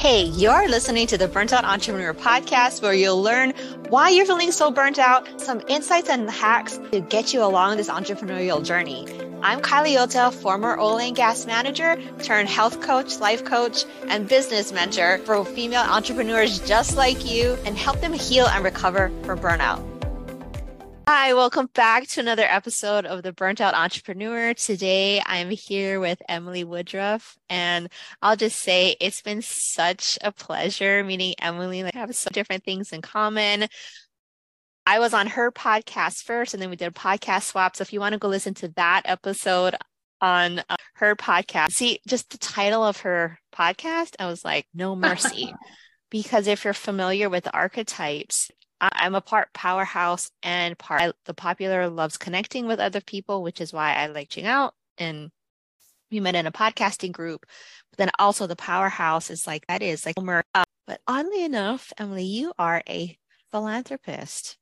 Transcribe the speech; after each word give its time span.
Hey, 0.00 0.22
you're 0.22 0.66
listening 0.66 1.06
to 1.08 1.18
the 1.18 1.28
Burnt 1.28 1.52
Out 1.52 1.66
Entrepreneur 1.66 2.14
podcast 2.14 2.80
where 2.80 2.94
you'll 2.94 3.20
learn 3.20 3.52
why 3.90 4.08
you're 4.08 4.24
feeling 4.24 4.50
so 4.50 4.70
burnt 4.70 4.98
out, 4.98 5.28
some 5.38 5.60
insights 5.68 6.08
and 6.08 6.30
hacks 6.30 6.80
to 6.90 7.02
get 7.02 7.34
you 7.34 7.44
along 7.44 7.76
this 7.76 7.90
entrepreneurial 7.90 8.64
journey. 8.64 9.06
I'm 9.42 9.60
Kylie 9.60 9.98
Yota, 9.98 10.32
former 10.32 10.78
oil 10.80 10.98
and 10.98 11.14
gas 11.14 11.44
manager 11.44 12.00
turned 12.22 12.48
health 12.48 12.80
coach, 12.80 13.18
life 13.18 13.44
coach, 13.44 13.84
and 14.08 14.26
business 14.26 14.72
mentor 14.72 15.18
for 15.26 15.44
female 15.44 15.82
entrepreneurs 15.82 16.60
just 16.60 16.96
like 16.96 17.30
you 17.30 17.58
and 17.66 17.76
help 17.76 18.00
them 18.00 18.14
heal 18.14 18.46
and 18.46 18.64
recover 18.64 19.12
from 19.24 19.38
burnout. 19.38 19.89
Hi, 21.12 21.34
welcome 21.34 21.68
back 21.74 22.06
to 22.10 22.20
another 22.20 22.44
episode 22.44 23.04
of 23.04 23.24
the 23.24 23.32
Burnt 23.32 23.60
Out 23.60 23.74
Entrepreneur. 23.74 24.54
Today 24.54 25.20
I'm 25.26 25.50
here 25.50 25.98
with 25.98 26.22
Emily 26.28 26.62
Woodruff, 26.62 27.36
and 27.48 27.88
I'll 28.22 28.36
just 28.36 28.60
say 28.60 28.94
it's 29.00 29.20
been 29.20 29.42
such 29.42 30.20
a 30.22 30.30
pleasure 30.30 31.02
meeting 31.02 31.34
Emily. 31.40 31.82
We 31.82 31.90
have 31.94 32.14
so 32.14 32.30
different 32.32 32.62
things 32.62 32.92
in 32.92 33.02
common. 33.02 33.66
I 34.86 35.00
was 35.00 35.12
on 35.12 35.26
her 35.26 35.50
podcast 35.50 36.22
first, 36.22 36.54
and 36.54 36.62
then 36.62 36.70
we 36.70 36.76
did 36.76 36.86
a 36.86 36.92
podcast 36.92 37.42
swap. 37.42 37.74
So 37.74 37.82
if 37.82 37.92
you 37.92 37.98
want 37.98 38.12
to 38.12 38.20
go 38.20 38.28
listen 38.28 38.54
to 38.54 38.68
that 38.76 39.02
episode 39.04 39.74
on 40.20 40.60
uh, 40.60 40.76
her 40.94 41.16
podcast, 41.16 41.72
see 41.72 41.98
just 42.06 42.30
the 42.30 42.38
title 42.38 42.84
of 42.84 43.00
her 43.00 43.40
podcast, 43.52 44.14
I 44.20 44.26
was 44.26 44.44
like, 44.44 44.68
No 44.72 44.94
Mercy. 44.94 45.52
because 46.10 46.46
if 46.46 46.64
you're 46.64 46.72
familiar 46.72 47.28
with 47.28 47.48
archetypes, 47.52 48.48
I'm 48.80 49.14
a 49.14 49.20
part 49.20 49.52
powerhouse 49.52 50.30
and 50.42 50.78
part 50.78 51.14
the 51.26 51.34
popular 51.34 51.88
loves 51.88 52.16
connecting 52.16 52.66
with 52.66 52.80
other 52.80 53.00
people, 53.00 53.42
which 53.42 53.60
is 53.60 53.72
why 53.72 53.94
I 53.94 54.06
like 54.06 54.30
Ching 54.30 54.46
out 54.46 54.74
and 54.98 55.30
we 56.10 56.20
met 56.20 56.34
in 56.34 56.46
a 56.46 56.52
podcasting 56.52 57.12
group. 57.12 57.46
But 57.90 57.98
then 57.98 58.10
also 58.18 58.46
the 58.46 58.56
powerhouse 58.56 59.30
is 59.30 59.46
like 59.46 59.66
that 59.66 59.82
is 59.82 60.06
like 60.06 60.16
uh, 60.54 60.64
but 60.86 61.00
oddly 61.06 61.44
enough, 61.44 61.92
Emily, 61.98 62.24
you 62.24 62.52
are 62.58 62.82
a 62.88 63.16
philanthropist 63.52 64.56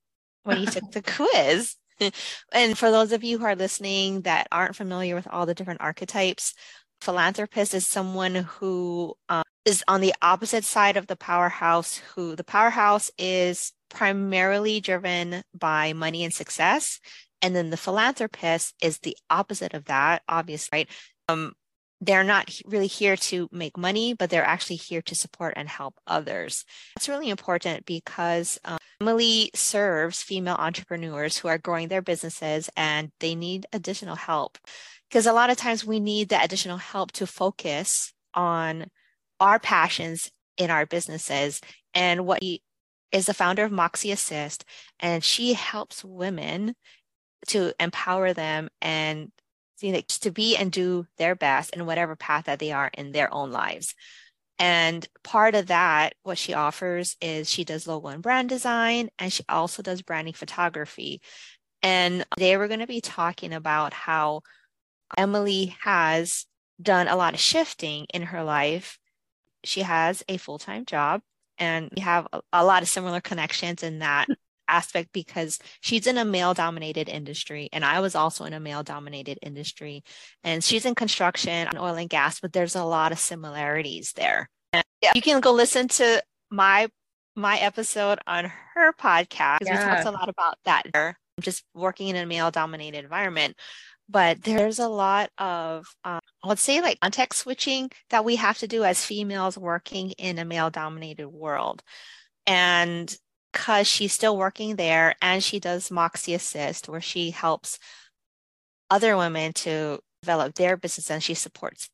when 0.45 0.61
you 0.61 0.67
took 0.67 0.91
the 0.93 1.03
quiz. 1.03 1.77
and 2.53 2.79
for 2.79 2.91
those 2.91 3.13
of 3.13 3.25
you 3.25 3.39
who 3.39 3.45
are 3.45 3.57
listening 3.57 4.23
that 4.23 4.47
aren't 4.53 4.77
familiar 4.77 5.15
with 5.15 5.27
all 5.29 5.47
the 5.47 5.55
different 5.55 5.81
archetypes, 5.81 6.55
philanthropist 7.01 7.75
is 7.75 7.87
someone 7.87 8.35
who 8.35 9.15
um, 9.29 9.43
is 9.65 9.85
on 9.89 10.01
the 10.01 10.15
opposite 10.23 10.65
side 10.65 10.97
of 10.97 11.07
the 11.07 11.17
powerhouse 11.17 12.01
who 12.15 12.37
the 12.37 12.45
powerhouse 12.45 13.11
is 13.19 13.73
primarily 13.91 14.81
driven 14.81 15.43
by 15.55 15.93
money 15.93 16.25
and 16.25 16.33
success. 16.33 17.01
And 17.43 17.55
then 17.55 17.71
the 17.71 17.77
philanthropist 17.77 18.75
is 18.83 18.99
the 18.99 19.17
opposite 19.31 19.75
of 19.75 19.87
that, 19.87 20.23
obviously, 20.29 20.79
right? 20.79 20.89
Um, 21.29 21.53
they're 22.01 22.25
not 22.25 22.57
really 22.65 22.87
here 22.87 23.17
to 23.17 23.49
make 23.51 23.77
money, 23.77 24.15
but 24.15 24.31
they're 24.31 24.45
actually 24.45 24.77
here 24.77 25.03
to 25.03 25.15
support 25.15 25.55
and 25.57 25.69
help 25.69 25.95
others. 26.07 26.65
That's 26.97 27.09
really 27.09 27.29
important 27.29 27.87
because 27.87 28.59
um, 28.65 28.79
Emily 29.01 29.51
serves 29.55 30.23
female 30.23 30.57
entrepreneurs 30.59 31.37
who 31.37 31.49
are 31.49 31.59
growing 31.59 31.89
their 31.89 32.03
businesses 32.03 32.71
and 32.77 33.11
they 33.19 33.35
need 33.35 33.67
additional 33.73 34.15
help. 34.15 34.59
Because 35.09 35.27
a 35.27 35.33
lot 35.33 35.51
of 35.51 35.57
times 35.57 35.85
we 35.85 35.99
need 35.99 36.29
the 36.29 36.41
additional 36.41 36.77
help 36.77 37.13
to 37.13 37.27
focus 37.27 38.13
on 38.35 38.87
our 39.41 39.59
passions 39.59 40.31
in 40.57 40.71
our 40.71 40.87
businesses 40.87 41.61
and 41.95 42.27
what 42.27 42.41
we 42.41 42.63
is 43.11 43.27
the 43.27 43.35
founder 43.35 43.65
of 43.65 43.73
Moxie 43.73 44.13
Assist, 44.13 44.65
and 45.01 45.25
she 45.25 45.55
helps 45.55 46.05
women 46.05 46.75
to 47.47 47.73
empower 47.81 48.35
them 48.35 48.69
and 48.83 49.33
you 49.81 49.93
know, 49.93 50.01
to 50.09 50.31
be 50.31 50.57
and 50.57 50.73
do 50.73 51.07
their 51.19 51.35
best 51.35 51.75
in 51.75 51.87
whatever 51.87 52.17
path 52.17 52.47
that 52.47 52.59
they 52.59 52.73
are 52.73 52.91
in 52.95 53.13
their 53.13 53.33
own 53.33 53.51
lives. 53.51 53.95
And 54.59 55.07
part 55.23 55.55
of 55.55 55.69
that, 55.69 56.15
what 56.25 56.37
she 56.37 56.53
offers 56.53 57.17
is 57.21 57.49
she 57.49 57.65
does 57.65 57.87
logo 57.87 58.09
and 58.09 58.23
brand 58.23 58.49
design, 58.49 59.09
and 59.19 59.33
she 59.33 59.45
also 59.49 59.83
does 59.83 60.03
branding 60.03 60.35
photography. 60.35 61.21
And 61.81 62.25
today 62.35 62.57
we're 62.57 62.67
going 62.67 62.81
to 62.81 62.87
be 62.89 63.01
talking 63.01 63.53
about 63.53 63.93
how 63.93 64.43
Emily 65.17 65.77
has 65.83 66.47
done 66.83 67.07
a 67.07 67.17
lot 67.17 67.35
of 67.35 67.41
shifting 67.41 68.07
in 68.13 68.23
her 68.23 68.43
life. 68.43 68.99
She 69.65 69.83
has 69.83 70.23
a 70.29 70.37
full 70.37 70.59
time 70.59 70.85
job 70.85 71.21
and 71.59 71.91
we 71.95 72.03
have 72.03 72.27
a, 72.33 72.41
a 72.53 72.65
lot 72.65 72.83
of 72.83 72.89
similar 72.89 73.21
connections 73.21 73.83
in 73.83 74.01
that 74.01 74.29
aspect 74.69 75.11
because 75.13 75.59
she's 75.81 76.07
in 76.07 76.19
a 76.19 76.25
male 76.25 76.53
dominated 76.53 77.09
industry 77.09 77.71
and 77.73 77.85
I 77.85 78.01
was 78.01 78.15
also 78.15 78.45
in 78.45 78.53
a 78.53 78.61
male 78.61 78.83
dominated 78.83 79.39
industry 79.41 80.05
and 80.45 80.63
she's 80.63 80.85
in 80.85 80.95
construction 80.95 81.67
on 81.69 81.79
oil 81.79 81.95
and 81.95 82.11
gas 82.11 82.39
but 82.41 82.53
there's 82.53 82.77
a 82.77 82.85
lot 82.85 83.13
of 83.13 83.19
similarities 83.19 84.13
there. 84.13 84.51
And 84.73 84.85
you 85.15 85.23
can 85.23 85.41
go 85.41 85.53
listen 85.53 85.89
to 85.89 86.23
my 86.51 86.89
my 87.35 87.57
episode 87.59 88.19
on 88.27 88.53
her 88.75 88.93
podcast 88.93 89.59
yeah. 89.63 89.79
we 89.79 89.95
talked 89.95 90.07
a 90.07 90.11
lot 90.11 90.29
about 90.29 90.57
that 90.65 90.83
I'm 90.93 91.15
just 91.41 91.65
working 91.73 92.09
in 92.09 92.17
a 92.17 92.27
male 92.27 92.51
dominated 92.51 93.05
environment 93.05 93.57
but 94.09 94.43
there's 94.43 94.79
a 94.79 94.89
lot 94.89 95.31
of 95.39 95.87
um, 96.05 96.21
let's 96.45 96.63
say 96.63 96.81
like 96.81 97.01
context 97.01 97.41
switching 97.41 97.91
that 98.11 98.25
we 98.25 98.37
have 98.37 98.59
to 98.59 98.69
do 98.69 98.85
as 98.85 99.05
females 99.05 99.59
working 99.59 100.13
in 100.13 100.39
a 100.39 100.45
male 100.45 100.71
dominated 100.71 101.29
world. 101.29 101.83
And 102.47 103.15
because 103.53 103.87
she's 103.87 104.13
still 104.13 104.37
working 104.37 104.77
there 104.77 105.15
and 105.21 105.43
she 105.43 105.61
does 105.61 105.91
moxie 105.91 106.35
assist 106.35 106.89
where 106.89 107.01
she 107.01 107.31
helps 107.31 107.79
other 108.91 109.17
women 109.17 109.53
to 109.53 109.99
develop 110.23 110.55
their 110.55 110.77
business 110.77 111.11
and 111.11 111.23
she 111.23 111.35
supports 111.35 111.91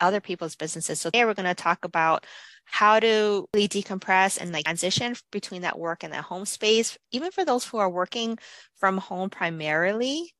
other 0.00 0.20
people's 0.20 0.56
businesses. 0.56 1.00
So 1.00 1.10
today 1.10 1.24
we're 1.24 1.34
going 1.34 1.46
to 1.46 1.54
talk 1.54 1.84
about 1.84 2.26
how 2.64 3.00
to 3.00 3.46
really 3.54 3.68
decompress 3.68 4.38
and 4.40 4.52
like 4.52 4.64
transition 4.64 5.14
between 5.32 5.62
that 5.62 5.78
work 5.78 6.02
and 6.02 6.12
that 6.12 6.24
home 6.24 6.44
space 6.44 6.98
even 7.12 7.30
for 7.30 7.44
those 7.44 7.64
who 7.64 7.78
are 7.78 7.88
working 7.88 8.36
from 8.76 8.98
home 8.98 9.30
primarily 9.30 10.34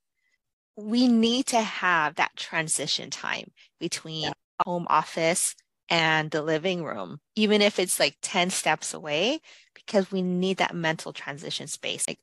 we 0.77 1.09
need 1.09 1.47
to 1.47 1.61
have 1.61 2.17
that 2.17 2.37
transition 2.37 3.11
time 3.11 3.51
between 3.81 4.25
yeah. 4.25 4.33
home 4.65 4.87
office 4.89 5.55
and 5.89 6.31
the 6.31 6.43
living 6.43 6.85
room, 6.85 7.21
even 7.35 7.63
if 7.63 7.79
it's 7.79 7.99
like 7.99 8.17
10 8.23 8.51
steps 8.51 8.93
away, 8.93 9.41
because 9.75 10.11
we 10.11 10.23
need 10.23 10.59
that 10.59 10.75
mental 10.75 11.13
transition 11.13 11.67
space. 11.67 12.07
Like, 12.07 12.19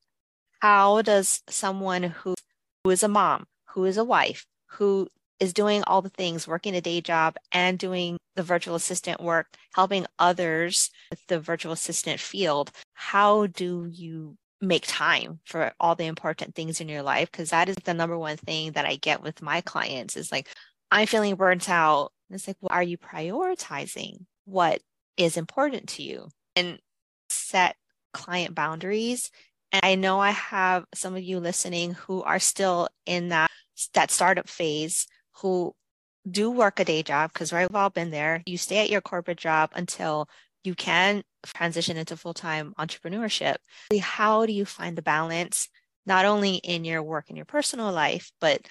how 0.59 1.01
does 1.01 1.41
someone 1.49 2.03
who, 2.03 2.35
who 2.83 2.89
is 2.89 3.03
a 3.03 3.07
mom, 3.07 3.45
who 3.69 3.85
is 3.85 3.97
a 3.97 4.03
wife, 4.03 4.45
who 4.67 5.07
is 5.39 5.53
doing 5.53 5.83
all 5.87 6.01
the 6.01 6.09
things, 6.09 6.47
working 6.47 6.75
a 6.75 6.81
day 6.81 7.01
job 7.01 7.35
and 7.51 7.79
doing 7.79 8.17
the 8.35 8.43
virtual 8.43 8.75
assistant 8.75 9.21
work, 9.21 9.47
helping 9.75 10.05
others 10.19 10.89
with 11.09 11.25
the 11.27 11.39
virtual 11.39 11.73
assistant 11.73 12.19
field, 12.19 12.71
how 12.93 13.47
do 13.47 13.87
you 13.91 14.37
make 14.63 14.85
time 14.87 15.39
for 15.43 15.73
all 15.79 15.95
the 15.95 16.05
important 16.05 16.55
things 16.55 16.79
in 16.79 16.87
your 16.87 17.01
life 17.01 17.29
because 17.31 17.49
that 17.49 17.69
is 17.69 17.75
the 17.83 17.93
number 17.93 18.17
one 18.17 18.37
thing 18.37 18.71
that 18.71 18.85
I 18.85 18.95
get 18.95 19.21
with 19.21 19.41
my 19.41 19.61
clients 19.61 20.15
is 20.15 20.31
like 20.31 20.47
I'm 20.89 21.05
feeling 21.07 21.35
burnt 21.35 21.69
out. 21.69 22.11
And 22.29 22.35
it's 22.35 22.47
like, 22.47 22.57
well, 22.61 22.69
are 22.71 22.83
you 22.83 22.97
prioritizing 22.97 24.25
what 24.45 24.81
is 25.17 25.37
important 25.37 25.89
to 25.89 26.03
you 26.03 26.29
and 26.55 26.79
set 27.29 27.75
client 28.13 28.55
boundaries? 28.55 29.31
And 29.71 29.81
I 29.83 29.95
know 29.95 30.19
I 30.19 30.31
have 30.31 30.85
some 30.93 31.15
of 31.15 31.23
you 31.23 31.39
listening 31.39 31.93
who 31.93 32.23
are 32.23 32.39
still 32.39 32.87
in 33.05 33.29
that 33.29 33.51
that 33.93 34.11
startup 34.11 34.47
phase 34.47 35.07
who 35.37 35.75
do 36.29 36.49
work 36.49 36.79
a 36.79 36.85
day 36.85 37.03
job 37.03 37.33
because 37.33 37.51
we've 37.51 37.67
all 37.75 37.89
been 37.89 38.11
there. 38.11 38.43
You 38.45 38.57
stay 38.57 38.77
at 38.77 38.89
your 38.89 39.01
corporate 39.01 39.39
job 39.39 39.71
until 39.75 40.29
you 40.63 40.73
can 40.73 41.23
transition 41.45 41.97
into 41.97 42.15
full-time 42.15 42.73
entrepreneurship 42.79 43.55
how 44.01 44.45
do 44.45 44.53
you 44.53 44.65
find 44.65 44.97
the 44.97 45.01
balance 45.01 45.69
not 46.05 46.25
only 46.25 46.55
in 46.55 46.85
your 46.85 47.03
work 47.03 47.25
and 47.27 47.37
your 47.37 47.45
personal 47.45 47.91
life 47.91 48.31
but 48.39 48.61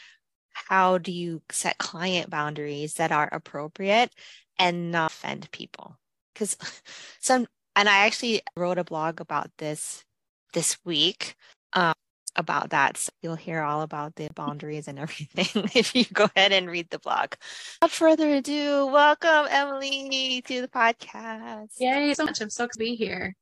how 0.53 0.99
do 0.99 1.13
you 1.13 1.43
set 1.51 1.79
client 1.79 2.31
boundaries 2.31 2.95
that 2.95 3.13
are 3.13 3.29
appropriate 3.33 4.13
and 4.59 4.91
not 4.91 5.11
offend 5.11 5.51
people? 5.51 5.99
Because 6.33 6.57
some 7.21 7.47
and 7.75 7.89
i 7.89 8.07
actually 8.07 8.43
wrote 8.57 8.79
a 8.79 8.85
blog 8.85 9.21
about 9.21 9.51
this 9.59 10.05
this 10.53 10.77
week 10.85 11.35
um, 11.73 11.95
about 12.37 12.71
that. 12.71 12.97
So 12.97 13.11
you'll 13.23 13.35
hear 13.35 13.63
all 13.63 13.83
about 13.83 14.17
the 14.17 14.29
boundaries 14.35 14.89
and 14.89 14.99
everything 14.99 15.71
if 15.75 15.95
you 15.95 16.05
go 16.13 16.29
ahead 16.35 16.53
and 16.53 16.71
read 16.71 16.91
the 16.91 16.99
blog. 16.99 17.35
Without 17.81 17.95
further 17.95 18.29
ado, 18.29 18.87
welcome 18.87 19.47
Emily 19.51 20.43
to 20.47 20.61
the 20.61 20.69
podcast. 20.69 21.69
Yay, 21.79 22.15
so 22.15 22.25
much. 22.25 22.41
I'm 22.41 22.51
so 22.51 22.65
excited 22.65 22.73
to 22.73 22.79
be 22.79 22.95
here. 22.95 23.35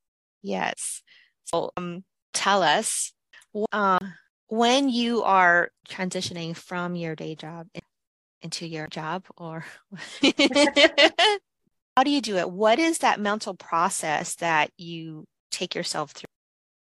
Yes. 0.43 1.03
So 1.45 1.71
um, 1.77 2.05
tell 2.33 2.63
us 2.63 3.13
uh, 3.73 3.99
when 4.49 4.89
you 4.89 5.23
are 5.23 5.71
transitioning 5.89 6.57
from 6.57 6.95
your 6.95 7.15
day 7.15 7.35
job 7.35 7.67
into 8.43 8.67
your 8.67 8.87
job 8.87 9.25
or 9.37 9.65
how 11.97 12.05
do 12.05 12.11
you 12.11 12.21
do 12.21 12.37
it? 12.37 12.51
What 12.51 12.79
is 12.79 12.99
that 12.99 13.21
mental 13.21 13.55
process 13.55 14.37
that 14.37 14.71
you 14.77 15.27
take 15.51 15.75
yourself 15.75 16.13
through? 16.13 16.29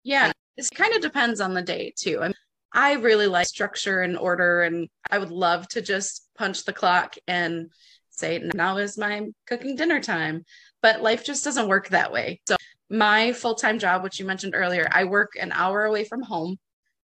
Yeah, 0.03 0.33
it 0.61 0.75
kind 0.75 0.95
of 0.95 1.03
depends 1.03 1.41
on 1.41 1.55
the 1.55 1.63
day 1.63 1.93
too. 1.97 2.21
I, 2.21 2.27
mean, 2.29 2.35
I 2.73 2.93
really 2.95 3.27
like 3.27 3.47
structure 3.47 4.03
and 4.03 4.19
order, 4.19 4.63
and 4.63 4.89
I 5.11 5.19
would 5.19 5.31
love 5.31 5.69
to 5.69 5.83
just 5.83 6.29
punch 6.37 6.65
the 6.65 6.73
clock 6.73 7.17
and 7.27 7.71
say 8.11 8.43
now 8.55 8.77
is 8.77 8.99
my 8.99 9.27
cooking 9.47 9.77
dinner 9.77 10.01
time. 10.01 10.45
But 10.83 11.03
life 11.03 11.25
just 11.25 11.45
doesn't 11.45 11.69
work 11.69 11.89
that 11.89 12.13
way. 12.13 12.41
So 12.47 12.57
my 12.91 13.33
full-time 13.33 13.79
job 13.79 14.03
which 14.03 14.19
you 14.19 14.27
mentioned 14.27 14.53
earlier 14.55 14.89
i 14.91 15.05
work 15.05 15.31
an 15.41 15.53
hour 15.53 15.85
away 15.85 16.05
from 16.05 16.23
home. 16.23 16.57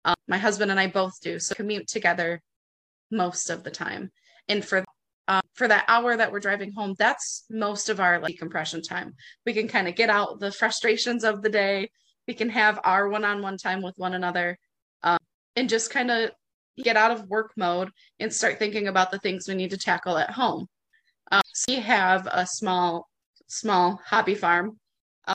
Um, 0.06 0.14
my 0.26 0.38
husband 0.38 0.70
and 0.70 0.80
i 0.80 0.86
both 0.86 1.20
do 1.20 1.38
so 1.38 1.54
commute 1.54 1.86
together 1.88 2.40
most 3.10 3.50
of 3.50 3.62
the 3.62 3.70
time. 3.70 4.10
And 4.48 4.64
for 4.64 4.84
um, 5.28 5.42
for 5.54 5.68
that 5.68 5.84
hour 5.88 6.16
that 6.16 6.32
we're 6.32 6.40
driving 6.40 6.72
home 6.72 6.94
that's 6.98 7.44
most 7.50 7.88
of 7.88 8.00
our 8.00 8.18
like 8.18 8.32
decompression 8.32 8.82
time. 8.82 9.14
We 9.46 9.52
can 9.52 9.68
kind 9.68 9.88
of 9.88 9.94
get 9.94 10.10
out 10.10 10.40
the 10.40 10.52
frustrations 10.52 11.22
of 11.22 11.42
the 11.42 11.50
day 11.50 11.90
we 12.26 12.34
can 12.34 12.48
have 12.50 12.80
our 12.84 13.08
one-on-one 13.08 13.58
time 13.58 13.82
with 13.82 13.94
one 13.96 14.14
another 14.14 14.58
um, 15.02 15.18
and 15.56 15.68
just 15.68 15.90
kind 15.90 16.10
of 16.10 16.30
get 16.82 16.96
out 16.96 17.10
of 17.10 17.28
work 17.28 17.52
mode 17.56 17.90
and 18.18 18.32
start 18.32 18.58
thinking 18.58 18.88
about 18.88 19.10
the 19.10 19.18
things 19.18 19.46
we 19.46 19.54
need 19.54 19.70
to 19.70 19.78
tackle 19.78 20.18
at 20.18 20.30
home. 20.30 20.66
Um, 21.30 21.42
so 21.46 21.72
we 21.72 21.80
have 21.80 22.26
a 22.30 22.46
small 22.46 23.08
small 23.46 24.00
hobby 24.04 24.34
farm. 24.34 24.78
Um, 25.26 25.34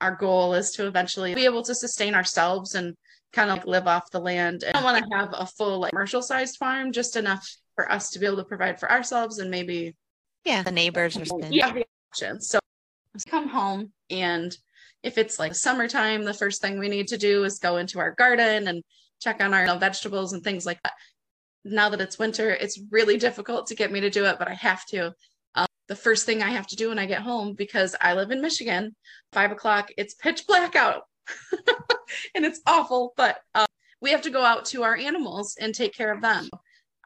our 0.00 0.16
goal 0.16 0.54
is 0.54 0.72
to 0.72 0.86
eventually 0.86 1.34
be 1.34 1.44
able 1.44 1.62
to 1.62 1.74
sustain 1.74 2.14
ourselves 2.14 2.74
and 2.74 2.94
kind 3.32 3.50
of 3.50 3.58
like 3.58 3.66
live 3.66 3.86
off 3.86 4.10
the 4.10 4.20
land. 4.20 4.62
And 4.62 4.76
i 4.76 4.80
don't 4.80 4.84
want 4.84 5.04
to 5.04 5.16
have 5.16 5.30
a 5.32 5.46
full 5.46 5.80
like 5.80 5.90
commercial 5.90 6.22
sized 6.22 6.56
farm 6.56 6.92
just 6.92 7.16
enough 7.16 7.48
for 7.74 7.90
us 7.90 8.10
to 8.10 8.18
be 8.18 8.26
able 8.26 8.36
to 8.36 8.44
provide 8.44 8.78
for 8.78 8.90
ourselves 8.90 9.38
and 9.38 9.50
maybe 9.50 9.94
yeah 10.44 10.62
the 10.62 10.70
neighbors 10.70 11.16
or 11.16 11.24
something. 11.24 11.52
yeah 11.52 11.72
the 11.72 11.84
options. 12.12 12.48
So 12.48 12.58
come 13.28 13.48
home 13.48 13.92
and 14.10 14.56
if 15.04 15.18
it's 15.18 15.38
like 15.38 15.54
summertime 15.54 16.24
the 16.24 16.34
first 16.34 16.60
thing 16.60 16.78
we 16.78 16.88
need 16.88 17.06
to 17.08 17.18
do 17.18 17.44
is 17.44 17.58
go 17.58 17.76
into 17.76 18.00
our 18.00 18.12
garden 18.12 18.66
and 18.66 18.82
check 19.20 19.42
on 19.42 19.54
our 19.54 19.78
vegetables 19.78 20.32
and 20.32 20.42
things 20.42 20.66
like 20.66 20.82
that. 20.82 20.94
Now 21.64 21.88
that 21.90 22.00
it's 22.00 22.18
winter 22.18 22.50
it's 22.50 22.80
really 22.90 23.16
difficult 23.16 23.68
to 23.68 23.76
get 23.76 23.92
me 23.92 24.00
to 24.00 24.10
do 24.10 24.24
it 24.24 24.38
but 24.38 24.48
i 24.48 24.54
have 24.54 24.84
to. 24.86 25.12
Um, 25.54 25.66
the 25.88 25.96
first 25.96 26.26
thing 26.26 26.42
i 26.42 26.48
have 26.48 26.66
to 26.68 26.76
do 26.76 26.88
when 26.88 26.98
i 26.98 27.06
get 27.06 27.22
home 27.22 27.54
because 27.54 27.94
i 28.00 28.14
live 28.14 28.30
in 28.32 28.40
michigan 28.42 28.96
five 29.32 29.52
o'clock 29.52 29.90
it's 29.96 30.14
pitch 30.14 30.46
black 30.46 30.74
out. 30.74 31.02
And 32.34 32.44
it's 32.44 32.60
awful 32.66 33.12
but 33.16 33.38
uh, 33.54 33.66
we 34.00 34.10
have 34.10 34.22
to 34.22 34.30
go 34.30 34.42
out 34.42 34.66
to 34.66 34.82
our 34.82 34.94
animals 34.94 35.56
and 35.58 35.74
take 35.74 35.94
care 35.94 36.12
of 36.12 36.20
them. 36.20 36.48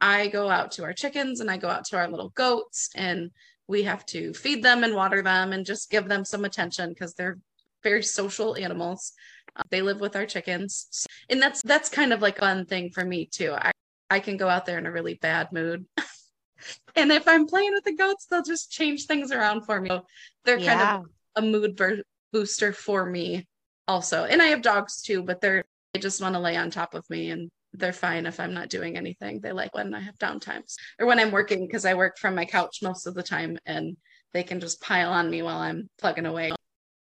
I 0.00 0.26
go 0.26 0.50
out 0.50 0.72
to 0.72 0.84
our 0.84 0.92
chickens 0.92 1.40
and 1.40 1.50
I 1.50 1.56
go 1.56 1.68
out 1.68 1.84
to 1.86 1.96
our 1.96 2.08
little 2.08 2.30
goats 2.30 2.90
and 2.94 3.30
we 3.68 3.84
have 3.84 4.04
to 4.06 4.32
feed 4.34 4.62
them 4.62 4.82
and 4.82 4.94
water 4.94 5.22
them 5.22 5.52
and 5.52 5.64
just 5.64 5.90
give 5.90 6.08
them 6.08 6.24
some 6.24 6.44
attention 6.44 6.88
because 6.88 7.14
they're 7.14 7.38
very 7.82 8.02
social 8.02 8.56
animals. 8.56 9.12
Uh, 9.56 9.62
they 9.70 9.82
live 9.82 10.00
with 10.00 10.16
our 10.16 10.26
chickens. 10.26 11.06
And 11.28 11.40
that's 11.40 11.62
that's 11.62 11.88
kind 11.88 12.12
of 12.12 12.22
like 12.22 12.38
a 12.38 12.40
fun 12.40 12.66
thing 12.66 12.90
for 12.90 13.04
me 13.04 13.26
too. 13.26 13.52
I, 13.52 13.70
I 14.10 14.20
can 14.20 14.36
go 14.36 14.48
out 14.48 14.66
there 14.66 14.78
in 14.78 14.86
a 14.86 14.92
really 14.92 15.14
bad 15.14 15.52
mood. 15.52 15.86
and 16.96 17.12
if 17.12 17.28
I'm 17.28 17.46
playing 17.46 17.72
with 17.72 17.84
the 17.84 17.96
goats, 17.96 18.26
they'll 18.26 18.42
just 18.42 18.70
change 18.70 19.06
things 19.06 19.32
around 19.32 19.64
for 19.64 19.80
me. 19.80 19.88
So 19.88 20.04
they're 20.44 20.58
yeah. 20.58 20.76
kind 20.76 21.04
of 21.04 21.42
a 21.42 21.46
mood 21.46 21.76
bur- 21.76 22.02
booster 22.32 22.72
for 22.72 23.06
me 23.06 23.46
also. 23.86 24.24
And 24.24 24.42
I 24.42 24.46
have 24.46 24.62
dogs 24.62 25.02
too, 25.02 25.22
but 25.22 25.40
they're 25.40 25.64
they 25.94 26.00
just 26.00 26.20
want 26.20 26.34
to 26.34 26.40
lay 26.40 26.56
on 26.56 26.70
top 26.70 26.94
of 26.94 27.08
me 27.08 27.30
and 27.30 27.50
they're 27.72 27.92
fine 27.92 28.26
if 28.26 28.40
I'm 28.40 28.54
not 28.54 28.68
doing 28.68 28.96
anything. 28.96 29.40
They 29.40 29.52
like 29.52 29.74
when 29.74 29.94
I 29.94 30.00
have 30.00 30.18
downtimes 30.18 30.74
or 30.98 31.06
when 31.06 31.18
I'm 31.18 31.30
working 31.30 31.66
because 31.66 31.84
I 31.84 31.94
work 31.94 32.18
from 32.18 32.34
my 32.34 32.44
couch 32.44 32.78
most 32.82 33.06
of 33.06 33.14
the 33.14 33.22
time 33.22 33.58
and 33.66 33.96
they 34.32 34.42
can 34.42 34.60
just 34.60 34.80
pile 34.80 35.10
on 35.10 35.30
me 35.30 35.42
while 35.42 35.58
I'm 35.58 35.88
plugging 35.98 36.26
away. 36.26 36.52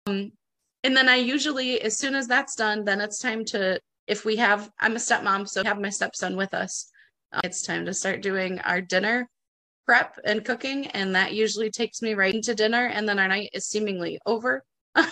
Um, 0.06 0.32
and 0.86 0.96
then 0.96 1.08
I 1.08 1.16
usually, 1.16 1.80
as 1.80 1.98
soon 1.98 2.14
as 2.14 2.28
that's 2.28 2.54
done, 2.54 2.84
then 2.84 3.00
it's 3.00 3.18
time 3.18 3.44
to, 3.46 3.80
if 4.06 4.24
we 4.24 4.36
have, 4.36 4.70
I'm 4.78 4.94
a 4.94 5.00
stepmom, 5.00 5.48
so 5.48 5.62
I 5.64 5.66
have 5.66 5.80
my 5.80 5.88
stepson 5.88 6.36
with 6.36 6.54
us. 6.54 6.92
Uh, 7.32 7.40
it's 7.42 7.62
time 7.62 7.84
to 7.86 7.92
start 7.92 8.22
doing 8.22 8.60
our 8.60 8.80
dinner 8.80 9.28
prep 9.84 10.16
and 10.24 10.44
cooking. 10.44 10.86
And 10.86 11.16
that 11.16 11.32
usually 11.32 11.72
takes 11.72 12.02
me 12.02 12.14
right 12.14 12.32
into 12.32 12.54
dinner. 12.54 12.86
And 12.86 13.08
then 13.08 13.18
our 13.18 13.26
night 13.26 13.50
is 13.52 13.66
seemingly 13.66 14.20
over. 14.26 14.62
uh, 14.94 15.06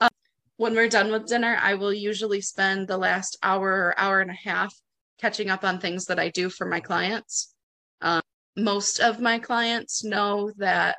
when 0.56 0.74
we're 0.74 0.88
done 0.88 1.12
with 1.12 1.26
dinner, 1.26 1.58
I 1.60 1.74
will 1.74 1.92
usually 1.92 2.40
spend 2.40 2.88
the 2.88 2.96
last 2.96 3.36
hour 3.42 3.68
or 3.68 3.94
hour 3.98 4.22
and 4.22 4.30
a 4.30 4.48
half 4.48 4.74
catching 5.20 5.50
up 5.50 5.62
on 5.62 5.78
things 5.78 6.06
that 6.06 6.18
I 6.18 6.30
do 6.30 6.48
for 6.48 6.64
my 6.64 6.80
clients. 6.80 7.54
Um, 8.00 8.22
most 8.56 8.98
of 8.98 9.20
my 9.20 9.38
clients 9.38 10.04
know 10.04 10.52
that 10.56 10.96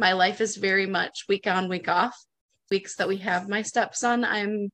my 0.00 0.14
life 0.14 0.40
is 0.40 0.56
very 0.56 0.86
much 0.86 1.26
week 1.28 1.46
on, 1.46 1.68
week 1.68 1.88
off. 1.88 2.16
Weeks 2.70 2.96
that 2.96 3.08
we 3.08 3.18
have 3.18 3.48
my 3.48 3.62
stepson, 3.62 4.24
I'm 4.24 4.70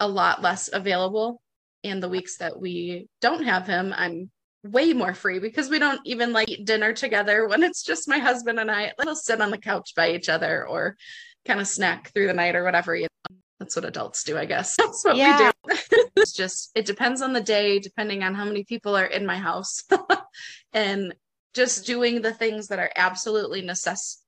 a 0.00 0.08
lot 0.08 0.42
less 0.42 0.70
available. 0.72 1.40
And 1.84 2.02
the 2.02 2.08
weeks 2.08 2.38
that 2.38 2.58
we 2.58 3.08
don't 3.20 3.44
have 3.44 3.66
him, 3.66 3.94
I'm 3.96 4.30
way 4.64 4.92
more 4.92 5.14
free 5.14 5.38
because 5.38 5.68
we 5.68 5.78
don't 5.78 6.00
even 6.04 6.32
like 6.32 6.48
eat 6.48 6.64
dinner 6.64 6.92
together 6.92 7.46
when 7.46 7.62
it's 7.62 7.82
just 7.82 8.08
my 8.08 8.18
husband 8.18 8.58
and 8.58 8.70
I. 8.70 8.92
We'll 8.98 9.14
sit 9.14 9.40
on 9.40 9.50
the 9.50 9.58
couch 9.58 9.92
by 9.94 10.10
each 10.10 10.28
other 10.28 10.66
or 10.66 10.96
kind 11.44 11.60
of 11.60 11.68
snack 11.68 12.12
through 12.12 12.26
the 12.26 12.32
night 12.32 12.56
or 12.56 12.64
whatever. 12.64 12.96
You 12.96 13.08
know 13.30 13.36
that's 13.58 13.76
what 13.76 13.84
adults 13.84 14.22
do, 14.24 14.36
I 14.36 14.44
guess. 14.44 14.76
That's 14.78 15.04
what 15.04 15.16
yeah. 15.16 15.50
we 15.64 15.74
do. 15.74 16.08
it's 16.16 16.32
just, 16.32 16.70
it 16.74 16.84
depends 16.84 17.22
on 17.22 17.32
the 17.32 17.40
day, 17.40 17.78
depending 17.78 18.22
on 18.22 18.34
how 18.34 18.44
many 18.44 18.64
people 18.64 18.96
are 18.96 19.06
in 19.06 19.24
my 19.24 19.38
house. 19.38 19.82
and 20.72 21.14
just 21.54 21.86
doing 21.86 22.20
the 22.20 22.34
things 22.34 22.68
that 22.68 22.78
are 22.78 22.90
absolutely 22.94 23.62
necess- 23.62 24.18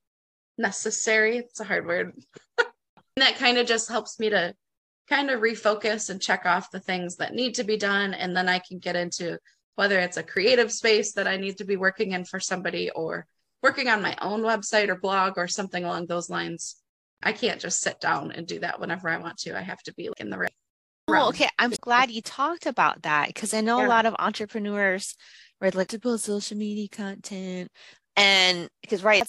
necessary. 0.57 1.39
It's 1.39 1.61
a 1.61 1.65
hard 1.65 1.87
word. 1.87 2.15
That 3.21 3.37
kind 3.37 3.59
of 3.59 3.67
just 3.67 3.89
helps 3.89 4.19
me 4.19 4.31
to 4.31 4.55
kind 5.09 5.31
of 5.31 5.41
refocus 5.41 6.11
and 6.11 6.21
check 6.21 6.45
off 6.45 6.71
the 6.71 6.81
things 6.81 7.17
that 7.17 7.35
need 7.35 7.55
to 7.55 7.65
be 7.65 7.77
done. 7.77 8.15
And 8.15 8.37
then 8.37 8.49
I 8.49 8.59
can 8.59 8.79
get 8.79 8.97
into 8.97 9.39
whether 9.77 9.99
it's 9.99 10.17
a 10.17 10.23
creative 10.23 10.73
space 10.73 11.13
that 11.15 11.29
I 11.29 11.37
need 11.37 11.59
to 11.59 11.65
be 11.65 11.77
working 11.77 12.13
in 12.13 12.25
for 12.25 12.41
somebody 12.41 12.91
or 12.91 13.27
working 13.63 13.89
on 13.89 14.03
my 14.03 14.17
own 14.21 14.43
website 14.43 14.89
or 14.89 14.97
blog 14.97 15.35
or 15.37 15.49
something 15.49 15.85
along 15.85 16.07
those 16.07 16.29
lines. 16.29 16.77
I 17.23 17.33
can't 17.33 17.61
just 17.61 17.81
sit 17.81 18.01
down 18.01 18.33
and 18.33 18.47
do 18.47 18.61
that 18.61 18.81
whenever 18.81 19.09
I 19.09 19.19
want 19.19 19.39
to. 19.39 19.57
I 19.57 19.63
have 19.63 19.83
to 19.85 19.95
be 19.95 20.11
in 20.19 20.31
the 20.31 20.39
right. 20.39 20.53
Oh, 21.09 21.29
okay. 21.29 21.49
I'm 21.59 21.73
glad 21.81 22.11
you 22.11 22.21
talked 22.21 22.67
about 22.67 23.03
that 23.03 23.29
because 23.29 23.55
I 23.55 23.61
know 23.61 23.81
yeah. 23.81 23.87
a 23.87 23.89
lot 23.89 24.07
of 24.07 24.15
entrepreneurs 24.19 25.17
right 25.61 25.75
like 25.75 25.89
to 25.89 25.99
build 25.99 26.21
social 26.21 26.57
media 26.57 26.89
content 26.89 27.71
and 28.17 28.69
because 28.83 29.03
right 29.03 29.25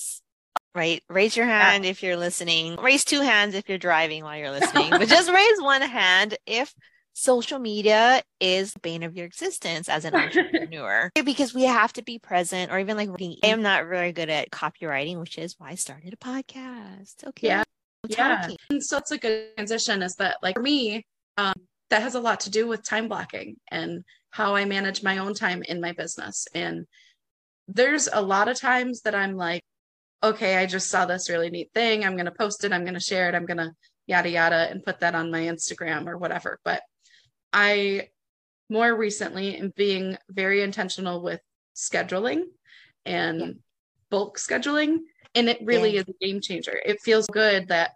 right 0.76 1.04
raise 1.10 1.36
your 1.36 1.46
hand 1.46 1.84
yeah. 1.84 1.92
if 1.92 2.04
you're 2.04 2.18
listening 2.18 2.76
raise 2.78 3.04
two 3.04 3.22
hands 3.22 3.56
if 3.56 3.68
you're 3.68 3.78
driving 3.78 4.24
while 4.24 4.38
you're 4.38 4.52
listening 4.52 4.90
but 4.90 5.08
just 5.08 5.32
raise 5.32 5.62
one 5.62 5.82
hand 5.82 6.38
if 6.46 6.74
social 7.14 7.60
media 7.60 8.22
is 8.40 8.74
the 8.74 8.80
bane 8.80 9.04
of 9.04 9.16
your 9.16 9.26
existence 9.26 9.90
as 9.90 10.06
an 10.06 10.16
entrepreneur 10.16 11.12
because 11.26 11.54
we 11.54 11.64
have 11.64 11.92
to 11.92 12.04
be 12.04 12.18
present 12.18 12.72
or 12.72 12.80
even 12.80 12.96
like 12.96 13.10
reading. 13.10 13.36
I 13.44 13.48
am 13.48 13.62
not 13.62 13.88
very 13.88 14.14
good 14.14 14.30
at 14.30 14.52
copywriting, 14.52 15.20
which 15.20 15.38
is 15.38 15.56
why 15.58 15.72
I 15.72 15.76
started 15.76 16.14
a 16.14 16.18
podcast. 16.18 17.28
Okay. 17.28 17.48
Yeah 17.48 17.64
yeah 18.08 18.48
and 18.70 18.84
so 18.84 18.98
it's 18.98 19.12
a 19.12 19.18
good 19.18 19.48
transition 19.56 20.02
is 20.02 20.16
that 20.16 20.38
like 20.42 20.56
for 20.56 20.62
me 20.62 21.06
um, 21.38 21.54
that 21.90 22.02
has 22.02 22.16
a 22.16 22.20
lot 22.20 22.42
to 22.42 22.50
do 22.50 22.68
with 22.68 22.84
time 22.84 23.08
blocking 23.08 23.58
and 23.72 24.04
how 24.32 24.56
i 24.56 24.64
manage 24.64 25.04
my 25.04 25.18
own 25.18 25.34
time 25.34 25.64
in 25.64 25.82
my 25.82 25.92
business 25.92 26.48
and 26.54 26.86
there's 27.68 28.08
a 28.12 28.22
lot 28.22 28.48
of 28.48 28.58
times 28.58 29.02
that 29.02 29.16
i'm 29.16 29.36
like 29.36 29.62
okay 30.22 30.58
i 30.58 30.66
just 30.66 30.90
saw 30.90 31.06
this 31.06 31.30
really 31.30 31.50
neat 31.50 31.72
thing. 31.74 32.04
I'm 32.04 32.16
going 32.16 32.26
to 32.26 32.32
post 32.32 32.64
it. 32.64 32.74
I'm 32.74 32.84
going 32.84 32.94
to 32.96 33.00
share 33.00 33.30
it. 33.30 33.36
I'm 33.36 33.46
going 33.46 33.58
to 33.58 33.72
yada 34.08 34.30
yada 34.30 34.68
and 34.70 34.84
put 34.84 35.02
that 35.02 35.16
on 35.16 35.32
my 35.32 35.42
instagram 35.42 36.08
or 36.08 36.18
whatever. 36.18 36.60
But 36.64 36.82
i 37.54 38.10
more 38.70 38.96
recently 38.96 39.56
am 39.56 39.74
being 39.76 40.18
very 40.30 40.62
intentional 40.62 41.22
with 41.22 41.42
scheduling 41.76 42.44
and 43.06 43.40
yeah. 43.40 43.52
bulk 44.12 44.38
scheduling 44.38 45.00
and 45.36 45.50
it 45.50 45.60
really 45.64 45.96
yeah. 45.96 46.02
is 46.02 46.08
a 46.10 46.26
game 46.26 46.42
changer. 46.42 46.80
It 46.86 47.02
feels 47.02 47.28
good 47.28 47.70
that 47.70 47.92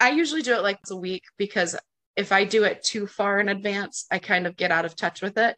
i 0.00 0.10
usually 0.10 0.42
do 0.42 0.54
it 0.54 0.62
like 0.62 0.78
a 0.90 0.96
week 0.96 1.24
because 1.36 1.76
if 2.16 2.32
i 2.32 2.44
do 2.44 2.64
it 2.64 2.82
too 2.82 3.06
far 3.06 3.38
in 3.38 3.48
advance 3.48 4.06
i 4.10 4.18
kind 4.18 4.46
of 4.46 4.56
get 4.56 4.72
out 4.72 4.84
of 4.84 4.96
touch 4.96 5.22
with 5.22 5.38
it 5.38 5.54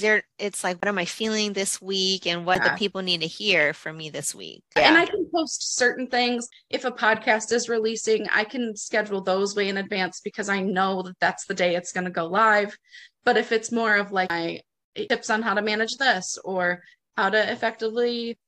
there 0.00 0.22
it's 0.38 0.64
like 0.64 0.76
what 0.76 0.88
am 0.88 0.98
i 0.98 1.04
feeling 1.04 1.52
this 1.52 1.80
week 1.80 2.26
and 2.26 2.44
what 2.44 2.58
yeah. 2.58 2.70
the 2.70 2.78
people 2.78 3.02
need 3.02 3.20
to 3.20 3.26
hear 3.26 3.72
from 3.72 3.96
me 3.96 4.10
this 4.10 4.34
week 4.34 4.62
yeah. 4.76 4.88
and 4.88 4.96
i 4.96 5.06
can 5.06 5.28
post 5.34 5.76
certain 5.76 6.06
things 6.06 6.48
if 6.68 6.84
a 6.84 6.90
podcast 6.90 7.52
is 7.52 7.68
releasing 7.68 8.26
i 8.32 8.44
can 8.44 8.74
schedule 8.76 9.20
those 9.20 9.54
way 9.54 9.68
in 9.68 9.76
advance 9.76 10.20
because 10.20 10.48
i 10.48 10.60
know 10.60 11.02
that 11.02 11.18
that's 11.20 11.46
the 11.46 11.54
day 11.54 11.74
it's 11.74 11.92
going 11.92 12.04
to 12.04 12.10
go 12.10 12.26
live 12.26 12.76
but 13.24 13.36
if 13.36 13.52
it's 13.52 13.72
more 13.72 13.96
of 13.96 14.12
like 14.12 14.30
my 14.30 14.60
tips 14.96 15.30
on 15.30 15.42
how 15.42 15.54
to 15.54 15.62
manage 15.62 15.96
this 15.96 16.38
or 16.44 16.82
how 17.16 17.30
to 17.30 17.52
effectively 17.52 18.38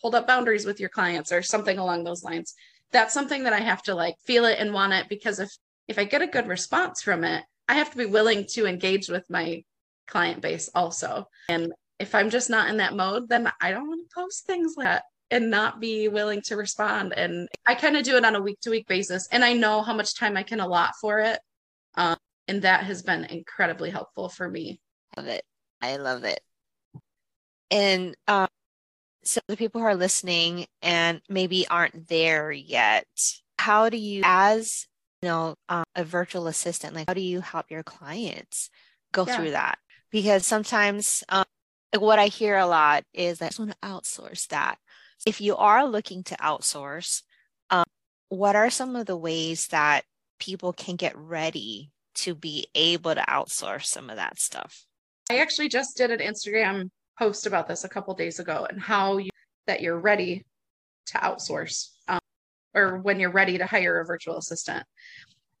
hold 0.00 0.14
up 0.14 0.26
boundaries 0.26 0.64
with 0.64 0.80
your 0.80 0.88
clients 0.88 1.32
or 1.32 1.42
something 1.42 1.78
along 1.78 2.04
those 2.04 2.24
lines 2.24 2.54
that's 2.92 3.14
something 3.14 3.44
that 3.44 3.52
i 3.52 3.60
have 3.60 3.82
to 3.82 3.94
like 3.94 4.14
feel 4.24 4.44
it 4.44 4.58
and 4.58 4.72
want 4.72 4.92
it 4.92 5.08
because 5.08 5.38
if 5.38 5.50
if 5.88 5.98
i 5.98 6.04
get 6.04 6.22
a 6.22 6.26
good 6.26 6.46
response 6.46 7.02
from 7.02 7.24
it 7.24 7.44
i 7.68 7.74
have 7.74 7.90
to 7.90 7.98
be 7.98 8.06
willing 8.06 8.46
to 8.46 8.66
engage 8.66 9.08
with 9.08 9.24
my 9.28 9.62
client 10.10 10.42
base 10.42 10.68
also. 10.74 11.26
And 11.48 11.72
if 11.98 12.14
i'm 12.14 12.30
just 12.30 12.48
not 12.48 12.70
in 12.70 12.78
that 12.78 12.96
mode 12.96 13.28
then 13.28 13.52
i 13.60 13.70
don't 13.70 13.86
want 13.86 14.00
to 14.08 14.14
post 14.14 14.46
things 14.46 14.72
like 14.76 14.86
that 14.86 15.04
and 15.30 15.50
not 15.50 15.80
be 15.80 16.08
willing 16.08 16.40
to 16.42 16.56
respond. 16.56 17.12
And 17.12 17.46
i 17.66 17.74
kind 17.74 17.96
of 17.96 18.04
do 18.04 18.16
it 18.16 18.24
on 18.24 18.36
a 18.36 18.42
week 18.42 18.58
to 18.62 18.70
week 18.70 18.88
basis 18.88 19.28
and 19.30 19.44
i 19.44 19.52
know 19.52 19.82
how 19.82 19.94
much 19.94 20.16
time 20.16 20.36
i 20.36 20.42
can 20.42 20.60
allot 20.60 20.92
for 21.00 21.20
it 21.20 21.38
um, 21.94 22.16
and 22.48 22.62
that 22.62 22.84
has 22.84 23.02
been 23.02 23.24
incredibly 23.24 23.90
helpful 23.90 24.28
for 24.28 24.48
me. 24.48 24.80
Love 25.16 25.26
it. 25.26 25.44
I 25.80 25.96
love 25.96 26.24
it. 26.24 26.40
And 27.70 28.16
um, 28.26 28.48
So 29.22 29.40
the 29.46 29.56
people 29.56 29.80
who 29.80 29.86
are 29.86 29.94
listening 29.94 30.66
and 30.82 31.20
maybe 31.28 31.68
aren't 31.68 32.08
there 32.08 32.50
yet, 32.50 33.06
how 33.58 33.88
do 33.88 33.96
you, 33.96 34.22
as 34.24 34.86
you 35.22 35.28
know, 35.28 35.54
um, 35.68 35.84
a 35.94 36.02
virtual 36.02 36.46
assistant, 36.46 36.94
like 36.94 37.08
how 37.08 37.14
do 37.14 37.20
you 37.20 37.40
help 37.40 37.70
your 37.70 37.82
clients 37.82 38.70
go 39.12 39.26
yeah. 39.26 39.36
through 39.36 39.50
that? 39.52 39.78
Because 40.10 40.46
sometimes 40.46 41.22
um, 41.28 41.44
what 41.98 42.18
I 42.18 42.26
hear 42.26 42.56
a 42.56 42.66
lot 42.66 43.04
is 43.12 43.38
that 43.38 43.46
I 43.46 43.48
just 43.48 43.58
want 43.58 43.72
to 43.72 43.88
outsource 43.88 44.48
that. 44.48 44.78
If 45.26 45.40
you 45.40 45.56
are 45.56 45.86
looking 45.86 46.24
to 46.24 46.36
outsource, 46.36 47.22
um, 47.70 47.84
what 48.28 48.56
are 48.56 48.70
some 48.70 48.96
of 48.96 49.06
the 49.06 49.16
ways 49.16 49.68
that 49.68 50.04
people 50.38 50.72
can 50.72 50.96
get 50.96 51.16
ready 51.16 51.90
to 52.14 52.34
be 52.34 52.66
able 52.74 53.14
to 53.14 53.20
outsource 53.22 53.86
some 53.86 54.10
of 54.10 54.16
that 54.16 54.40
stuff? 54.40 54.86
I 55.30 55.38
actually 55.38 55.68
just 55.68 55.96
did 55.96 56.10
an 56.10 56.18
Instagram 56.18 56.90
post 57.18 57.46
about 57.46 57.68
this 57.68 57.84
a 57.84 57.88
couple 57.88 58.14
days 58.14 58.38
ago 58.40 58.66
and 58.68 58.80
how 58.80 59.18
you 59.18 59.30
that 59.66 59.80
you're 59.80 60.00
ready 60.00 60.44
to 61.06 61.18
outsource 61.18 61.90
um, 62.08 62.18
or 62.74 62.98
when 62.98 63.20
you're 63.20 63.30
ready 63.30 63.58
to 63.58 63.66
hire 63.66 64.00
a 64.00 64.04
virtual 64.04 64.38
assistant. 64.38 64.84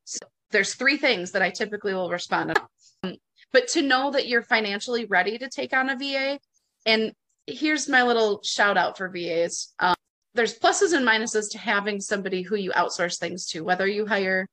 So 0.04 0.18
there's 0.50 0.74
three 0.74 0.96
things 0.96 1.32
that 1.32 1.42
I 1.42 1.50
typically 1.50 1.94
will 1.94 2.10
respond 2.10 2.56
to. 2.56 3.16
But 3.52 3.68
to 3.68 3.82
know 3.82 4.10
that 4.12 4.28
you're 4.28 4.42
financially 4.42 5.06
ready 5.06 5.38
to 5.38 5.48
take 5.48 5.72
on 5.72 5.90
a 5.90 5.96
VA, 5.96 6.38
and 6.86 7.12
here's 7.46 7.88
my 7.88 8.02
little 8.02 8.40
shout 8.44 8.76
out 8.76 8.96
for 8.96 9.08
VAs. 9.08 9.72
Um, 9.78 9.94
there's 10.34 10.58
pluses 10.58 10.92
and 10.92 11.06
minuses 11.06 11.50
to 11.52 11.58
having 11.58 12.00
somebody 12.00 12.42
who 12.42 12.56
you 12.56 12.70
outsource 12.72 13.18
things 13.18 13.46
to, 13.46 13.64
whether 13.64 13.86
you 13.86 14.06
hire 14.06 14.46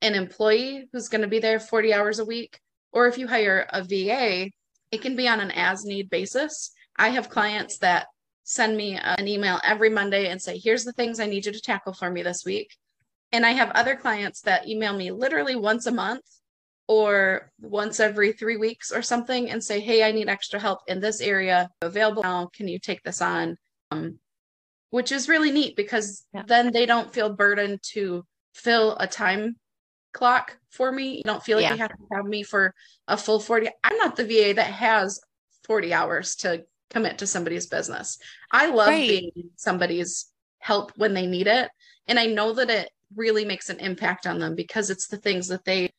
an 0.00 0.14
employee 0.14 0.88
who's 0.92 1.08
going 1.08 1.22
to 1.22 1.28
be 1.28 1.40
there 1.40 1.58
40 1.58 1.92
hours 1.92 2.18
a 2.20 2.24
week, 2.24 2.60
or 2.92 3.08
if 3.08 3.18
you 3.18 3.26
hire 3.26 3.66
a 3.70 3.82
VA, 3.82 4.50
it 4.92 5.02
can 5.02 5.16
be 5.16 5.28
on 5.28 5.40
an 5.40 5.50
as 5.50 5.84
need 5.84 6.08
basis. 6.08 6.70
I 6.96 7.08
have 7.10 7.28
clients 7.28 7.78
that 7.78 8.06
send 8.44 8.76
me 8.76 8.96
an 8.96 9.28
email 9.28 9.60
every 9.64 9.90
Monday 9.90 10.28
and 10.28 10.40
say, 10.40 10.58
here's 10.58 10.84
the 10.84 10.92
things 10.92 11.20
I 11.20 11.26
need 11.26 11.46
you 11.46 11.52
to 11.52 11.60
tackle 11.60 11.92
for 11.92 12.10
me 12.10 12.22
this 12.22 12.44
week. 12.44 12.76
And 13.32 13.44
I 13.44 13.50
have 13.50 13.70
other 13.70 13.94
clients 13.94 14.40
that 14.42 14.66
email 14.66 14.96
me 14.96 15.10
literally 15.10 15.54
once 15.54 15.86
a 15.86 15.92
month 15.92 16.22
or 16.88 17.52
once 17.60 18.00
every 18.00 18.32
three 18.32 18.56
weeks 18.56 18.90
or 18.90 19.02
something 19.02 19.50
and 19.50 19.62
say, 19.62 19.78
hey, 19.78 20.02
I 20.02 20.10
need 20.10 20.28
extra 20.28 20.58
help 20.58 20.80
in 20.88 21.00
this 21.00 21.20
area 21.20 21.70
available 21.82 22.22
now. 22.22 22.48
Can 22.52 22.66
you 22.66 22.78
take 22.78 23.02
this 23.02 23.20
on? 23.20 23.56
Um, 23.90 24.18
which 24.90 25.12
is 25.12 25.28
really 25.28 25.52
neat 25.52 25.76
because 25.76 26.24
yeah. 26.32 26.44
then 26.46 26.72
they 26.72 26.86
don't 26.86 27.12
feel 27.12 27.34
burdened 27.34 27.80
to 27.92 28.24
fill 28.54 28.96
a 28.98 29.06
time 29.06 29.56
clock 30.14 30.56
for 30.70 30.90
me. 30.90 31.18
You 31.18 31.24
don't 31.24 31.42
feel 31.42 31.58
like 31.58 31.64
yeah. 31.64 31.74
you 31.74 31.78
have 31.78 31.90
to 31.90 32.04
have 32.14 32.24
me 32.24 32.42
for 32.42 32.74
a 33.06 33.18
full 33.18 33.38
40. 33.38 33.68
I'm 33.84 33.96
not 33.98 34.16
the 34.16 34.24
VA 34.24 34.54
that 34.54 34.72
has 34.72 35.20
40 35.64 35.92
hours 35.92 36.36
to 36.36 36.64
commit 36.88 37.18
to 37.18 37.26
somebody's 37.26 37.66
business. 37.66 38.18
I 38.50 38.70
love 38.70 38.88
right. 38.88 39.08
being 39.08 39.50
somebody's 39.56 40.32
help 40.58 40.92
when 40.96 41.12
they 41.12 41.26
need 41.26 41.46
it. 41.48 41.70
And 42.06 42.18
I 42.18 42.24
know 42.24 42.54
that 42.54 42.70
it 42.70 42.88
really 43.14 43.44
makes 43.44 43.68
an 43.68 43.78
impact 43.80 44.26
on 44.26 44.38
them 44.38 44.54
because 44.54 44.88
it's 44.88 45.08
the 45.08 45.18
things 45.18 45.48
that 45.48 45.66
they 45.66 45.90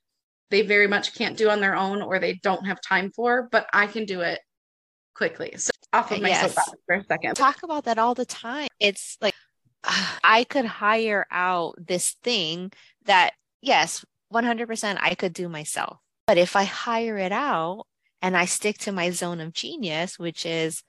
they 0.50 0.62
very 0.62 0.88
much 0.88 1.16
can't 1.16 1.38
do 1.38 1.50
on 1.50 1.62
their 1.62 1.76
own 1.76 2.02
or 2.02 2.20
they 2.20 2.34
don't 2.42 2.66
have 2.66 2.82
time 2.82 3.12
for, 3.12 3.48
but 3.52 3.68
I 3.74 3.88
can 3.88 4.06
do 4.06 4.22
it 4.22 4.40
quickly. 5.14 5.54
So 5.58 5.72
off 5.94 6.12
of 6.12 6.22
my 6.22 6.30
yes. 6.30 6.42
soapbox 6.42 6.72
for 6.86 6.96
a 6.96 7.04
second. 7.04 7.36
Talk 7.36 7.64
about 7.64 7.86
that 7.86 7.98
all 7.98 8.16
the 8.16 8.26
time. 8.26 8.68
It's 8.80 9.18
like 9.22 9.36
I 10.24 10.46
could 10.50 10.66
hire 10.66 11.26
out 11.32 11.76
this 11.78 12.16
thing 12.24 12.72
that 13.06 13.34
yes, 13.62 14.04
100% 14.34 14.98
I 15.02 15.16
could 15.16 15.34
do 15.34 15.50
myself. 15.50 15.98
But 16.28 16.38
if 16.38 16.56
I 16.56 16.64
hire 16.64 17.18
it 17.18 17.32
out 17.32 17.86
and 18.22 18.38
I 18.38 18.46
stick 18.46 18.78
to 18.80 18.92
my 18.92 19.10
zone 19.10 19.40
of 19.40 19.54
genius, 19.54 20.20
which 20.20 20.46
is 20.46 20.84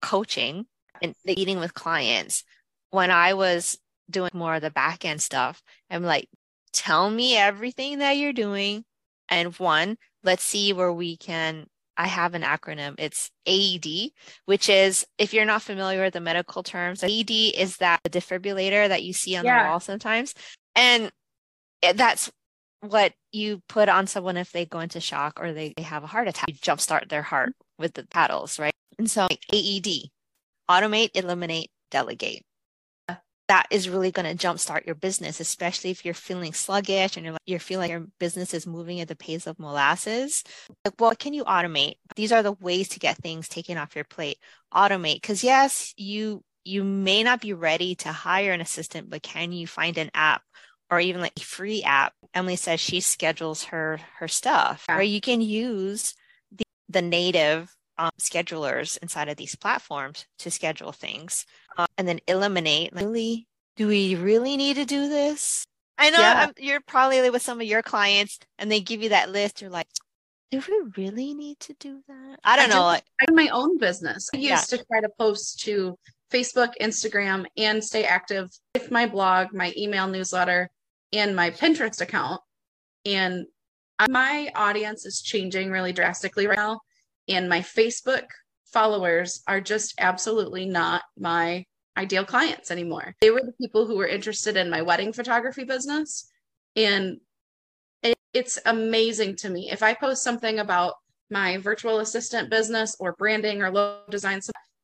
coaching 0.00 0.66
and 1.02 1.14
meeting 1.24 1.58
with 1.58 1.74
clients, 1.74 2.44
when 2.90 3.10
I 3.10 3.34
was 3.34 3.76
doing 4.08 4.30
more 4.34 4.54
of 4.54 4.62
the 4.62 4.70
back 4.70 5.04
end 5.04 5.20
stuff, 5.20 5.62
I'm 5.90 6.04
like, 6.04 6.28
tell 6.72 7.10
me 7.10 7.36
everything 7.36 7.98
that 7.98 8.16
you're 8.16 8.32
doing 8.32 8.84
and 9.28 9.56
one, 9.58 9.96
let's 10.22 10.42
see 10.42 10.72
where 10.72 10.92
we 10.92 11.16
can. 11.16 11.66
I 11.96 12.08
have 12.08 12.34
an 12.34 12.42
acronym. 12.42 12.94
It's 12.98 13.30
AED, 13.46 14.10
which 14.46 14.68
is, 14.68 15.06
if 15.16 15.32
you're 15.32 15.44
not 15.44 15.62
familiar 15.62 16.02
with 16.02 16.14
the 16.14 16.20
medical 16.20 16.62
terms, 16.62 17.04
AED 17.04 17.30
is 17.30 17.76
that 17.76 18.00
defibrillator 18.08 18.88
that 18.88 19.04
you 19.04 19.12
see 19.12 19.36
on 19.36 19.44
yeah. 19.44 19.62
the 19.62 19.68
wall 19.68 19.80
sometimes. 19.80 20.34
And 20.74 21.12
that's 21.94 22.32
what 22.80 23.12
you 23.30 23.62
put 23.68 23.88
on 23.88 24.06
someone 24.08 24.36
if 24.36 24.50
they 24.50 24.66
go 24.66 24.80
into 24.80 25.00
shock 25.00 25.38
or 25.40 25.52
they, 25.52 25.72
they 25.76 25.84
have 25.84 26.02
a 26.02 26.08
heart 26.08 26.26
attack. 26.26 26.48
You 26.48 26.54
jumpstart 26.54 27.08
their 27.08 27.22
heart 27.22 27.52
with 27.78 27.94
the 27.94 28.06
paddles, 28.08 28.58
right? 28.58 28.74
And 28.98 29.08
so 29.08 29.28
AED, 29.52 30.10
automate, 30.68 31.10
eliminate, 31.14 31.70
delegate 31.90 32.42
that 33.48 33.66
is 33.70 33.88
really 33.88 34.10
going 34.10 34.36
to 34.36 34.46
jumpstart 34.46 34.86
your 34.86 34.94
business, 34.94 35.38
especially 35.38 35.90
if 35.90 36.04
you're 36.04 36.14
feeling 36.14 36.52
sluggish 36.52 37.16
and 37.16 37.26
you're, 37.26 37.36
you're 37.46 37.58
feeling 37.58 37.90
like 37.90 37.90
your 37.90 38.06
business 38.18 38.54
is 38.54 38.66
moving 38.66 39.00
at 39.00 39.08
the 39.08 39.16
pace 39.16 39.46
of 39.46 39.58
molasses. 39.58 40.42
Like, 40.84 40.94
what 40.98 41.18
can 41.18 41.34
you 41.34 41.44
automate? 41.44 41.96
These 42.16 42.32
are 42.32 42.42
the 42.42 42.52
ways 42.52 42.88
to 42.90 42.98
get 42.98 43.18
things 43.18 43.48
taken 43.48 43.76
off 43.76 43.94
your 43.94 44.04
plate. 44.04 44.38
Automate, 44.72 45.16
because 45.16 45.44
yes, 45.44 45.92
you 45.96 46.42
you 46.64 46.82
may 46.82 47.22
not 47.22 47.42
be 47.42 47.52
ready 47.52 47.94
to 47.96 48.10
hire 48.10 48.52
an 48.52 48.62
assistant, 48.62 49.10
but 49.10 49.22
can 49.22 49.52
you 49.52 49.66
find 49.66 49.98
an 49.98 50.10
app 50.14 50.40
or 50.90 50.98
even 50.98 51.20
like 51.20 51.34
a 51.36 51.40
free 51.40 51.82
app? 51.82 52.14
Emily 52.32 52.56
says 52.56 52.80
she 52.80 53.00
schedules 53.00 53.64
her 53.64 54.00
her 54.18 54.28
stuff, 54.28 54.86
or 54.88 55.02
you 55.02 55.20
can 55.20 55.42
use 55.42 56.14
the, 56.50 56.64
the 56.88 57.02
native 57.02 57.74
um, 57.98 58.10
schedulers 58.20 58.98
inside 59.02 59.28
of 59.28 59.36
these 59.36 59.54
platforms 59.54 60.26
to 60.38 60.50
schedule 60.50 60.92
things 60.92 61.46
uh, 61.76 61.86
and 61.98 62.08
then 62.08 62.20
eliminate 62.26 62.92
really 62.92 63.46
do 63.76 63.86
we 63.88 64.14
really 64.14 64.56
need 64.56 64.76
to 64.76 64.84
do 64.84 65.08
this 65.08 65.64
i 65.98 66.10
know 66.10 66.18
yeah. 66.18 66.50
you're 66.58 66.80
probably 66.80 67.28
with 67.30 67.42
some 67.42 67.60
of 67.60 67.66
your 67.66 67.82
clients 67.82 68.38
and 68.58 68.70
they 68.70 68.80
give 68.80 69.02
you 69.02 69.10
that 69.10 69.30
list 69.30 69.60
you're 69.60 69.70
like 69.70 69.86
do 70.50 70.62
we 70.68 71.02
really 71.02 71.34
need 71.34 71.58
to 71.60 71.74
do 71.74 72.00
that 72.08 72.38
i 72.44 72.56
don't 72.56 72.70
I 72.70 72.74
know 72.74 72.82
like 72.82 73.04
i 73.20 73.30
my 73.30 73.48
own 73.48 73.78
business 73.78 74.28
i 74.34 74.38
used 74.38 74.48
yeah. 74.48 74.78
to 74.78 74.84
try 74.84 75.00
to 75.00 75.08
post 75.18 75.60
to 75.60 75.98
facebook 76.32 76.72
instagram 76.80 77.44
and 77.56 77.82
stay 77.82 78.04
active 78.04 78.50
with 78.74 78.90
my 78.90 79.06
blog 79.06 79.52
my 79.52 79.72
email 79.76 80.06
newsletter 80.08 80.70
and 81.12 81.36
my 81.36 81.50
pinterest 81.50 82.00
account 82.00 82.40
and 83.04 83.46
my 84.08 84.50
audience 84.54 85.06
is 85.06 85.22
changing 85.22 85.70
really 85.70 85.92
drastically 85.92 86.46
right 86.46 86.56
now 86.56 86.80
and 87.28 87.48
my 87.48 87.60
Facebook 87.60 88.26
followers 88.66 89.42
are 89.46 89.60
just 89.60 89.94
absolutely 89.98 90.66
not 90.66 91.02
my 91.18 91.64
ideal 91.96 92.24
clients 92.24 92.70
anymore. 92.70 93.14
They 93.20 93.30
were 93.30 93.42
the 93.44 93.54
people 93.60 93.86
who 93.86 93.96
were 93.96 94.06
interested 94.06 94.56
in 94.56 94.70
my 94.70 94.82
wedding 94.82 95.12
photography 95.12 95.64
business. 95.64 96.28
And 96.76 97.18
it, 98.02 98.18
it's 98.32 98.58
amazing 98.66 99.36
to 99.36 99.50
me. 99.50 99.70
If 99.70 99.82
I 99.82 99.94
post 99.94 100.22
something 100.22 100.58
about 100.58 100.94
my 101.30 101.56
virtual 101.58 102.00
assistant 102.00 102.50
business 102.50 102.96
or 102.98 103.14
branding 103.14 103.62
or 103.62 103.70
logo 103.70 104.00
design, 104.10 104.40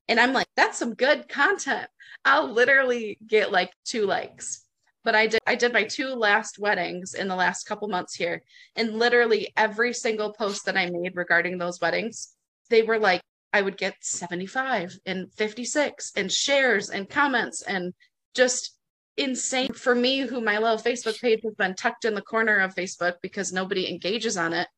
and 0.09 0.21
I'm 0.21 0.33
like, 0.33 0.47
that's 0.57 0.79
some 0.79 0.95
good 0.95 1.29
content, 1.29 1.89
I'll 2.25 2.53
literally 2.53 3.19
get 3.27 3.53
like 3.53 3.73
two 3.85 4.07
likes. 4.07 4.65
But 5.03 5.15
I 5.15 5.27
did 5.27 5.41
I 5.47 5.55
did 5.55 5.73
my 5.73 5.85
two 5.85 6.09
last 6.09 6.59
weddings 6.59 7.15
in 7.15 7.29
the 7.29 7.37
last 7.37 7.65
couple 7.65 7.89
months 7.89 8.15
here. 8.15 8.43
And 8.77 8.99
literally 8.99 9.53
every 9.57 9.93
single 9.95 10.33
post 10.33 10.67
that 10.67 10.77
I 10.77 10.91
made 10.91 11.17
regarding 11.17 11.59
those 11.59 11.81
weddings 11.81 12.35
they 12.71 12.83
were 12.83 12.99
like 12.99 13.21
I 13.53 13.61
would 13.61 13.77
get 13.77 13.97
75 14.01 14.97
and 15.05 15.31
56 15.35 16.13
and 16.17 16.31
shares 16.31 16.89
and 16.89 17.11
comments 17.11 17.63
and 17.63 17.93
just 18.33 18.77
insane 19.17 19.73
for 19.73 19.93
me 19.93 20.21
who 20.21 20.41
my 20.41 20.59
little 20.59 20.79
Facebook 20.79 21.21
page 21.21 21.41
has 21.43 21.55
been 21.55 21.75
tucked 21.75 22.05
in 22.05 22.15
the 22.15 22.23
corner 22.23 22.61
of 22.61 22.77
Facebook 22.77 23.15
because 23.21 23.53
nobody 23.53 23.91
engages 23.91 24.37
on 24.37 24.53
it. 24.53 24.69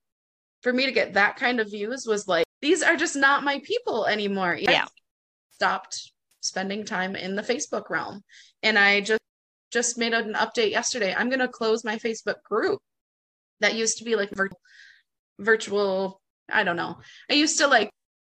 For 0.63 0.73
me 0.73 0.87
to 0.87 0.93
get 0.93 1.15
that 1.15 1.37
kind 1.37 1.61
of 1.61 1.71
views 1.71 2.07
was 2.07 2.27
like 2.27 2.47
these 2.63 2.83
are 2.83 2.97
just 2.97 3.15
not 3.15 3.45
my 3.45 3.61
people 3.63 4.07
anymore. 4.07 4.57
Yeah. 4.59 4.85
I 4.85 4.89
stopped 5.51 6.13
spending 6.41 6.85
time 6.85 7.15
in 7.15 7.37
the 7.37 7.43
Facebook 7.43 7.91
realm. 7.91 8.23
And 8.63 8.79
I 8.79 9.01
just 9.03 9.21
just 9.73 9.99
made 9.99 10.13
an 10.13 10.35
update 10.35 10.71
yesterday. 10.71 11.15
I'm 11.17 11.29
going 11.29 11.41
to 11.41 11.49
close 11.49 11.85
my 11.85 11.97
Facebook 11.97 12.43
group 12.45 12.81
that 13.61 13.75
used 13.75 13.99
to 13.99 14.05
be 14.05 14.17
like 14.17 14.31
vir- 14.33 14.51
virtual 15.39 16.21
I 16.53 16.65
don't 16.65 16.77
know. 16.77 16.99
I 17.31 17.35
used 17.35 17.59
to 17.59 17.67
like 17.67 17.91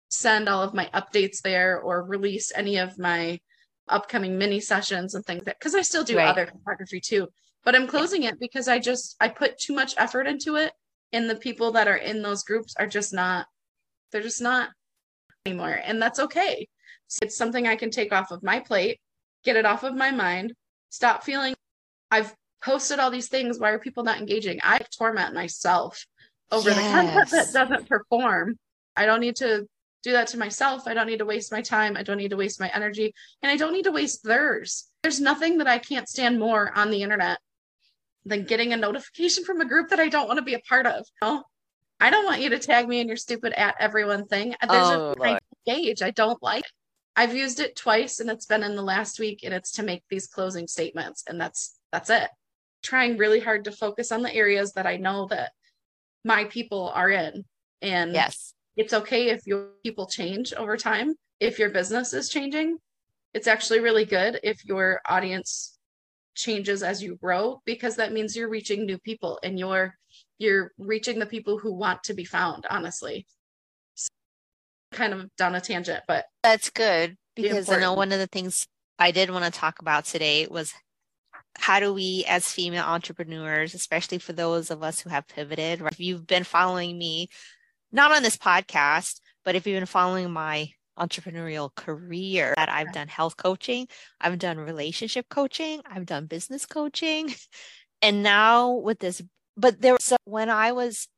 send 0.09 0.49
all 0.49 0.63
of 0.63 0.75
my 0.75 0.89
updates 0.95 1.43
there 1.43 1.81
or 1.81 2.05
release 2.05 2.53
any 2.55 2.79
of 2.79 2.99
my 2.99 3.39
upcoming 3.89 4.39
mini 4.39 4.61
sessions 4.61 5.15
and 5.15 5.25
things 5.25 5.45
that 5.45 5.59
because 5.59 5.75
I 5.75 5.83
still 5.83 6.05
do 6.05 6.17
right. 6.17 6.29
other 6.29 6.47
photography 6.47 7.01
too. 7.01 7.29
But 7.65 7.75
I'm 7.75 7.87
closing 7.87 8.23
it 8.23 8.39
because 8.39 8.69
I 8.69 8.79
just 8.79 9.17
I 9.21 9.29
put 9.29 9.59
too 9.59 9.75
much 9.75 9.95
effort 9.99 10.27
into 10.27 10.57
it 10.57 10.73
and 11.13 11.29
the 11.29 11.37
people 11.37 11.73
that 11.73 11.89
are 11.89 11.97
in 11.97 12.23
those 12.23 12.45
groups 12.45 12.75
are 12.79 12.87
just 12.87 13.13
not 13.13 13.47
they're 14.13 14.23
just 14.23 14.41
not 14.41 14.71
anymore 15.45 15.81
and 15.85 16.01
that's 16.01 16.21
okay. 16.21 16.69
So 17.09 17.19
it's 17.23 17.37
something 17.37 17.67
I 17.67 17.77
can 17.77 17.91
take 17.91 18.13
off 18.13 18.31
of 18.31 18.43
my 18.43 18.61
plate, 18.61 18.99
get 19.45 19.57
it 19.57 19.67
off 19.67 19.85
of 19.85 19.95
my 19.95 20.11
mind, 20.11 20.55
stop 20.97 21.23
feeling 21.23 21.55
I've 22.11 22.35
posted 22.65 22.99
all 22.99 23.11
these 23.11 23.29
things 23.29 23.59
why 23.59 23.71
are 23.71 23.79
people 23.79 24.03
not 24.03 24.19
engaging? 24.19 24.59
I 24.63 24.79
torment 24.99 25.35
myself 25.35 26.07
over 26.51 26.71
yes. 26.71 26.79
the 26.79 26.91
content 26.91 27.31
that 27.31 27.53
doesn't 27.53 27.89
perform. 27.89 28.59
I 28.97 29.05
don't 29.05 29.21
need 29.21 29.37
to 29.37 29.67
do 30.03 30.13
that 30.13 30.29
to 30.29 30.39
myself. 30.39 30.85
I 30.87 30.95
don't 30.95 31.07
need 31.07 31.19
to 31.19 31.27
waste 31.27 31.53
my 31.53 31.61
time. 31.61 31.97
I 31.97 32.03
don't 32.03 32.17
need 32.17 32.31
to 32.31 32.37
waste 32.37 32.61
my 32.61 32.71
energy. 32.73 33.13
And 33.43 33.53
I 33.53 33.57
don't 33.57 33.75
need 33.75 33.85
to 33.85 33.93
waste 33.93 34.23
theirs. 34.25 34.89
There's 35.03 35.21
nothing 35.21 35.59
that 35.59 35.67
I 35.67 35.79
can't 35.79 36.09
stand 36.09 36.39
more 36.39 36.73
on 36.77 36.91
the 36.91 37.03
internet 37.03 37.39
than 38.25 38.45
getting 38.45 38.73
a 38.73 38.77
notification 38.77 39.45
from 39.45 39.61
a 39.61 39.69
group 39.69 39.91
that 39.91 40.01
I 40.01 40.09
don't 40.09 40.29
want 40.29 40.39
to 40.39 40.45
be 40.45 40.55
a 40.55 40.61
part 40.61 40.87
of. 40.87 41.05
You 41.21 41.29
know? 41.29 41.45
I 42.01 42.11
don't 42.11 42.25
want 42.25 42.41
you 42.41 42.51
to 42.51 42.59
tag 42.59 42.89
me 42.89 43.01
in 43.01 43.09
your 43.09 43.17
stupid 43.17 43.53
at 43.53 43.75
everyone 43.79 44.27
thing. 44.27 44.55
There's 44.63 44.89
oh, 44.89 45.15
a 45.23 45.39
gauge. 45.67 46.03
I 46.03 46.11
don't 46.11 46.43
like 46.43 46.65
it. 46.65 46.73
I've 47.17 47.35
used 47.35 47.61
it 47.61 47.77
twice 47.77 48.21
and 48.21 48.31
it's 48.31 48.47
been 48.47 48.63
in 48.63 48.77
the 48.77 48.83
last 48.83 49.19
week 49.19 49.41
and 49.43 49.55
it's 49.55 49.73
to 49.73 49.83
make 49.83 50.05
these 50.11 50.27
closing 50.27 50.69
statements 50.69 51.25
and 51.27 51.41
that's 51.41 51.79
that's 51.91 52.11
it. 52.11 52.29
Trying 52.83 53.17
really 53.17 53.41
hard 53.41 53.65
to 53.65 53.73
focus 53.73 54.13
on 54.13 54.23
the 54.23 54.35
areas 54.35 54.75
that 54.75 54.87
I 54.87 54.97
know 54.97 55.27
that 55.31 55.53
my 56.25 56.45
people 56.45 56.91
are 56.95 57.11
in. 57.11 57.45
And 57.81 58.13
yes, 58.13 58.53
it's 58.77 58.93
okay 58.93 59.31
if 59.31 59.47
your 59.47 59.71
people 59.83 60.07
change 60.07 60.53
over 60.53 60.77
time. 60.77 61.15
If 61.41 61.59
your 61.59 61.71
business 61.71 62.13
is 62.13 62.29
changing, 62.29 62.79
it's 63.33 63.47
actually 63.47 63.81
really 63.81 64.05
good 64.05 64.41
if 64.43 64.65
your 64.65 65.01
audience 65.07 65.79
changes 66.35 66.83
as 66.83 67.03
you 67.03 67.17
grow 67.17 67.61
because 67.65 67.97
that 67.97 68.13
means 68.13 68.37
you're 68.37 68.49
reaching 68.49 68.85
new 68.85 68.99
people 68.99 69.39
and 69.43 69.59
you're 69.59 69.97
you're 70.39 70.73
reaching 70.77 71.19
the 71.19 71.27
people 71.27 71.59
who 71.59 71.73
want 71.73 72.05
to 72.05 72.13
be 72.13 72.25
found 72.25 72.67
honestly 72.69 73.27
kind 74.93 75.13
of 75.13 75.35
down 75.37 75.55
a 75.55 75.61
tangent 75.61 76.03
but 76.07 76.25
that's 76.43 76.71
good 76.71 77.17
because 77.35 77.69
i 77.69 77.79
know 77.79 77.95
one 77.95 78.13
of 78.13 78.19
the 78.19 78.27
things 78.27 78.67
i 78.99 79.11
did 79.11 79.31
want 79.31 79.45
to 79.45 79.51
talk 79.51 79.81
about 79.81 80.05
today 80.05 80.47
was 80.51 80.73
how 81.59 81.81
do 81.81 81.93
we 81.93 82.25
as 82.29 82.53
female 82.53 82.85
entrepreneurs 82.85 83.75
especially 83.75 84.19
for 84.19 84.33
those 84.33 84.71
of 84.71 84.83
us 84.83 85.01
who 85.01 85.11
have 85.11 85.27
pivoted 85.27 85.81
right? 85.81 85.93
if 85.93 86.01
you've 86.01 86.27
been 86.27 86.45
following 86.45 86.97
me 86.97 87.29
not 87.93 88.13
on 88.13 88.23
this 88.23 88.37
podcast 88.37 89.21
but 89.45 89.55
if 89.55 89.67
you've 89.67 89.77
been 89.79 89.87
following 89.87 90.31
my 90.31 90.69
entrepreneurial 90.99 91.75
career 91.75 92.55
that 92.57 92.69
I've 92.69 92.93
done 92.93 93.09
health 93.09 93.37
coaching, 93.37 93.87
I've 94.21 94.39
done 94.39 94.59
relationship 94.59 95.27
coaching, 95.29 95.83
I've 95.87 96.07
done 96.07 96.27
business 96.27 96.67
coaching. 96.67 97.35
And 98.03 98.23
now 98.23 98.73
with 98.73 98.99
this, 98.99 99.23
but 99.57 99.81
there 99.81 99.95
was 99.95 100.05
so 100.05 100.17
when 100.27 100.51
I 100.51 100.73
was 100.73 101.09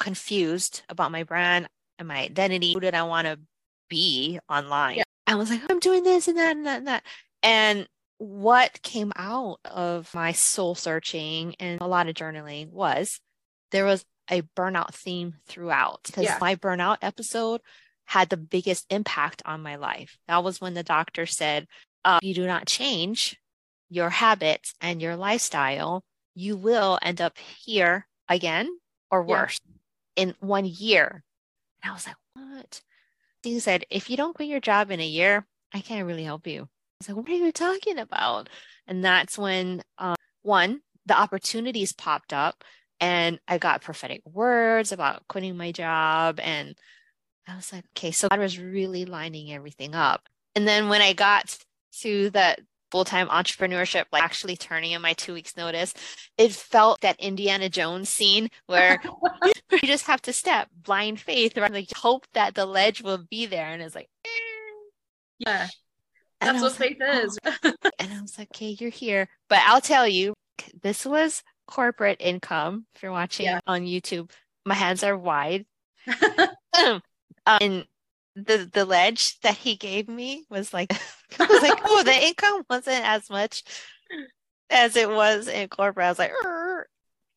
confused 0.00 0.82
about 0.88 1.12
my 1.12 1.22
brand 1.22 1.68
and 1.98 2.08
my 2.08 2.18
identity, 2.18 2.72
who 2.72 2.80
did 2.80 2.94
I 2.94 3.02
want 3.04 3.26
to 3.26 3.38
be 3.88 4.38
online? 4.48 4.98
Yeah. 4.98 5.04
I 5.26 5.34
was 5.34 5.50
like, 5.50 5.62
I'm 5.68 5.80
doing 5.80 6.04
this 6.04 6.28
and 6.28 6.38
that 6.38 6.56
and 6.56 6.66
that 6.66 6.78
and 6.78 6.86
that. 6.86 7.02
And 7.42 7.88
what 8.18 8.80
came 8.82 9.12
out 9.16 9.58
of 9.64 10.12
my 10.14 10.32
soul 10.32 10.74
searching 10.74 11.54
and 11.60 11.80
a 11.80 11.86
lot 11.86 12.08
of 12.08 12.14
journaling 12.14 12.70
was 12.70 13.20
there 13.72 13.84
was 13.84 14.04
a 14.30 14.42
burnout 14.56 14.94
theme 14.94 15.34
throughout 15.46 16.00
because 16.04 16.24
yeah. 16.24 16.38
my 16.40 16.54
burnout 16.54 16.98
episode 17.02 17.60
had 18.06 18.28
the 18.28 18.36
biggest 18.36 18.86
impact 18.90 19.42
on 19.44 19.62
my 19.62 19.76
life. 19.76 20.16
That 20.28 20.44
was 20.44 20.60
when 20.60 20.74
the 20.74 20.82
doctor 20.82 21.26
said, 21.26 21.66
uh, 22.04 22.20
you 22.22 22.34
do 22.34 22.46
not 22.46 22.66
change 22.66 23.36
your 23.88 24.10
habits 24.10 24.74
and 24.80 25.02
your 25.02 25.16
lifestyle, 25.16 26.02
you 26.34 26.56
will 26.56 26.98
end 27.02 27.20
up 27.20 27.36
here 27.64 28.06
again 28.28 28.68
or 29.10 29.22
worse 29.22 29.58
yeah. 30.16 30.22
in 30.22 30.34
one 30.40 30.64
year. 30.64 31.22
I 31.86 31.92
was 31.92 32.06
like, 32.06 32.16
what? 32.34 32.80
He 33.42 33.58
said, 33.60 33.84
if 33.90 34.10
you 34.10 34.16
don't 34.16 34.34
quit 34.34 34.48
your 34.48 34.60
job 34.60 34.90
in 34.90 35.00
a 35.00 35.06
year, 35.06 35.46
I 35.72 35.80
can't 35.80 36.06
really 36.06 36.24
help 36.24 36.46
you. 36.46 36.62
I 36.62 36.66
was 37.00 37.08
like, 37.08 37.16
what 37.16 37.28
are 37.28 37.34
you 37.34 37.52
talking 37.52 37.98
about? 37.98 38.48
And 38.86 39.04
that's 39.04 39.38
when, 39.38 39.82
uh, 39.98 40.14
one, 40.42 40.80
the 41.06 41.18
opportunities 41.18 41.92
popped 41.92 42.32
up 42.32 42.64
and 43.00 43.38
I 43.46 43.58
got 43.58 43.82
prophetic 43.82 44.22
words 44.24 44.92
about 44.92 45.26
quitting 45.28 45.56
my 45.56 45.72
job 45.72 46.40
and 46.40 46.74
I 47.46 47.54
was 47.54 47.72
like, 47.72 47.84
okay, 47.96 48.10
so 48.10 48.28
God 48.28 48.40
was 48.40 48.58
really 48.58 49.04
lining 49.04 49.52
everything 49.52 49.94
up. 49.94 50.28
And 50.54 50.66
then 50.66 50.88
when 50.88 51.00
I 51.00 51.12
got 51.12 51.56
to 52.00 52.30
that 52.30 52.60
full-time 52.90 53.28
entrepreneurship, 53.28 54.06
like 54.10 54.22
actually 54.22 54.56
turning 54.56 54.92
in 54.92 55.02
my 55.02 55.12
two 55.12 55.34
weeks 55.34 55.56
notice, 55.56 55.94
it 56.38 56.52
felt 56.52 57.00
that 57.02 57.20
Indiana 57.20 57.68
Jones 57.68 58.08
scene 58.08 58.48
where 58.66 59.00
you 59.82 59.88
just 59.88 60.06
have 60.06 60.22
to 60.22 60.32
step 60.32 60.68
blind 60.82 61.20
faith, 61.20 61.56
right? 61.56 61.72
Like 61.72 61.90
hope 61.94 62.26
that 62.34 62.54
the 62.54 62.66
ledge 62.66 63.02
will 63.02 63.24
be 63.30 63.46
there. 63.46 63.66
And 63.66 63.82
it's 63.82 63.94
like, 63.94 64.08
eh. 64.24 64.28
yeah, 65.38 65.68
that's 66.40 66.62
what 66.62 66.72
faith 66.72 66.96
like, 67.00 67.24
is. 67.24 67.38
Oh. 67.44 67.54
and 67.98 68.12
I 68.12 68.20
was 68.20 68.38
like, 68.38 68.48
okay, 68.54 68.76
you're 68.78 68.90
here. 68.90 69.28
But 69.48 69.60
I'll 69.66 69.80
tell 69.80 70.06
you, 70.06 70.34
this 70.82 71.04
was 71.04 71.42
corporate 71.66 72.18
income. 72.20 72.86
If 72.94 73.02
you're 73.02 73.12
watching 73.12 73.46
yeah. 73.46 73.60
on 73.66 73.82
YouTube, 73.82 74.30
my 74.64 74.74
hands 74.74 75.02
are 75.02 75.16
wide. 75.16 75.66
Um, 76.78 77.00
and 77.46 77.86
the 78.34 78.68
the 78.70 78.84
ledge 78.84 79.40
that 79.40 79.56
he 79.56 79.76
gave 79.76 80.08
me 80.08 80.44
was 80.50 80.74
like 80.74 80.92
I 81.40 81.46
was 81.46 81.62
like, 81.62 81.78
oh, 81.84 82.02
the 82.02 82.12
income 82.12 82.64
wasn't 82.68 83.02
as 83.02 83.30
much 83.30 83.64
as 84.68 84.94
it 84.94 85.08
was 85.08 85.48
in 85.48 85.68
corporate. 85.68 86.04
I 86.04 86.08
was 86.10 86.18
like, 86.18 86.32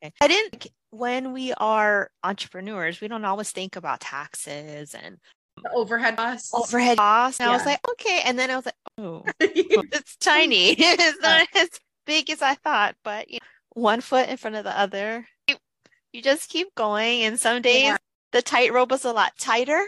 okay. 0.04 0.14
I 0.22 0.28
didn't 0.28 0.68
when 0.92 1.34
we 1.34 1.54
are 1.54 2.10
entrepreneurs, 2.24 3.02
we 3.02 3.08
don't 3.08 3.26
always 3.26 3.52
think 3.52 3.76
about 3.76 4.00
taxes 4.00 4.96
and 4.96 5.18
the 5.64 5.72
overhead 5.74 6.16
costs. 6.16 6.54
Overhead 6.54 6.98
costs. 6.98 7.40
And 7.40 7.48
yeah. 7.48 7.54
I 7.54 7.58
was 7.58 7.66
like, 7.66 7.80
okay. 7.92 8.22
And 8.26 8.40
then 8.40 8.50
I 8.50 8.56
was 8.56 8.66
like, 8.66 8.76
oh, 8.98 9.24
it's 9.40 10.16
tiny. 10.18 10.72
it's 10.78 11.22
not 11.22 11.48
as 11.56 11.70
big 12.06 12.30
as 12.30 12.42
I 12.42 12.56
thought, 12.56 12.96
but 13.04 13.30
you 13.30 13.40
know, 13.42 13.82
one 13.82 14.02
foot 14.02 14.30
in 14.30 14.38
front 14.38 14.56
of 14.56 14.64
the 14.64 14.78
other. 14.78 15.26
You, 15.48 15.56
you 16.14 16.22
just 16.22 16.50
keep 16.50 16.74
going. 16.76 17.24
And 17.24 17.40
some 17.40 17.62
days 17.62 17.84
yeah. 17.84 17.98
the 18.32 18.42
tightrope 18.42 18.92
was 18.92 19.06
a 19.06 19.14
lot 19.14 19.34
tighter 19.38 19.84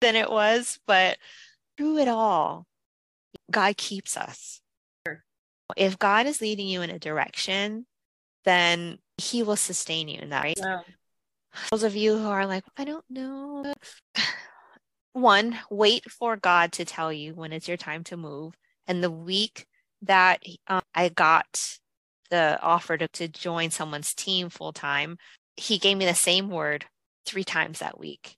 than 0.00 0.16
it 0.16 0.30
was, 0.30 0.78
but 0.86 1.18
through 1.76 1.98
it 1.98 2.08
all, 2.08 2.66
God 3.50 3.76
keeps 3.76 4.16
us. 4.16 4.60
If 5.76 5.98
God 5.98 6.26
is 6.26 6.40
leading 6.40 6.68
you 6.68 6.82
in 6.82 6.90
a 6.90 6.98
direction, 6.98 7.86
then 8.44 8.98
He 9.18 9.42
will 9.42 9.56
sustain 9.56 10.08
you 10.08 10.20
in 10.20 10.30
that. 10.30 10.42
Right? 10.42 10.58
Yeah. 10.58 10.80
Those 11.70 11.82
of 11.82 11.96
you 11.96 12.18
who 12.18 12.28
are 12.28 12.46
like, 12.46 12.64
I 12.76 12.84
don't 12.84 13.04
know. 13.08 13.72
One, 15.12 15.58
wait 15.70 16.10
for 16.10 16.36
God 16.36 16.72
to 16.72 16.84
tell 16.84 17.12
you 17.12 17.34
when 17.34 17.52
it's 17.52 17.68
your 17.68 17.78
time 17.78 18.04
to 18.04 18.16
move. 18.16 18.54
And 18.86 19.02
the 19.02 19.10
week 19.10 19.66
that 20.02 20.42
um, 20.68 20.82
I 20.94 21.08
got 21.08 21.78
the 22.30 22.60
offer 22.60 22.98
to, 22.98 23.08
to 23.08 23.28
join 23.28 23.70
someone's 23.70 24.12
team 24.12 24.50
full 24.50 24.72
time, 24.72 25.16
he 25.56 25.78
gave 25.78 25.96
me 25.96 26.04
the 26.04 26.14
same 26.14 26.50
word 26.50 26.84
three 27.24 27.44
times 27.44 27.78
that 27.78 27.98
week 27.98 28.35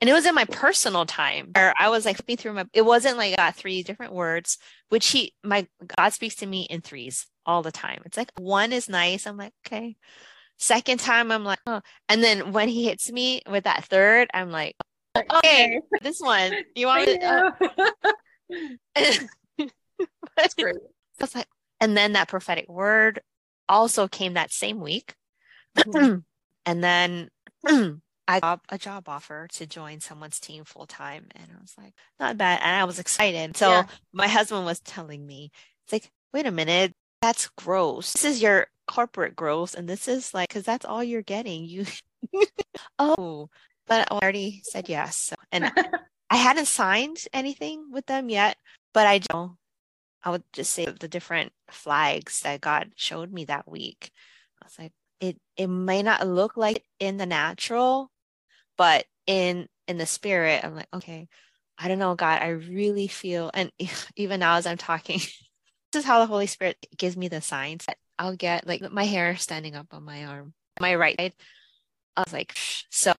and 0.00 0.08
it 0.08 0.12
was 0.12 0.26
in 0.26 0.34
my 0.34 0.44
personal 0.44 1.06
time 1.06 1.50
where 1.54 1.74
I 1.78 1.88
was 1.88 2.04
like 2.04 2.16
flipping 2.16 2.36
through 2.36 2.52
my 2.52 2.66
it 2.72 2.84
wasn't 2.84 3.16
like 3.16 3.32
I 3.32 3.36
got 3.36 3.56
three 3.56 3.82
different 3.82 4.12
words, 4.12 4.58
which 4.88 5.08
he 5.08 5.34
my 5.42 5.66
God 5.96 6.12
speaks 6.12 6.36
to 6.36 6.46
me 6.46 6.66
in 6.70 6.80
threes 6.80 7.26
all 7.44 7.62
the 7.62 7.72
time. 7.72 8.02
It's 8.04 8.16
like 8.16 8.30
one 8.38 8.72
is 8.72 8.88
nice. 8.88 9.26
I'm 9.26 9.36
like, 9.36 9.52
okay. 9.66 9.96
Second 10.58 10.98
time 11.00 11.30
I'm 11.32 11.44
like, 11.44 11.60
oh. 11.66 11.80
And 12.08 12.22
then 12.22 12.52
when 12.52 12.68
he 12.68 12.84
hits 12.84 13.10
me 13.10 13.42
with 13.48 13.64
that 13.64 13.84
third, 13.84 14.28
I'm 14.34 14.50
like, 14.50 14.76
okay, 15.16 15.80
this 16.02 16.20
one. 16.20 16.52
You 16.74 16.86
want 16.86 17.06
me 17.06 17.18
to 17.18 17.26
uh... 17.26 18.12
That's 20.36 20.54
great. 20.58 20.76
I 20.76 21.24
was 21.24 21.34
like, 21.34 21.46
and 21.80 21.96
then 21.96 22.12
that 22.12 22.28
prophetic 22.28 22.68
word 22.68 23.20
also 23.68 24.08
came 24.08 24.34
that 24.34 24.52
same 24.52 24.80
week. 24.80 25.14
Mm-hmm. 25.76 26.18
and 26.66 26.84
then 26.84 27.28
I 28.28 28.40
got 28.40 28.60
a 28.68 28.76
job 28.76 29.08
offer 29.08 29.48
to 29.54 29.66
join 29.66 30.00
someone's 30.00 30.38
team 30.38 30.64
full 30.64 30.86
time. 30.86 31.26
And 31.34 31.48
I 31.56 31.60
was 31.60 31.74
like, 31.78 31.94
not 32.20 32.36
bad. 32.36 32.60
And 32.62 32.76
I 32.76 32.84
was 32.84 32.98
excited. 32.98 33.56
So 33.56 33.70
yeah. 33.70 33.86
my 34.12 34.28
husband 34.28 34.66
was 34.66 34.80
telling 34.80 35.26
me, 35.26 35.50
it's 35.84 35.94
like, 35.94 36.10
wait 36.34 36.46
a 36.46 36.50
minute, 36.50 36.92
that's 37.22 37.48
gross. 37.56 38.12
This 38.12 38.24
is 38.26 38.42
your 38.42 38.66
corporate 38.86 39.34
growth. 39.34 39.74
And 39.74 39.88
this 39.88 40.08
is 40.08 40.34
like, 40.34 40.50
because 40.50 40.64
that's 40.64 40.84
all 40.84 41.02
you're 41.02 41.22
getting. 41.22 41.64
You, 41.64 41.86
oh, 42.98 43.48
but 43.86 44.06
I 44.12 44.14
already 44.14 44.60
said 44.62 44.90
yes. 44.90 45.16
So, 45.16 45.36
and 45.50 45.72
I 46.30 46.36
hadn't 46.36 46.68
signed 46.68 47.24
anything 47.32 47.90
with 47.90 48.04
them 48.04 48.28
yet, 48.28 48.58
but 48.92 49.06
I 49.06 49.20
know 49.32 49.56
I 50.22 50.30
would 50.30 50.44
just 50.52 50.74
say 50.74 50.84
the 50.84 51.08
different 51.08 51.52
flags 51.70 52.40
that 52.40 52.60
God 52.60 52.92
showed 52.96 53.32
me 53.32 53.46
that 53.46 53.66
week. 53.66 54.10
I 54.60 54.66
was 54.66 54.78
like, 54.78 54.92
it 55.20 55.38
it 55.56 55.68
may 55.68 56.02
not 56.02 56.26
look 56.28 56.56
like 56.56 56.84
in 57.00 57.16
the 57.16 57.26
natural, 57.26 58.10
but 58.78 59.04
in 59.26 59.68
in 59.86 59.98
the 59.98 60.06
spirit 60.06 60.64
i'm 60.64 60.74
like 60.74 60.88
okay 60.94 61.28
i 61.76 61.86
don't 61.86 61.98
know 61.98 62.14
god 62.14 62.40
i 62.40 62.48
really 62.48 63.08
feel 63.08 63.50
and 63.52 63.70
even 64.16 64.40
now 64.40 64.56
as 64.56 64.66
i'm 64.66 64.78
talking 64.78 65.18
this 65.92 66.00
is 66.02 66.04
how 66.04 66.20
the 66.20 66.26
holy 66.26 66.46
spirit 66.46 66.76
gives 66.96 67.16
me 67.16 67.28
the 67.28 67.42
signs 67.42 67.84
that 67.84 67.98
i'll 68.18 68.36
get 68.36 68.66
like 68.66 68.80
my 68.90 69.04
hair 69.04 69.36
standing 69.36 69.76
up 69.76 69.88
on 69.92 70.02
my 70.02 70.24
arm 70.24 70.54
my 70.80 70.94
right 70.94 71.20
side. 71.20 71.32
I 72.16 72.22
was 72.22 72.32
like 72.32 72.56
so 72.90 73.12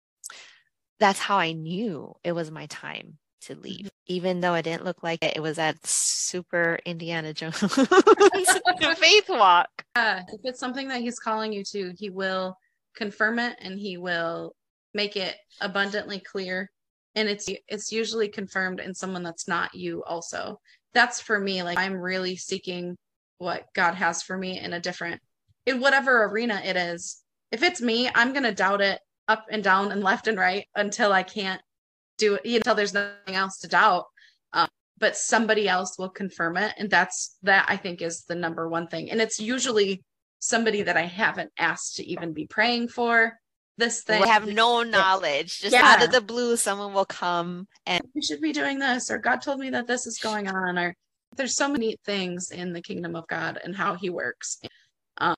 that's 1.00 1.20
how 1.20 1.38
i 1.38 1.52
knew 1.52 2.16
it 2.24 2.32
was 2.32 2.52
my 2.52 2.66
time 2.68 3.18
to 3.42 3.56
leave 3.56 3.86
mm-hmm. 3.86 3.88
even 4.08 4.42
though 4.42 4.54
it 4.56 4.64
didn't 4.64 4.84
look 4.84 5.02
like 5.02 5.24
it. 5.24 5.38
It 5.38 5.40
was 5.40 5.56
that 5.56 5.78
super 5.86 6.80
indiana 6.86 7.34
jones 7.34 7.58
faith 8.98 9.30
walk. 9.30 9.70
Yeah 9.96 10.24
if 10.28 10.42
it's 10.44 10.60
something 10.60 10.90
that 10.90 11.02
he's 11.02 11.20
calling 11.20 11.54
you 11.54 11.64
to 11.66 11.94
he 11.98 12.10
will 12.10 12.58
confirm 12.96 13.40
it 13.40 13.56
and 13.62 13.80
he 13.80 13.98
will 13.98 14.54
make 14.94 15.16
it 15.16 15.36
abundantly 15.62 16.20
clear. 16.20 16.70
And 17.16 17.28
it's 17.28 17.50
it's 17.68 17.92
usually 17.92 18.30
confirmed 18.30 18.80
in 18.80 18.94
someone 18.94 19.24
that's 19.24 19.48
not 19.48 19.74
you 19.74 20.04
also. 20.04 20.60
That's 20.94 21.22
for 21.22 21.40
me 21.40 21.64
like 21.64 21.78
i'm 21.78 21.94
really 21.94 22.36
seeking 22.36 22.98
what 23.38 23.66
god 23.76 23.94
has 23.96 24.24
for 24.24 24.38
me 24.38 24.60
in 24.60 24.74
a 24.74 24.80
different 24.80 25.22
in 25.66 25.80
whatever 25.80 26.24
arena 26.26 26.62
it 26.64 26.76
is. 26.76 27.22
If 27.52 27.64
it's 27.64 27.82
me 27.82 28.10
i'm 28.14 28.32
going 28.32 28.44
to 28.44 28.54
doubt 28.54 28.82
it 28.82 29.00
up 29.28 29.46
and 29.52 29.64
down 29.64 29.92
and 29.92 30.04
left 30.04 30.28
and 30.28 30.38
right 30.38 30.66
until 30.76 31.12
i 31.12 31.24
can't 31.24 31.62
do 32.18 32.36
it 32.36 32.56
until 32.56 32.76
there's 32.76 32.94
nothing 32.94 33.36
else 33.36 33.60
to 33.60 33.68
doubt. 33.68 34.06
Um, 34.54 34.68
but 34.98 35.16
somebody 35.16 35.70
else 35.70 35.98
will 35.98 36.10
confirm 36.10 36.58
it. 36.58 36.74
And 36.78 36.90
that's 36.90 37.38
that 37.44 37.66
i 37.70 37.78
think 37.78 38.02
is 38.02 38.24
the 38.24 38.36
number 38.36 38.68
one 38.70 38.88
thing. 38.88 39.12
And 39.12 39.22
it's 39.22 39.40
usually 39.40 40.04
somebody 40.40 40.84
that 40.84 40.98
i 40.98 41.06
haven't 41.06 41.52
asked 41.58 41.98
to 41.98 42.06
even 42.06 42.34
be 42.34 42.48
praying 42.48 42.88
for 42.88 43.38
this 43.80 44.04
thing. 44.04 44.22
We 44.22 44.28
have 44.28 44.48
no 44.48 44.84
knowledge. 44.84 45.60
Just 45.60 45.74
yeah. 45.74 45.84
out 45.84 46.04
of 46.04 46.12
the 46.12 46.22
blue, 46.22 46.56
someone 46.58 46.94
will 46.94 47.06
come 47.06 47.68
and 47.86 48.04
we 48.14 48.22
should 48.22 48.42
be 48.42 48.52
doing 48.52 48.80
this, 48.80 49.10
or 49.10 49.18
God 49.18 49.42
told 49.42 49.60
me 49.60 49.70
that 49.72 49.88
this 49.88 50.06
is 50.06 50.20
going 50.20 50.48
on, 50.48 50.78
or 50.78 50.96
there's 51.36 51.56
so 51.56 51.70
many 51.70 51.98
things 52.06 52.52
in 52.52 52.74
the 52.74 52.82
kingdom 52.82 53.16
of 53.16 53.28
God 53.28 53.60
and 53.64 53.76
how 53.76 53.96
He 53.96 54.10
works, 54.10 54.60
um, 55.18 55.36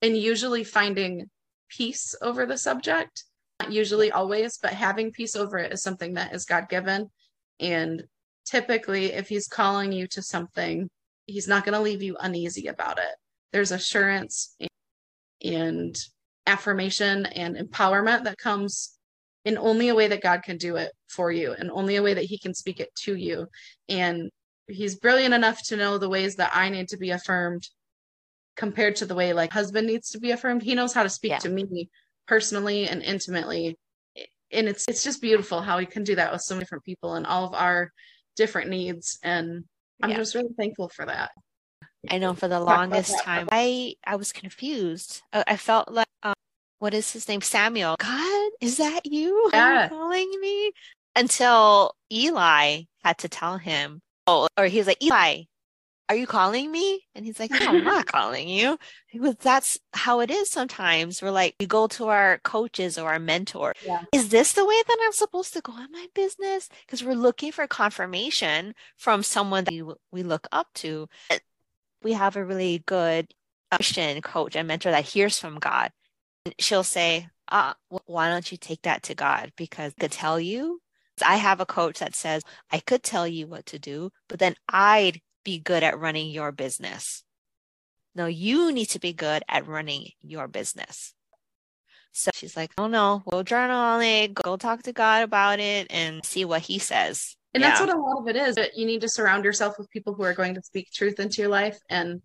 and 0.00 0.16
usually 0.16 0.64
finding 0.64 1.28
peace 1.68 2.14
over 2.22 2.46
the 2.46 2.58
subject. 2.58 3.24
Not 3.60 3.72
usually, 3.72 4.10
always, 4.10 4.58
but 4.58 4.72
having 4.72 5.12
peace 5.12 5.36
over 5.36 5.58
it 5.58 5.72
is 5.72 5.82
something 5.82 6.14
that 6.14 6.34
is 6.34 6.44
God 6.44 6.68
given, 6.68 7.10
and 7.60 8.04
typically, 8.46 9.12
if 9.12 9.28
He's 9.28 9.48
calling 9.48 9.92
you 9.92 10.06
to 10.08 10.22
something, 10.22 10.88
He's 11.26 11.48
not 11.48 11.64
going 11.64 11.74
to 11.74 11.80
leave 11.80 12.02
you 12.02 12.16
uneasy 12.18 12.68
about 12.68 12.98
it. 12.98 13.14
There's 13.52 13.72
assurance 13.72 14.56
and 15.44 15.96
affirmation 16.46 17.26
and 17.26 17.56
empowerment 17.56 18.24
that 18.24 18.38
comes 18.38 18.98
in 19.44 19.58
only 19.58 19.88
a 19.88 19.94
way 19.94 20.08
that 20.08 20.22
God 20.22 20.42
can 20.42 20.56
do 20.56 20.76
it 20.76 20.92
for 21.08 21.32
you 21.32 21.52
and 21.52 21.70
only 21.70 21.96
a 21.96 22.02
way 22.02 22.14
that 22.14 22.24
he 22.24 22.38
can 22.38 22.54
speak 22.54 22.80
it 22.80 22.94
to 23.02 23.16
you. 23.16 23.46
And 23.88 24.30
he's 24.68 24.96
brilliant 24.96 25.34
enough 25.34 25.62
to 25.64 25.76
know 25.76 25.98
the 25.98 26.08
ways 26.08 26.36
that 26.36 26.52
I 26.54 26.68
need 26.68 26.88
to 26.88 26.96
be 26.96 27.10
affirmed 27.10 27.68
compared 28.56 28.96
to 28.96 29.06
the 29.06 29.14
way 29.14 29.32
like 29.32 29.52
husband 29.52 29.86
needs 29.86 30.10
to 30.10 30.20
be 30.20 30.30
affirmed. 30.30 30.62
He 30.62 30.74
knows 30.74 30.94
how 30.94 31.02
to 31.02 31.08
speak 31.08 31.32
yeah. 31.32 31.38
to 31.38 31.48
me 31.48 31.88
personally 32.26 32.88
and 32.88 33.02
intimately. 33.02 33.76
And 34.52 34.68
it's 34.68 34.86
it's 34.86 35.02
just 35.02 35.22
beautiful 35.22 35.62
how 35.62 35.78
he 35.78 35.86
can 35.86 36.04
do 36.04 36.14
that 36.16 36.30
with 36.30 36.42
so 36.42 36.54
many 36.54 36.64
different 36.64 36.84
people 36.84 37.14
and 37.14 37.26
all 37.26 37.46
of 37.46 37.54
our 37.54 37.90
different 38.36 38.70
needs. 38.70 39.18
And 39.22 39.64
I'm 40.02 40.10
yeah. 40.10 40.16
just 40.16 40.34
really 40.34 40.52
thankful 40.56 40.88
for 40.90 41.06
that. 41.06 41.30
I 42.10 42.18
know 42.18 42.34
for 42.34 42.48
the 42.48 42.60
longest 42.60 43.18
time 43.22 43.48
I 43.50 43.94
I 44.06 44.16
was 44.16 44.32
confused. 44.32 45.22
I 45.32 45.56
felt 45.56 45.90
like 45.90 46.06
what 46.82 46.94
is 46.94 47.12
his 47.12 47.28
name? 47.28 47.40
Samuel. 47.40 47.94
God, 48.00 48.50
is 48.60 48.78
that 48.78 49.06
you? 49.06 49.50
Yeah. 49.52 49.88
calling 49.88 50.28
me? 50.40 50.72
Until 51.14 51.94
Eli 52.12 52.82
had 53.04 53.18
to 53.18 53.28
tell 53.28 53.56
him. 53.56 54.00
Oh, 54.26 54.48
or 54.58 54.66
he's 54.66 54.88
like, 54.88 55.00
Eli, 55.00 55.44
are 56.08 56.16
you 56.16 56.26
calling 56.26 56.72
me? 56.72 57.04
And 57.14 57.24
he's 57.24 57.38
like, 57.38 57.52
no, 57.52 57.68
I'm 57.68 57.84
not 57.84 58.06
calling 58.12 58.48
you. 58.48 58.78
Was, 59.14 59.36
that's 59.36 59.78
how 59.92 60.18
it 60.20 60.30
is 60.32 60.50
sometimes. 60.50 61.22
We're 61.22 61.30
like, 61.30 61.54
we 61.60 61.66
go 61.66 61.86
to 61.86 62.08
our 62.08 62.40
coaches 62.42 62.98
or 62.98 63.10
our 63.10 63.20
mentor. 63.20 63.74
Yeah. 63.86 64.02
Is 64.12 64.30
this 64.30 64.52
the 64.54 64.66
way 64.66 64.82
that 64.88 64.98
I'm 65.04 65.12
supposed 65.12 65.52
to 65.52 65.60
go 65.60 65.72
on 65.72 65.92
my 65.92 66.08
business? 66.16 66.68
Because 66.84 67.04
we're 67.04 67.14
looking 67.14 67.52
for 67.52 67.68
confirmation 67.68 68.74
from 68.96 69.22
someone 69.22 69.62
that 69.64 69.72
we, 69.72 69.84
we 70.10 70.22
look 70.24 70.48
up 70.50 70.66
to 70.76 71.08
we 72.02 72.14
have 72.14 72.34
a 72.34 72.44
really 72.44 72.82
good 72.86 73.32
Christian 73.70 74.20
coach 74.20 74.56
and 74.56 74.66
mentor 74.66 74.90
that 74.90 75.04
hears 75.04 75.38
from 75.38 75.60
God. 75.60 75.92
She'll 76.58 76.84
say, 76.84 77.28
ah, 77.50 77.74
why 78.06 78.28
don't 78.28 78.50
you 78.50 78.58
take 78.58 78.82
that 78.82 79.04
to 79.04 79.14
God? 79.14 79.52
Because 79.56 79.92
I 79.98 80.00
could 80.00 80.12
tell 80.12 80.40
you, 80.40 80.80
I 81.24 81.36
have 81.36 81.60
a 81.60 81.66
coach 81.66 81.98
that 82.00 82.14
says, 82.14 82.42
I 82.70 82.78
could 82.78 83.02
tell 83.02 83.28
you 83.28 83.46
what 83.46 83.66
to 83.66 83.78
do, 83.78 84.10
but 84.28 84.38
then 84.38 84.54
I'd 84.68 85.20
be 85.44 85.58
good 85.58 85.82
at 85.82 85.98
running 85.98 86.30
your 86.30 86.52
business. 86.52 87.24
No, 88.14 88.26
you 88.26 88.72
need 88.72 88.86
to 88.86 89.00
be 89.00 89.12
good 89.12 89.42
at 89.48 89.66
running 89.66 90.10
your 90.20 90.48
business. 90.48 91.14
So 92.12 92.30
she's 92.34 92.56
like, 92.56 92.72
oh 92.76 92.88
no, 92.88 93.22
we'll 93.24 93.42
journal 93.42 93.78
on 93.78 94.02
it, 94.02 94.34
go 94.34 94.56
talk 94.56 94.82
to 94.82 94.92
God 94.92 95.22
about 95.22 95.60
it 95.60 95.86
and 95.90 96.24
see 96.24 96.44
what 96.44 96.60
he 96.60 96.78
says. 96.78 97.36
And 97.54 97.62
yeah. 97.62 97.70
that's 97.70 97.80
what 97.80 97.94
a 97.94 97.98
lot 97.98 98.20
of 98.20 98.28
it 98.28 98.36
is. 98.36 98.54
But 98.54 98.76
you 98.76 98.86
need 98.86 99.00
to 99.00 99.08
surround 99.08 99.44
yourself 99.44 99.76
with 99.78 99.90
people 99.90 100.14
who 100.14 100.22
are 100.22 100.34
going 100.34 100.54
to 100.54 100.62
speak 100.62 100.90
truth 100.92 101.20
into 101.20 101.40
your 101.40 101.50
life 101.50 101.78
and 101.88 102.20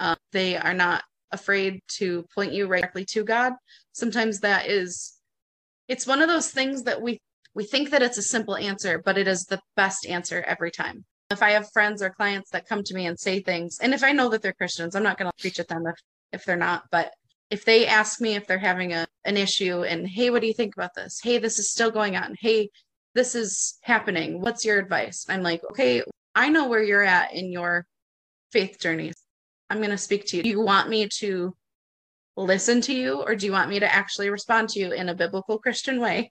uh, 0.00 0.16
they 0.32 0.56
are 0.56 0.74
not 0.74 1.02
afraid 1.32 1.80
to 1.96 2.24
point 2.34 2.52
you 2.52 2.66
directly 2.66 3.04
to 3.06 3.24
God. 3.24 3.54
Sometimes 3.92 4.40
that 4.40 4.66
is, 4.68 5.14
it's 5.88 6.06
one 6.06 6.22
of 6.22 6.28
those 6.28 6.50
things 6.50 6.84
that 6.84 7.00
we 7.00 7.20
we 7.54 7.64
think 7.64 7.90
that 7.90 8.02
it's 8.02 8.18
a 8.18 8.22
simple 8.22 8.56
answer, 8.56 9.02
but 9.04 9.18
it 9.18 9.28
is 9.28 9.44
the 9.44 9.60
best 9.76 10.06
answer 10.06 10.42
every 10.46 10.70
time. 10.70 11.04
If 11.30 11.42
I 11.42 11.50
have 11.50 11.70
friends 11.72 12.02
or 12.02 12.10
clients 12.10 12.50
that 12.50 12.66
come 12.66 12.82
to 12.84 12.94
me 12.94 13.06
and 13.06 13.18
say 13.18 13.40
things, 13.40 13.78
and 13.80 13.92
if 13.92 14.02
I 14.02 14.12
know 14.12 14.28
that 14.30 14.42
they're 14.42 14.54
Christians, 14.54 14.94
I'm 14.94 15.02
not 15.02 15.18
going 15.18 15.30
to 15.30 15.42
preach 15.42 15.60
at 15.60 15.68
them 15.68 15.86
if 15.86 15.96
if 16.32 16.44
they're 16.44 16.56
not. 16.56 16.84
But 16.90 17.12
if 17.50 17.64
they 17.64 17.86
ask 17.86 18.20
me 18.20 18.34
if 18.34 18.46
they're 18.46 18.58
having 18.58 18.92
a 18.92 19.06
an 19.24 19.36
issue 19.36 19.84
and 19.84 20.08
hey, 20.08 20.30
what 20.30 20.40
do 20.40 20.46
you 20.46 20.54
think 20.54 20.74
about 20.74 20.94
this? 20.94 21.20
Hey, 21.22 21.38
this 21.38 21.58
is 21.58 21.70
still 21.70 21.90
going 21.90 22.16
on. 22.16 22.34
Hey, 22.40 22.70
this 23.14 23.34
is 23.34 23.78
happening. 23.82 24.40
What's 24.40 24.64
your 24.64 24.78
advice? 24.78 25.26
I'm 25.28 25.42
like, 25.42 25.62
okay, 25.70 26.02
I 26.34 26.48
know 26.48 26.68
where 26.68 26.82
you're 26.82 27.04
at 27.04 27.34
in 27.34 27.52
your 27.52 27.86
faith 28.50 28.78
journey. 28.80 29.12
I'm 29.72 29.78
going 29.78 29.88
to 29.88 29.96
speak 29.96 30.26
to 30.26 30.36
you. 30.36 30.42
Do 30.42 30.50
you 30.50 30.60
want 30.60 30.90
me 30.90 31.08
to 31.20 31.56
listen 32.36 32.82
to 32.82 32.92
you 32.92 33.22
or 33.22 33.34
do 33.34 33.46
you 33.46 33.52
want 33.52 33.70
me 33.70 33.80
to 33.80 33.90
actually 33.90 34.28
respond 34.28 34.68
to 34.68 34.78
you 34.78 34.92
in 34.92 35.08
a 35.08 35.14
biblical 35.14 35.58
Christian 35.58 35.98
way? 35.98 36.30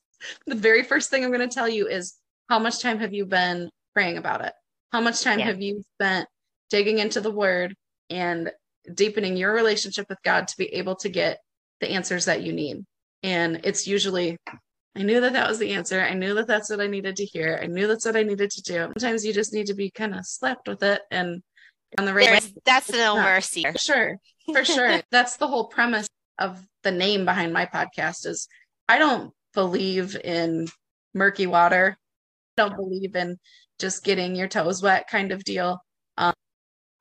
the 0.46 0.54
very 0.54 0.82
first 0.82 1.08
thing 1.08 1.24
I'm 1.24 1.32
going 1.32 1.48
to 1.48 1.54
tell 1.54 1.70
you 1.70 1.88
is 1.88 2.16
how 2.50 2.58
much 2.58 2.82
time 2.82 2.98
have 2.98 3.14
you 3.14 3.24
been 3.24 3.70
praying 3.94 4.18
about 4.18 4.44
it? 4.44 4.52
How 4.92 5.00
much 5.00 5.22
time 5.22 5.38
yeah. 5.38 5.46
have 5.46 5.62
you 5.62 5.82
spent 5.94 6.28
digging 6.68 6.98
into 6.98 7.22
the 7.22 7.30
word 7.30 7.74
and 8.10 8.52
deepening 8.92 9.38
your 9.38 9.54
relationship 9.54 10.04
with 10.10 10.18
God 10.22 10.48
to 10.48 10.56
be 10.58 10.66
able 10.74 10.96
to 10.96 11.08
get 11.08 11.38
the 11.80 11.92
answers 11.92 12.26
that 12.26 12.42
you 12.42 12.52
need? 12.52 12.84
And 13.22 13.62
it's 13.64 13.86
usually 13.86 14.36
I 14.94 15.02
knew 15.02 15.22
that 15.22 15.32
that 15.32 15.48
was 15.48 15.58
the 15.58 15.72
answer. 15.72 16.02
I 16.02 16.12
knew 16.12 16.34
that 16.34 16.46
that's 16.46 16.68
what 16.68 16.82
I 16.82 16.88
needed 16.88 17.16
to 17.16 17.24
hear. 17.24 17.58
I 17.62 17.68
knew 17.68 17.86
that's 17.86 18.04
what 18.04 18.16
I 18.16 18.22
needed 18.22 18.50
to 18.50 18.62
do. 18.62 18.92
Sometimes 18.98 19.24
you 19.24 19.32
just 19.32 19.54
need 19.54 19.68
to 19.68 19.74
be 19.74 19.90
kind 19.90 20.14
of 20.14 20.26
slapped 20.26 20.68
with 20.68 20.82
it 20.82 21.00
and 21.10 21.42
on 21.98 22.04
the 22.04 22.14
right 22.14 22.30
way. 22.30 22.52
That's 22.64 22.90
no 22.90 23.16
mercy. 23.16 23.62
For 23.62 23.78
sure. 23.78 24.18
For 24.52 24.64
sure. 24.64 25.00
that's 25.10 25.36
the 25.36 25.46
whole 25.46 25.66
premise 25.66 26.08
of 26.38 26.64
the 26.82 26.90
name 26.90 27.24
behind 27.24 27.52
my 27.52 27.66
podcast 27.66 28.26
is 28.26 28.48
I 28.88 28.98
don't 28.98 29.32
believe 29.54 30.16
in 30.16 30.68
murky 31.14 31.46
water. 31.46 31.96
I 32.58 32.62
don't 32.62 32.76
believe 32.76 33.14
in 33.16 33.38
just 33.78 34.04
getting 34.04 34.34
your 34.34 34.48
toes 34.48 34.82
wet 34.82 35.08
kind 35.08 35.32
of 35.32 35.44
deal. 35.44 35.82
Um, 36.16 36.34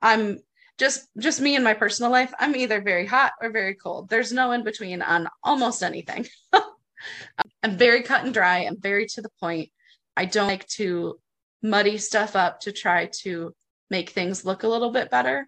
I'm 0.01 0.39
just 0.77 1.07
just 1.19 1.41
me 1.41 1.55
in 1.55 1.63
my 1.63 1.73
personal 1.73 2.11
life. 2.11 2.33
I'm 2.39 2.55
either 2.55 2.81
very 2.81 3.05
hot 3.05 3.33
or 3.41 3.51
very 3.51 3.75
cold. 3.75 4.09
There's 4.09 4.31
no 4.31 4.51
in 4.51 4.63
between 4.63 5.01
on 5.01 5.27
almost 5.43 5.83
anything. 5.83 6.27
I'm 7.63 7.77
very 7.77 8.03
cut 8.03 8.25
and 8.25 8.33
dry. 8.33 8.59
I'm 8.59 8.79
very 8.79 9.05
to 9.07 9.21
the 9.21 9.29
point. 9.39 9.69
I 10.17 10.25
don't 10.25 10.47
like 10.47 10.67
to 10.69 11.19
muddy 11.63 11.97
stuff 11.97 12.35
up 12.35 12.61
to 12.61 12.71
try 12.71 13.09
to 13.21 13.53
make 13.91 14.09
things 14.09 14.45
look 14.45 14.63
a 14.63 14.67
little 14.67 14.89
bit 14.89 15.11
better. 15.11 15.47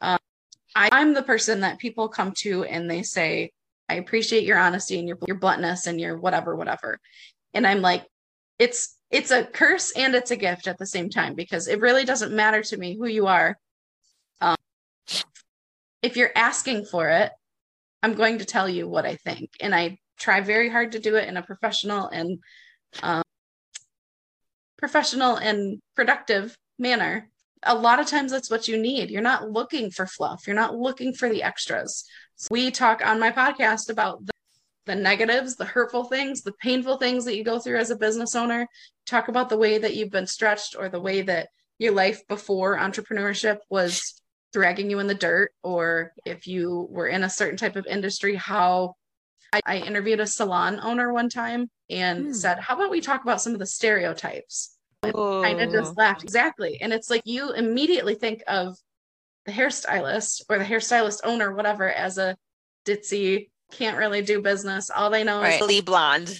Um, 0.00 0.18
I, 0.74 0.88
I'm 0.90 1.14
the 1.14 1.22
person 1.22 1.60
that 1.60 1.78
people 1.78 2.08
come 2.08 2.32
to 2.38 2.64
and 2.64 2.90
they 2.90 3.02
say, 3.02 3.52
I 3.88 3.94
appreciate 3.94 4.44
your 4.44 4.58
honesty 4.58 4.98
and 4.98 5.06
your 5.06 5.18
your 5.26 5.38
bluntness 5.38 5.86
and 5.86 6.00
your 6.00 6.18
whatever, 6.18 6.56
whatever. 6.56 6.98
And 7.54 7.66
I'm 7.66 7.80
like, 7.80 8.04
it's 8.58 8.96
it's 9.10 9.30
a 9.30 9.44
curse 9.44 9.92
and 9.92 10.14
it's 10.14 10.30
a 10.30 10.36
gift 10.36 10.66
at 10.66 10.78
the 10.78 10.86
same 10.86 11.08
time 11.08 11.34
because 11.34 11.68
it 11.68 11.80
really 11.80 12.04
doesn't 12.04 12.34
matter 12.34 12.62
to 12.62 12.76
me 12.76 12.96
who 12.96 13.06
you 13.06 13.26
are. 13.26 13.56
Um, 14.40 14.56
if 16.02 16.16
you're 16.16 16.32
asking 16.34 16.86
for 16.86 17.08
it, 17.08 17.30
I'm 18.02 18.14
going 18.14 18.38
to 18.38 18.44
tell 18.44 18.68
you 18.68 18.88
what 18.88 19.06
I 19.06 19.16
think, 19.16 19.50
and 19.60 19.74
I 19.74 19.98
try 20.18 20.40
very 20.40 20.68
hard 20.68 20.92
to 20.92 20.98
do 20.98 21.16
it 21.16 21.28
in 21.28 21.36
a 21.36 21.42
professional 21.42 22.08
and 22.08 22.38
um, 23.02 23.22
professional 24.76 25.36
and 25.36 25.80
productive 25.96 26.56
manner 26.78 27.28
a 27.64 27.74
lot 27.74 28.00
of 28.00 28.06
times 28.06 28.30
that's 28.30 28.50
what 28.50 28.68
you 28.68 28.76
need 28.76 29.10
you're 29.10 29.22
not 29.22 29.50
looking 29.50 29.90
for 29.90 30.06
fluff 30.06 30.46
you're 30.46 30.56
not 30.56 30.76
looking 30.76 31.12
for 31.12 31.28
the 31.28 31.42
extras 31.42 32.04
so 32.36 32.48
we 32.50 32.70
talk 32.70 33.04
on 33.04 33.18
my 33.18 33.30
podcast 33.30 33.90
about 33.90 34.24
the, 34.24 34.32
the 34.86 34.94
negatives 34.94 35.56
the 35.56 35.64
hurtful 35.64 36.04
things 36.04 36.42
the 36.42 36.52
painful 36.60 36.96
things 36.96 37.24
that 37.24 37.36
you 37.36 37.44
go 37.44 37.58
through 37.58 37.78
as 37.78 37.90
a 37.90 37.96
business 37.96 38.34
owner 38.34 38.66
talk 39.06 39.28
about 39.28 39.48
the 39.48 39.58
way 39.58 39.78
that 39.78 39.94
you've 39.94 40.10
been 40.10 40.26
stretched 40.26 40.76
or 40.78 40.88
the 40.88 41.00
way 41.00 41.22
that 41.22 41.48
your 41.78 41.92
life 41.92 42.26
before 42.28 42.76
entrepreneurship 42.76 43.58
was 43.70 44.20
dragging 44.52 44.90
you 44.90 44.98
in 44.98 45.06
the 45.06 45.14
dirt 45.14 45.52
or 45.62 46.12
if 46.24 46.46
you 46.46 46.86
were 46.90 47.06
in 47.06 47.22
a 47.22 47.30
certain 47.30 47.56
type 47.56 47.76
of 47.76 47.86
industry 47.86 48.34
how 48.34 48.94
I, 49.52 49.60
I 49.66 49.76
interviewed 49.78 50.20
a 50.20 50.26
salon 50.26 50.80
owner 50.82 51.12
one 51.12 51.28
time 51.28 51.70
and 51.90 52.26
hmm. 52.26 52.32
said, 52.32 52.58
How 52.58 52.76
about 52.76 52.90
we 52.90 53.00
talk 53.00 53.22
about 53.22 53.40
some 53.40 53.52
of 53.54 53.58
the 53.58 53.66
stereotypes? 53.66 54.76
Kind 55.02 55.60
of 55.60 55.70
just 55.70 55.92
oh. 55.92 55.94
laughed. 55.96 56.22
Exactly. 56.22 56.78
And 56.80 56.92
it's 56.92 57.10
like 57.10 57.22
you 57.24 57.52
immediately 57.52 58.14
think 58.14 58.42
of 58.46 58.76
the 59.46 59.52
hairstylist 59.52 60.42
or 60.48 60.58
the 60.58 60.64
hairstylist 60.64 61.20
owner, 61.24 61.54
whatever, 61.54 61.88
as 61.90 62.18
a 62.18 62.36
ditzy, 62.86 63.48
can't 63.72 63.98
really 63.98 64.22
do 64.22 64.42
business. 64.42 64.90
All 64.90 65.10
they 65.10 65.24
know 65.24 65.40
right. 65.40 65.60
is 65.60 65.80
blonde. 65.82 66.38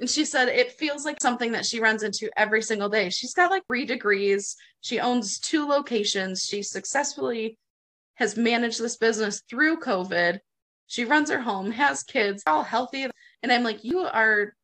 And 0.00 0.08
she 0.08 0.24
said 0.24 0.48
it 0.48 0.72
feels 0.72 1.04
like 1.04 1.20
something 1.20 1.52
that 1.52 1.66
she 1.66 1.80
runs 1.80 2.02
into 2.02 2.30
every 2.36 2.62
single 2.62 2.88
day. 2.88 3.10
She's 3.10 3.34
got 3.34 3.50
like 3.50 3.64
three 3.66 3.84
degrees. 3.84 4.56
She 4.80 5.00
owns 5.00 5.40
two 5.40 5.66
locations. 5.66 6.44
She 6.44 6.62
successfully 6.62 7.58
has 8.14 8.36
managed 8.36 8.80
this 8.80 8.96
business 8.96 9.42
through 9.48 9.80
COVID. 9.80 10.38
She 10.86 11.04
runs 11.04 11.30
her 11.30 11.40
home, 11.40 11.70
has 11.72 12.02
kids, 12.02 12.42
all 12.46 12.62
healthy. 12.62 13.08
And 13.42 13.52
I'm 13.52 13.64
like, 13.64 13.82
you 13.82 14.00
are 14.00 14.54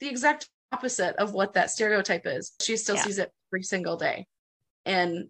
the 0.00 0.08
exact 0.08 0.48
opposite 0.72 1.16
of 1.16 1.32
what 1.32 1.54
that 1.54 1.70
stereotype 1.70 2.26
is. 2.26 2.52
She 2.60 2.76
still 2.76 2.96
yeah. 2.96 3.02
sees 3.02 3.18
it 3.18 3.32
every 3.48 3.62
single 3.62 3.96
day. 3.96 4.26
And 4.86 5.28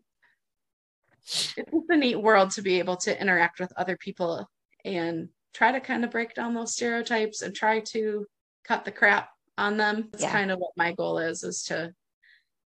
it's 1.24 1.88
a 1.88 1.96
neat 1.96 2.16
world 2.16 2.50
to 2.52 2.62
be 2.62 2.78
able 2.78 2.96
to 2.98 3.20
interact 3.20 3.60
with 3.60 3.72
other 3.76 3.96
people 3.96 4.48
and 4.84 5.28
try 5.52 5.72
to 5.72 5.80
kind 5.80 6.04
of 6.04 6.10
break 6.10 6.34
down 6.34 6.54
those 6.54 6.74
stereotypes 6.74 7.42
and 7.42 7.54
try 7.54 7.80
to 7.80 8.26
cut 8.64 8.84
the 8.84 8.92
crap 8.92 9.30
on 9.58 9.76
them. 9.76 10.08
That's 10.12 10.24
yeah. 10.24 10.32
kind 10.32 10.50
of 10.50 10.58
what 10.58 10.72
my 10.76 10.92
goal 10.92 11.18
is, 11.18 11.42
is 11.42 11.64
to 11.64 11.92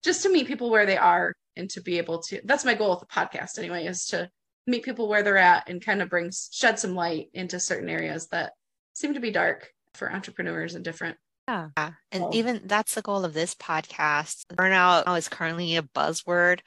just 0.03 0.23
to 0.23 0.32
meet 0.32 0.47
people 0.47 0.69
where 0.69 0.86
they 0.86 0.97
are 0.97 1.36
and 1.55 1.69
to 1.71 1.82
be 1.82 1.97
able 1.97 2.19
to 2.19 2.39
that's 2.45 2.63
my 2.63 2.73
goal 2.73 2.91
with 2.91 3.01
the 3.01 3.05
podcast 3.05 3.60
anyway, 3.60 3.86
is 3.86 4.05
to 4.08 4.29
meet 4.65 4.84
people 4.84 5.10
where 5.10 5.23
they're 5.23 5.38
at 5.38 5.69
and 5.69 5.84
kind 5.84 6.01
of 6.01 6.10
bring 6.10 6.32
shed 6.51 6.79
some 6.79 6.95
light 6.95 7.29
into 7.34 7.60
certain 7.60 7.89
areas 7.89 8.27
that 8.27 8.53
seem 8.93 9.13
to 9.13 9.19
be 9.19 9.32
dark 9.32 9.71
for 9.93 10.12
entrepreneurs 10.12 10.75
and 10.75 10.86
different 10.86 11.17
yeah. 11.77 11.91
And 12.12 12.23
so. 12.23 12.33
even 12.33 12.62
that's 12.65 12.95
the 12.95 13.01
goal 13.01 13.25
of 13.25 13.33
this 13.33 13.55
podcast. 13.55 14.45
Burnout 14.53 15.17
is 15.17 15.27
currently 15.27 15.75
a 15.75 15.81
buzzword, 15.83 16.59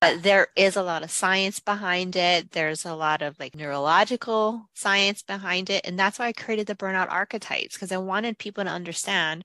but 0.00 0.22
there 0.22 0.48
is 0.56 0.76
a 0.76 0.82
lot 0.82 1.02
of 1.02 1.10
science 1.10 1.60
behind 1.60 2.16
it. 2.16 2.50
There's 2.52 2.84
a 2.84 2.94
lot 2.94 3.22
of 3.22 3.38
like 3.38 3.54
neurological 3.54 4.68
science 4.74 5.22
behind 5.22 5.70
it. 5.70 5.86
And 5.86 5.98
that's 5.98 6.18
why 6.18 6.26
I 6.26 6.32
created 6.32 6.66
the 6.66 6.74
burnout 6.74 7.10
archetypes 7.10 7.74
because 7.74 7.92
I 7.92 7.98
wanted 7.98 8.38
people 8.38 8.64
to 8.64 8.70
understand 8.70 9.44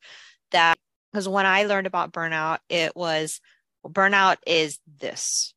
that 0.51 0.77
because 1.11 1.27
when 1.27 1.45
I 1.45 1.63
learned 1.63 1.87
about 1.87 2.11
burnout, 2.13 2.59
it 2.69 2.95
was 2.95 3.41
burnout 3.85 4.37
is 4.45 4.79
this. 4.99 5.53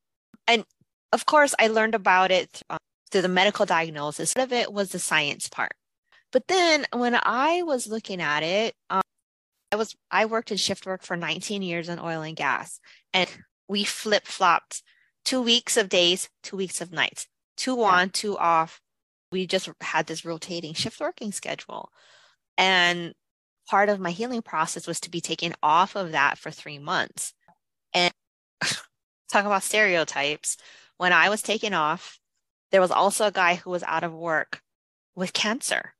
And 0.46 0.64
of 1.12 1.26
course, 1.26 1.54
I 1.58 1.68
learned 1.68 1.94
about 1.94 2.30
it 2.30 2.62
um, 2.70 2.78
through 3.11 3.22
the 3.22 3.28
medical 3.28 3.66
diagnosis. 3.66 4.35
Part 4.35 4.46
of 4.46 4.52
it 4.52 4.72
was 4.72 4.90
the 4.90 4.98
science 4.98 5.48
part. 5.48 5.72
But 6.32 6.48
then 6.48 6.87
when 6.92 7.18
I 7.22 7.62
was 7.62 7.87
looking 7.87 8.22
at 8.22 8.42
it, 8.42 8.74
um, 8.88 9.02
I 9.72 9.76
was 9.76 9.96
I 10.11 10.26
worked 10.26 10.50
in 10.50 10.58
shift 10.58 10.85
work 10.87 11.02
for 11.02 11.16
19 11.16 11.62
years 11.62 11.88
in 11.88 11.98
oil 11.98 12.20
and 12.20 12.37
gas, 12.37 12.78
and 13.14 13.28
we 13.68 13.85
flip 13.85 14.26
flopped 14.26 14.82
two 15.24 15.40
weeks 15.40 15.76
of 15.78 15.88
days, 15.88 16.28
two 16.42 16.56
weeks 16.58 16.80
of 16.82 16.92
nights, 16.92 17.26
two 17.56 17.78
yeah. 17.78 17.85
on, 17.85 18.11
two 18.11 18.37
off. 18.37 18.80
We 19.32 19.46
just 19.46 19.70
had 19.80 20.06
this 20.06 20.26
rotating 20.26 20.74
shift 20.74 21.00
working 21.00 21.32
schedule, 21.32 21.90
and 22.58 23.14
part 23.68 23.88
of 23.88 23.98
my 23.98 24.11
healing 24.11 24.42
process 24.42 24.87
was 24.87 25.00
to 25.00 25.11
be 25.11 25.22
taken 25.22 25.54
off 25.62 25.96
of 25.96 26.12
that 26.12 26.37
for 26.37 26.50
three 26.50 26.78
months. 26.78 27.32
And 27.94 28.12
talk 29.30 29.46
about 29.46 29.62
stereotypes. 29.62 30.58
When 30.98 31.14
I 31.14 31.30
was 31.30 31.40
taken 31.40 31.72
off, 31.72 32.18
there 32.70 32.80
was 32.82 32.90
also 32.90 33.26
a 33.26 33.32
guy 33.32 33.54
who 33.54 33.70
was 33.70 33.82
out 33.85 34.04
of 34.04 34.12
work 34.12 34.61
with 35.14 35.32
cancer. 35.32 35.94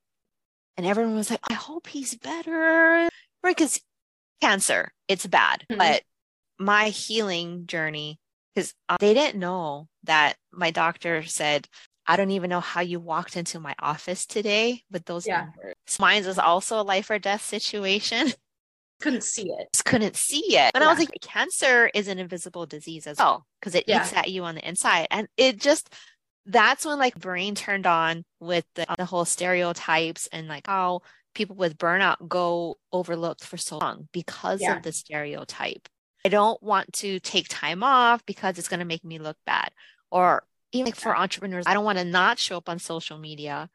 And 0.77 0.87
everyone 0.87 1.15
was 1.15 1.31
like, 1.31 1.41
I 1.51 1.55
hope 1.55 1.87
he's 1.87 2.15
better. 2.15 3.09
Right. 3.43 3.57
Because 3.57 3.81
cancer, 4.41 4.93
it's 5.09 5.27
bad. 5.27 5.65
Mm-hmm. 5.71 5.79
But 5.79 6.03
my 6.59 6.89
healing 6.89 7.67
journey, 7.67 8.19
because 8.55 8.75
they 9.01 9.15
didn't 9.15 9.39
know 9.39 9.89
that 10.05 10.37
my 10.53 10.71
doctor 10.71 11.23
said, 11.23 11.67
I 12.07 12.17
don't 12.17 12.33
even 12.33 12.51
know 12.51 12.61
how 12.61 12.81
you 12.81 12.99
walked 13.01 13.37
into 13.37 13.61
my 13.61 13.75
office 13.79 14.27
today 14.27 14.83
with 14.91 15.05
those 15.05 15.27
yeah. 15.27 15.45
numbers. 15.45 15.75
Mine 16.01 16.25
was 16.25 16.39
also 16.39 16.81
a 16.81 16.83
life 16.83 17.11
or 17.11 17.19
death 17.19 17.43
situation. 17.43 18.33
Couldn't 19.01 19.25
see 19.25 19.51
it. 19.51 19.69
Just 19.73 19.85
couldn't 19.85 20.15
see 20.15 20.57
it. 20.57 20.71
And 20.75 20.83
yeah. 20.83 20.87
I 20.87 20.93
was 20.93 21.01
like, 21.01 21.11
cancer 21.21 21.91
is 21.93 22.07
an 22.07 22.21
invisible 22.21 22.67
disease 22.67 23.09
as 23.09 23.19
well 23.19 23.45
because 23.61 23.75
it 23.75 23.87
yeah. 23.89 24.01
eats 24.01 24.13
at 24.13 24.31
you 24.31 24.45
on 24.45 24.55
the 24.55 24.69
inside. 24.69 25.09
And 25.11 25.27
it 25.37 25.59
just, 25.59 25.93
that's 26.47 26.87
when 26.87 27.01
like 27.01 27.19
brain 27.19 27.57
turned 27.57 27.85
on 27.85 28.25
with 28.39 28.65
the, 28.77 28.87
the 28.97 29.05
whole 29.05 29.25
stereotypes 29.25 30.29
and 30.33 30.47
like 30.47 30.69
how 30.69 31.01
people 31.35 31.57
with 31.57 31.79
burnout 31.79 32.29
go 32.29 32.77
overlooked 32.93 33.45
for 33.45 33.57
so 33.57 33.79
long 33.79 34.09
because 34.13 34.61
yeah. 34.61 34.77
of 34.77 34.83
the 34.83 34.93
stereotype. 34.93 35.89
I 36.25 36.29
don't 36.29 36.63
want 36.63 36.93
to 36.95 37.19
take 37.21 37.49
time 37.49 37.83
off 37.83 38.25
because 38.27 38.59
it's 38.59 38.69
going 38.69 38.81
to 38.81 38.87
make 38.87 39.05
me 39.05 39.19
look 39.19 39.37
bad. 39.45 39.71
Or 40.11 40.45
even 40.73 40.87
like 40.87 40.97
for 40.97 41.17
entrepreneurs, 41.17 41.65
I 41.67 41.75
don't 41.75 41.85
want 41.85 41.99
to 41.99 42.05
not 42.05 42.39
show 42.39 42.57
up 42.57 42.69
on 42.69 42.79
social 42.79 43.19
media, 43.19 43.69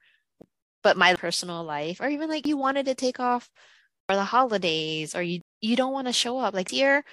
but 0.84 0.98
my 0.98 1.15
personal 1.15 1.63
life, 1.63 2.00
or 2.00 2.08
even 2.08 2.30
like 2.30 2.48
you 2.48 2.58
wanted 2.58 2.86
to 2.86 2.96
take 2.96 3.20
off 3.20 3.50
for 4.08 4.15
the 4.15 4.24
holidays, 4.24 5.15
or 5.15 5.22
you 5.22 5.41
you 5.62 5.76
don't 5.76 5.93
want 5.93 6.08
to 6.08 6.13
show 6.13 6.38
up. 6.39 6.54
Like 6.54 6.72
here, 6.72 7.04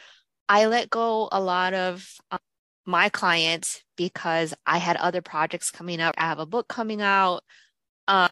I 0.49 0.67
let 0.67 0.91
go 0.91 1.29
a 1.33 1.41
lot 1.41 1.75
of 1.75 2.07
um, 2.31 2.39
my 2.87 3.09
clients 3.09 3.83
because 3.97 4.55
I 4.67 4.79
had 4.79 4.97
other 4.97 5.23
projects 5.23 5.71
coming 5.71 6.01
up. 6.01 6.15
I 6.19 6.25
have 6.27 6.39
a 6.39 6.47
book 6.47 6.69
coming 6.69 7.03
out. 7.03 7.43
Um, 8.07 8.29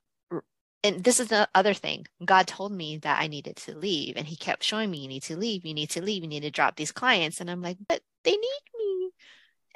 and 0.85 1.05
this 1.05 1.21
is 1.21 1.29
the 1.29 1.49
other 1.55 1.75
thing. 1.75 2.07
God 2.25 2.47
told 2.47 2.73
me 2.73 2.99
that 2.99 3.21
I 3.21 3.29
needed 3.29 3.57
to 3.57 3.77
leave, 3.77 4.16
and 4.16 4.27
He 4.27 4.37
kept 4.37 4.64
showing 4.64 4.90
me, 4.90 4.99
"You 4.99 5.09
need 5.09 5.23
to 5.25 5.37
leave. 5.37 5.64
You 5.64 5.75
need 5.75 5.90
to 5.90 6.03
leave. 6.03 6.23
You 6.23 6.29
need 6.29 6.40
to 6.40 6.51
drop 6.51 6.77
these 6.77 6.92
clients." 6.92 7.40
And 7.40 7.51
I'm 7.51 7.62
like, 7.62 7.79
"But 7.88 8.03
they 8.25 8.33
need 8.33 8.61
me," 8.77 9.11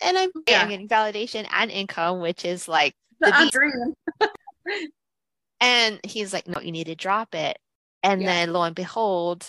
and 0.03 0.19
I'm, 0.19 0.31
yeah. 0.49 0.63
I'm 0.63 0.69
getting 0.69 0.89
validation 0.89 1.47
and 1.53 1.71
income, 1.71 2.21
which 2.21 2.45
is 2.45 2.67
like 2.67 2.97
the, 3.21 3.51
dream. 3.53 3.95
and 5.61 6.01
He's 6.05 6.33
like, 6.33 6.49
"No, 6.49 6.61
you 6.61 6.73
need 6.73 6.87
to 6.87 6.97
drop 6.97 7.35
it." 7.35 7.59
And 8.03 8.21
yeah. 8.21 8.27
then, 8.27 8.53
lo 8.53 8.63
and 8.63 8.75
behold, 8.75 9.49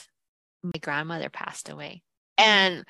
my 0.63 0.79
grandmother 0.79 1.29
passed 1.29 1.69
away, 1.69 2.03
mm-hmm. 2.39 2.49
and 2.49 2.85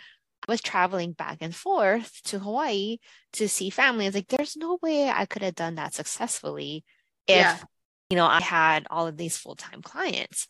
I 0.47 0.51
was 0.51 0.61
traveling 0.61 1.13
back 1.13 1.37
and 1.41 1.55
forth 1.55 2.21
to 2.25 2.39
Hawaii 2.39 2.97
to 3.33 3.47
see 3.47 3.69
family. 3.69 4.05
I 4.05 4.09
was 4.09 4.15
like, 4.15 4.27
"There's 4.27 4.57
no 4.57 4.77
way 4.81 5.09
I 5.09 5.25
could 5.25 5.41
have 5.41 5.55
done 5.55 5.75
that 5.75 5.93
successfully." 5.93 6.83
if 7.27 7.35
yeah 7.35 7.59
you 8.09 8.17
know, 8.17 8.25
I 8.25 8.41
had 8.41 8.87
all 8.89 9.07
of 9.07 9.17
these 9.17 9.37
full 9.37 9.55
time 9.55 9.81
clients. 9.81 10.47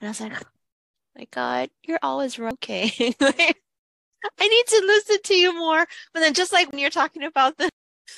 And 0.00 0.08
I 0.08 0.10
was 0.10 0.20
like, 0.20 0.44
my 1.16 1.26
God, 1.30 1.70
you're 1.86 1.98
always 2.02 2.38
okay. 2.38 2.92
I 4.38 4.48
need 4.48 4.66
to 4.66 4.82
listen 4.86 5.16
to 5.24 5.34
you 5.34 5.56
more. 5.56 5.86
But 6.12 6.20
then 6.20 6.34
just 6.34 6.52
like 6.52 6.70
when 6.70 6.78
you're 6.78 6.90
talking 6.90 7.22
about 7.22 7.56
the 7.56 7.70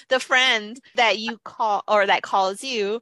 the 0.09 0.21
friend 0.21 0.81
that 0.95 1.19
you 1.19 1.39
call 1.45 1.83
or 1.87 2.07
that 2.07 2.23
calls 2.23 2.65
you, 2.65 3.01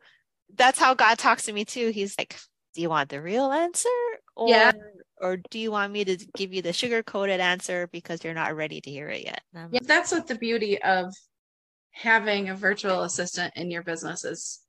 that's 0.55 0.79
how 0.79 0.95
God 0.95 1.19
talks 1.19 1.45
to 1.45 1.53
me 1.53 1.65
too. 1.65 1.91
He's 1.91 2.17
like, 2.19 2.37
Do 2.75 2.83
you 2.83 2.89
want 2.89 3.09
the 3.09 3.23
real 3.23 3.53
answer? 3.53 3.89
Or 4.37 4.49
yeah. 4.49 4.73
or 5.21 5.39
do 5.51 5.59
you 5.59 5.71
want 5.71 5.93
me 5.93 6.05
to 6.05 6.17
give 6.37 6.53
you 6.53 6.63
the 6.63 6.73
sugar 6.73 7.03
coated 7.03 7.41
answer 7.41 7.89
because 7.93 8.25
you're 8.25 8.35
not 8.35 8.57
ready 8.57 8.81
to 8.81 8.91
hear 8.91 9.09
it 9.09 9.25
yet? 9.25 9.43
Yeah, 9.71 9.81
that's 9.83 10.11
what 10.11 10.27
the 10.27 10.35
beauty 10.35 10.83
of 10.83 11.15
having 11.93 12.49
a 12.49 12.55
virtual 12.55 13.03
assistant 13.03 13.53
in 13.57 13.71
your 13.71 13.83
business 13.83 14.25
is 14.25 14.61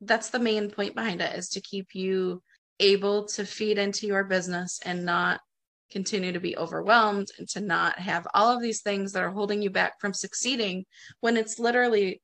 that's 0.00 0.30
the 0.30 0.38
main 0.38 0.70
point 0.70 0.94
behind 0.94 1.20
it 1.20 1.36
is 1.36 1.48
to 1.50 1.60
keep 1.60 1.94
you 1.94 2.42
able 2.78 3.24
to 3.26 3.44
feed 3.44 3.78
into 3.78 4.06
your 4.06 4.24
business 4.24 4.80
and 4.84 5.04
not 5.04 5.40
continue 5.90 6.32
to 6.32 6.40
be 6.40 6.56
overwhelmed 6.56 7.28
and 7.38 7.48
to 7.48 7.60
not 7.60 7.98
have 7.98 8.26
all 8.32 8.54
of 8.54 8.62
these 8.62 8.80
things 8.80 9.12
that 9.12 9.22
are 9.22 9.30
holding 9.30 9.60
you 9.60 9.70
back 9.70 10.00
from 10.00 10.14
succeeding 10.14 10.84
when 11.20 11.36
it's 11.36 11.58
literally 11.58 12.20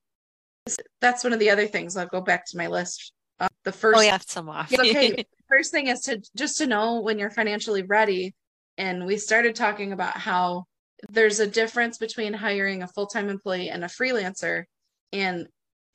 that's 1.00 1.24
one 1.24 1.32
of 1.32 1.38
the 1.38 1.50
other 1.50 1.66
things 1.66 1.96
i'll 1.96 2.06
go 2.06 2.20
back 2.20 2.46
to 2.46 2.56
my 2.56 2.66
list. 2.66 3.12
Uh, 3.38 3.48
the 3.64 3.72
first 3.72 3.98
oh 3.98 4.02
yeah 4.02 4.18
some 4.26 4.48
off. 4.48 4.72
Okay. 4.72 5.24
First 5.48 5.70
thing 5.70 5.86
is 5.86 6.00
to 6.02 6.20
just 6.34 6.58
to 6.58 6.66
know 6.66 7.00
when 7.00 7.18
you're 7.18 7.30
financially 7.30 7.82
ready. 7.82 8.34
And 8.78 9.06
we 9.06 9.16
started 9.16 9.54
talking 9.54 9.92
about 9.92 10.16
how 10.16 10.64
there's 11.08 11.38
a 11.38 11.46
difference 11.46 11.98
between 11.98 12.32
hiring 12.32 12.82
a 12.82 12.88
full-time 12.88 13.28
employee 13.28 13.70
and 13.70 13.84
a 13.84 13.88
freelancer. 13.88 14.64
And 15.12 15.46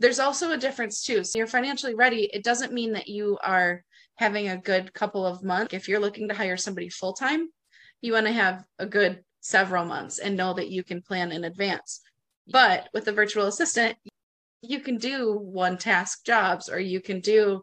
there's 0.01 0.19
also 0.19 0.51
a 0.51 0.57
difference 0.57 1.03
too. 1.03 1.23
So 1.23 1.37
you're 1.37 1.47
financially 1.47 1.93
ready. 1.93 2.29
It 2.33 2.43
doesn't 2.43 2.73
mean 2.73 2.93
that 2.93 3.07
you 3.07 3.37
are 3.43 3.83
having 4.15 4.49
a 4.49 4.57
good 4.57 4.93
couple 4.93 5.25
of 5.25 5.43
months. 5.43 5.75
If 5.75 5.87
you're 5.87 5.99
looking 5.99 6.27
to 6.27 6.33
hire 6.33 6.57
somebody 6.57 6.89
full 6.89 7.13
time, 7.13 7.49
you 8.01 8.13
want 8.13 8.25
to 8.25 8.31
have 8.31 8.65
a 8.79 8.87
good 8.87 9.23
several 9.41 9.85
months 9.85 10.17
and 10.17 10.35
know 10.35 10.53
that 10.53 10.69
you 10.69 10.83
can 10.83 11.03
plan 11.03 11.31
in 11.31 11.43
advance. 11.43 12.01
But 12.47 12.89
with 12.93 13.07
a 13.07 13.11
virtual 13.11 13.45
assistant, 13.45 13.95
you 14.63 14.79
can 14.79 14.97
do 14.97 15.37
one 15.37 15.77
task 15.77 16.25
jobs 16.25 16.67
or 16.67 16.79
you 16.79 16.99
can 16.99 17.19
do 17.19 17.61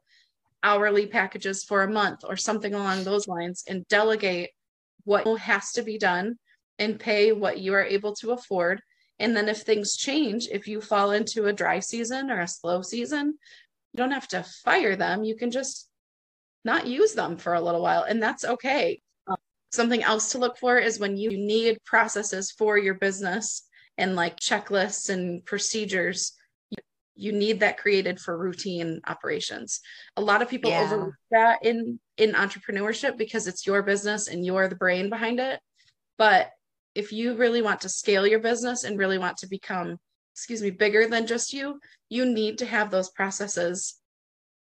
hourly 0.63 1.07
packages 1.07 1.65
for 1.65 1.83
a 1.83 1.91
month 1.91 2.21
or 2.25 2.37
something 2.37 2.73
along 2.73 3.03
those 3.03 3.27
lines 3.27 3.65
and 3.69 3.87
delegate 3.89 4.51
what 5.05 5.27
has 5.39 5.73
to 5.73 5.83
be 5.83 5.99
done 5.99 6.37
and 6.79 7.01
pay 7.01 7.33
what 7.33 7.59
you 7.59 7.75
are 7.75 7.85
able 7.85 8.15
to 8.15 8.31
afford 8.31 8.81
and 9.19 9.37
then 9.37 9.49
if 9.49 9.63
things 9.63 9.97
change, 9.97 10.49
if 10.51 10.69
you 10.69 10.81
fall 10.81 11.11
into 11.13 11.47
a 11.47 11.53
dry 11.53 11.81
season 11.81 12.31
or 12.31 12.41
a 12.41 12.49
slow 12.49 12.83
season, 12.83 13.39
you 13.93 13.97
don't 13.97 14.13
have 14.13 14.29
to 14.29 14.45
fire 14.65 14.97
them. 14.97 15.25
You 15.25 15.37
can 15.37 15.51
just 15.51 15.89
not 16.65 16.87
use 16.87 17.15
them 17.15 17.37
for 17.37 17.55
a 17.55 17.61
little 17.61 17.83
while, 17.83 18.03
and 18.03 18.23
that's 18.23 18.45
okay. 18.45 19.01
Um, 19.27 19.37
something 19.73 20.03
else 20.03 20.33
to 20.33 20.39
look 20.39 20.59
for 20.59 20.79
is 20.79 20.99
when 20.99 21.17
you 21.17 21.31
need 21.31 21.79
processes 21.85 22.51
for 22.51 22.79
your 22.79 22.95
business 22.95 23.67
and 23.97 24.15
like 24.15 24.39
checklists 24.39 25.11
and 25.11 25.45
procedures, 25.45 26.35
you 27.19 27.33
need 27.33 27.61
that 27.61 27.79
created 27.79 28.21
for 28.21 28.39
routine 28.39 29.01
operations 29.07 29.81
a 30.17 30.21
lot 30.21 30.41
of 30.41 30.49
people 30.49 30.71
Yeah. 30.71 30.83
overlook 30.83 31.15
that 31.33 31.65
in 31.65 31.99
in 32.17 32.33
entrepreneurship 32.33 33.19
because 33.19 33.49
it's 33.49 33.67
your 33.67 33.83
business 33.83 34.29
and 34.29 34.47
you're 34.47 34.69
the 34.69 34.77
brain 34.77 35.11
behind 35.11 35.41
it 35.41 35.61
but 36.17 36.51
if 36.99 37.13
you 37.13 37.35
really 37.37 37.63
want 37.63 37.81
to 37.81 37.89
scale 37.89 38.27
your 38.27 38.41
business 38.41 38.83
and 38.83 38.99
really 38.99 39.19
want 39.19 39.37
to 39.39 39.47
become 39.47 39.97
excuse 40.35 40.63
me 40.63 40.71
bigger 40.71 41.07
than 41.09 41.27
just 41.27 41.53
you 41.53 41.79
you 42.09 42.27
need 42.27 42.59
to 42.59 42.67
have 42.67 42.91
those 42.91 43.11
processes 43.11 43.99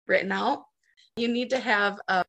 written 0.08 0.32
out. 0.32 0.63
You 1.15 1.28
need 1.28 1.50
to 1.52 1.60
have 1.60 2.00
a, 2.08 2.26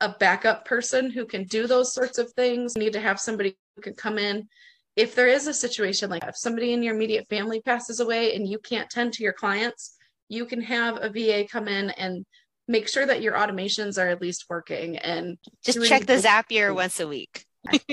a 0.00 0.14
backup 0.20 0.64
person 0.64 1.10
who 1.10 1.24
can 1.24 1.44
do 1.44 1.66
those 1.66 1.94
sorts 1.94 2.18
of 2.18 2.32
things. 2.32 2.74
You 2.76 2.82
need 2.82 2.92
to 2.94 3.00
have 3.00 3.20
somebody 3.20 3.56
who 3.76 3.82
can 3.82 3.94
come 3.94 4.18
in. 4.18 4.48
If 4.96 5.14
there 5.14 5.28
is 5.28 5.46
a 5.46 5.54
situation 5.54 6.10
like 6.10 6.24
if 6.24 6.36
somebody 6.36 6.72
in 6.72 6.82
your 6.82 6.94
immediate 6.94 7.26
family 7.28 7.60
passes 7.60 8.00
away 8.00 8.34
and 8.34 8.48
you 8.48 8.58
can't 8.58 8.90
tend 8.90 9.12
to 9.14 9.22
your 9.22 9.32
clients 9.32 9.96
you 10.28 10.46
can 10.46 10.60
have 10.62 10.96
a 11.02 11.10
va 11.10 11.46
come 11.50 11.68
in 11.68 11.90
and 11.90 12.24
make 12.66 12.88
sure 12.88 13.04
that 13.04 13.20
your 13.20 13.34
automations 13.34 14.02
are 14.02 14.08
at 14.08 14.22
least 14.22 14.46
working 14.48 14.96
and 14.98 15.36
Just 15.64 15.84
check 15.84 16.06
the 16.06 16.16
Zapier 16.16 16.74
once 16.74 16.98
a 16.98 17.06
week. 17.06 17.44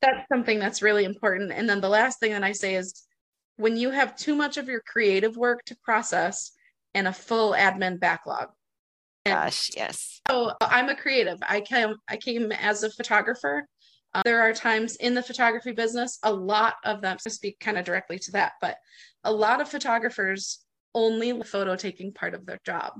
that's 0.00 0.28
something 0.30 0.58
that's 0.58 0.82
really 0.82 1.04
important. 1.04 1.52
And 1.52 1.68
then 1.68 1.80
the 1.80 1.88
last 1.88 2.20
thing 2.20 2.32
that 2.32 2.44
I 2.44 2.52
say 2.52 2.74
is 2.74 3.02
when 3.56 3.76
you 3.76 3.90
have 3.90 4.16
too 4.16 4.34
much 4.34 4.56
of 4.56 4.68
your 4.68 4.80
creative 4.80 5.36
work 5.36 5.64
to 5.66 5.76
process 5.82 6.52
and 6.94 7.08
a 7.08 7.12
full 7.12 7.52
admin 7.52 8.00
backlog. 8.00 8.48
And 9.24 9.34
Gosh, 9.34 9.70
yes. 9.76 10.20
so 10.28 10.52
I'm 10.60 10.88
a 10.88 10.96
creative. 10.96 11.38
I 11.46 11.60
came 11.60 11.94
I 12.08 12.16
came 12.16 12.52
as 12.52 12.82
a 12.82 12.90
photographer. 12.90 13.66
Uh, 14.14 14.22
there 14.24 14.40
are 14.40 14.54
times 14.54 14.96
in 14.96 15.12
the 15.12 15.22
photography 15.22 15.72
business, 15.72 16.18
a 16.22 16.32
lot 16.32 16.76
of 16.84 17.02
them 17.02 17.18
to 17.22 17.30
speak 17.30 17.60
kind 17.60 17.76
of 17.76 17.84
directly 17.84 18.18
to 18.18 18.32
that, 18.32 18.52
but 18.60 18.78
a 19.24 19.32
lot 19.32 19.60
of 19.60 19.68
photographers 19.68 20.60
only 20.94 21.42
photo 21.42 21.76
taking 21.76 22.12
part 22.12 22.34
of 22.34 22.46
their 22.46 22.58
job. 22.64 22.94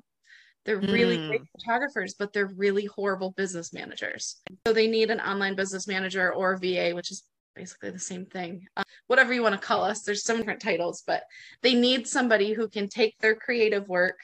They're 0.64 0.78
really 0.78 1.18
Mm. 1.18 1.26
great 1.28 1.42
photographers, 1.52 2.14
but 2.14 2.32
they're 2.32 2.52
really 2.54 2.84
horrible 2.84 3.30
business 3.32 3.72
managers. 3.72 4.36
So 4.66 4.72
they 4.72 4.86
need 4.86 5.10
an 5.10 5.20
online 5.20 5.54
business 5.54 5.86
manager 5.86 6.32
or 6.32 6.52
a 6.52 6.58
VA, 6.58 6.92
which 6.92 7.10
is 7.10 7.24
basically 7.54 7.90
the 7.90 7.98
same 7.98 8.26
thing. 8.26 8.66
Uh, 8.76 8.82
whatever 9.06 9.32
you 9.32 9.42
want 9.42 9.60
to 9.60 9.66
call 9.66 9.82
us, 9.82 10.02
there's 10.02 10.24
some 10.24 10.36
different 10.36 10.60
titles, 10.60 11.02
but 11.06 11.24
they 11.62 11.74
need 11.74 12.06
somebody 12.06 12.52
who 12.52 12.68
can 12.68 12.88
take 12.88 13.18
their 13.18 13.34
creative 13.34 13.88
work 13.88 14.18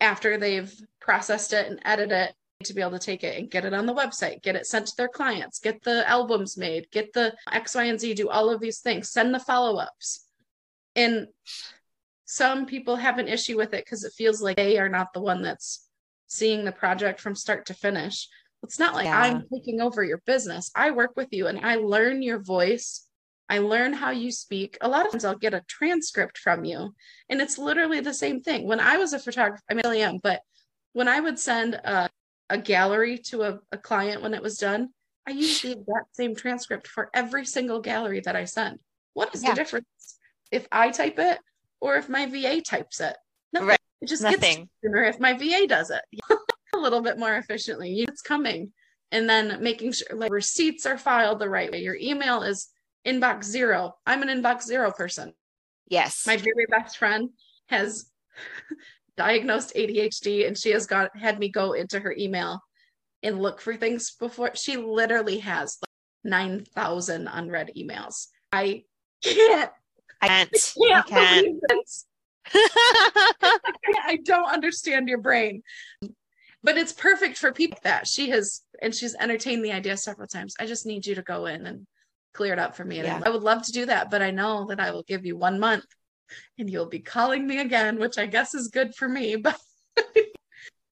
after 0.00 0.36
they've 0.36 0.72
processed 1.00 1.52
it 1.52 1.66
and 1.66 1.80
edited 1.84 2.12
it 2.12 2.34
to 2.64 2.74
be 2.74 2.80
able 2.80 2.90
to 2.92 2.98
take 2.98 3.24
it 3.24 3.38
and 3.38 3.50
get 3.50 3.64
it 3.64 3.72
on 3.72 3.86
the 3.86 3.94
website, 3.94 4.42
get 4.42 4.56
it 4.56 4.66
sent 4.66 4.86
to 4.86 4.96
their 4.96 5.08
clients, 5.08 5.60
get 5.60 5.82
the 5.82 6.06
albums 6.08 6.56
made, 6.58 6.90
get 6.90 7.12
the 7.12 7.34
X, 7.52 7.74
Y, 7.74 7.84
and 7.84 7.98
Z, 8.00 8.14
do 8.14 8.28
all 8.28 8.50
of 8.50 8.60
these 8.60 8.80
things, 8.80 9.10
send 9.10 9.32
the 9.32 9.38
follow 9.38 9.78
ups. 9.78 10.26
And 10.96 11.28
some 12.30 12.64
people 12.64 12.94
have 12.94 13.18
an 13.18 13.26
issue 13.26 13.56
with 13.56 13.74
it 13.74 13.84
because 13.84 14.04
it 14.04 14.12
feels 14.16 14.40
like 14.40 14.56
they 14.56 14.78
are 14.78 14.88
not 14.88 15.12
the 15.12 15.20
one 15.20 15.42
that's 15.42 15.88
seeing 16.28 16.64
the 16.64 16.70
project 16.70 17.20
from 17.20 17.34
start 17.34 17.66
to 17.66 17.74
finish. 17.74 18.28
It's 18.62 18.78
not 18.78 18.94
like 18.94 19.06
Yeah. 19.06 19.20
I'm 19.20 19.42
taking 19.52 19.80
over 19.80 20.04
your 20.04 20.22
business. 20.26 20.70
I 20.76 20.92
work 20.92 21.14
with 21.16 21.26
you 21.32 21.48
and 21.48 21.58
I 21.66 21.74
learn 21.74 22.22
your 22.22 22.38
voice. 22.38 23.04
I 23.48 23.58
learn 23.58 23.92
how 23.92 24.10
you 24.10 24.30
speak. 24.30 24.78
A 24.80 24.86
lot 24.86 25.04
of 25.06 25.10
times 25.10 25.24
I'll 25.24 25.36
get 25.36 25.54
a 25.54 25.64
transcript 25.66 26.38
from 26.38 26.64
you, 26.64 26.94
and 27.28 27.40
it's 27.40 27.58
literally 27.58 27.98
the 27.98 28.14
same 28.14 28.42
thing. 28.42 28.64
When 28.64 28.78
I 28.78 28.96
was 28.96 29.12
a 29.12 29.18
photographer, 29.18 29.64
I 29.68 29.74
mean, 29.74 29.84
I 29.84 29.88
really 29.88 30.02
am, 30.02 30.18
but 30.22 30.40
when 30.92 31.08
I 31.08 31.18
would 31.18 31.36
send 31.36 31.74
a, 31.74 32.08
a 32.48 32.58
gallery 32.58 33.18
to 33.30 33.42
a, 33.42 33.58
a 33.72 33.78
client 33.78 34.22
when 34.22 34.34
it 34.34 34.42
was 34.42 34.56
done, 34.56 34.90
I 35.26 35.32
use 35.32 35.62
the 35.62 35.72
exact 35.72 36.14
same 36.14 36.36
transcript 36.36 36.86
for 36.86 37.10
every 37.12 37.44
single 37.44 37.80
gallery 37.80 38.20
that 38.20 38.36
I 38.36 38.44
send. 38.44 38.78
What 39.14 39.34
is 39.34 39.42
Yeah. 39.42 39.50
the 39.50 39.56
difference 39.56 39.86
if 40.52 40.68
I 40.70 40.90
type 40.90 41.18
it 41.18 41.40
or 41.80 41.96
if 41.96 42.08
my 42.08 42.26
VA 42.26 42.60
types 42.60 43.00
it? 43.00 43.16
Nothing. 43.52 43.68
Right. 43.68 43.78
It 44.00 44.08
just 44.08 44.22
Nothing. 44.22 44.58
gets 44.58 44.70
sooner 44.82 45.02
if 45.04 45.20
my 45.20 45.34
VA 45.34 45.66
does 45.66 45.90
it 45.90 46.02
a 46.74 46.78
little 46.78 47.02
bit 47.02 47.18
more 47.18 47.34
efficiently. 47.34 48.00
It's 48.00 48.22
coming. 48.22 48.72
And 49.12 49.28
then 49.28 49.62
making 49.62 49.92
sure 49.92 50.16
like 50.16 50.32
receipts 50.32 50.86
are 50.86 50.96
filed 50.96 51.40
the 51.40 51.48
right 51.48 51.70
way. 51.70 51.82
Your 51.82 51.96
email 51.96 52.42
is 52.42 52.68
inbox 53.06 53.44
zero. 53.44 53.94
I'm 54.06 54.22
an 54.22 54.28
inbox 54.28 54.62
zero 54.62 54.90
person. 54.92 55.32
Yes. 55.88 56.24
My 56.26 56.36
very 56.36 56.66
best 56.70 56.96
friend 56.96 57.30
has 57.68 58.06
diagnosed 59.16 59.74
ADHD 59.74 60.46
and 60.46 60.56
she 60.56 60.70
has 60.70 60.86
got 60.86 61.14
had 61.16 61.38
me 61.38 61.48
go 61.48 61.72
into 61.72 61.98
her 61.98 62.14
email 62.16 62.60
and 63.22 63.42
look 63.42 63.60
for 63.60 63.76
things 63.76 64.12
before 64.18 64.52
she 64.54 64.76
literally 64.76 65.38
has 65.40 65.76
like 65.82 66.32
9,000 66.32 67.28
unread 67.28 67.72
emails. 67.76 68.28
I 68.52 68.84
can't, 69.22 69.70
I 70.22 70.28
can't. 70.28 70.50
can't, 70.52 71.06
I 71.06 71.08
can't. 71.08 71.44
believe 71.44 71.60
this. 71.68 72.06
I 72.54 74.18
don't 74.24 74.50
understand 74.50 75.08
your 75.08 75.18
brain. 75.18 75.62
But 76.62 76.76
it's 76.76 76.92
perfect 76.92 77.38
for 77.38 77.52
people 77.52 77.76
like 77.76 77.84
that. 77.84 78.06
She 78.06 78.30
has, 78.30 78.62
and 78.82 78.94
she's 78.94 79.14
entertained 79.14 79.64
the 79.64 79.72
idea 79.72 79.96
several 79.96 80.28
times. 80.28 80.54
I 80.60 80.66
just 80.66 80.84
need 80.84 81.06
you 81.06 81.14
to 81.14 81.22
go 81.22 81.46
in 81.46 81.66
and 81.66 81.86
clear 82.34 82.52
it 82.52 82.58
up 82.58 82.76
for 82.76 82.84
me. 82.84 82.98
And 82.98 83.06
Yeah. 83.06 83.20
I 83.24 83.30
would 83.30 83.42
love 83.42 83.62
to 83.64 83.72
do 83.72 83.86
that, 83.86 84.10
but 84.10 84.22
I 84.22 84.30
know 84.30 84.66
that 84.66 84.80
I 84.80 84.90
will 84.90 85.02
give 85.04 85.24
you 85.24 85.36
one 85.36 85.58
month 85.58 85.86
and 86.58 86.70
you'll 86.70 86.86
be 86.86 87.00
calling 87.00 87.46
me 87.46 87.58
again, 87.60 87.98
which 87.98 88.18
I 88.18 88.26
guess 88.26 88.54
is 88.54 88.68
good 88.68 88.94
for 88.94 89.08
me. 89.08 89.42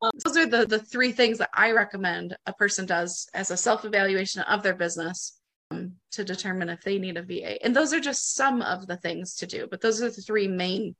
But 0.01 0.11
um, 0.12 0.21
those 0.25 0.37
are 0.37 0.47
the, 0.47 0.64
the 0.64 0.79
three 0.79 1.11
things 1.11 1.38
that 1.38 1.51
I 1.53 1.73
recommend 1.73 2.37
a 2.47 2.53
person 2.53 2.87
does 2.87 3.29
as 3.35 3.51
a 3.51 3.57
self 3.57 3.85
evaluation 3.85 4.43
of 4.43 4.62
their 4.62 4.75
business 4.75 5.38
Um, 5.71 5.97
to 6.13 6.25
determine 6.25 6.71
if 6.71 6.81
they 6.81 6.99
need 6.99 7.19
a 7.19 7.23
VA. 7.23 7.63
And 7.63 7.77
those 7.77 7.93
are 7.93 8.01
just 8.01 8.35
some 8.35 8.63
of 8.63 8.87
the 8.87 8.97
things 8.97 9.37
to 9.37 9.47
do, 9.47 9.67
but 9.71 9.83
those 9.83 10.01
are 10.03 10.11
the 10.11 10.23
three 10.23 10.49
main 10.49 10.97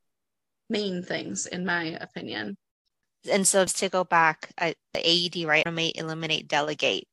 main 0.69 1.03
things 1.03 1.47
in 1.47 1.65
my 1.65 1.97
opinion. 2.01 2.57
and 3.31 3.49
so 3.49 3.65
to 3.65 3.89
go 3.89 4.05
back, 4.05 4.51
the 4.59 4.75
AED, 4.95 5.47
right? 5.47 5.65
Automate, 5.65 5.93
eliminate, 5.95 6.47
delegate. 6.49 7.09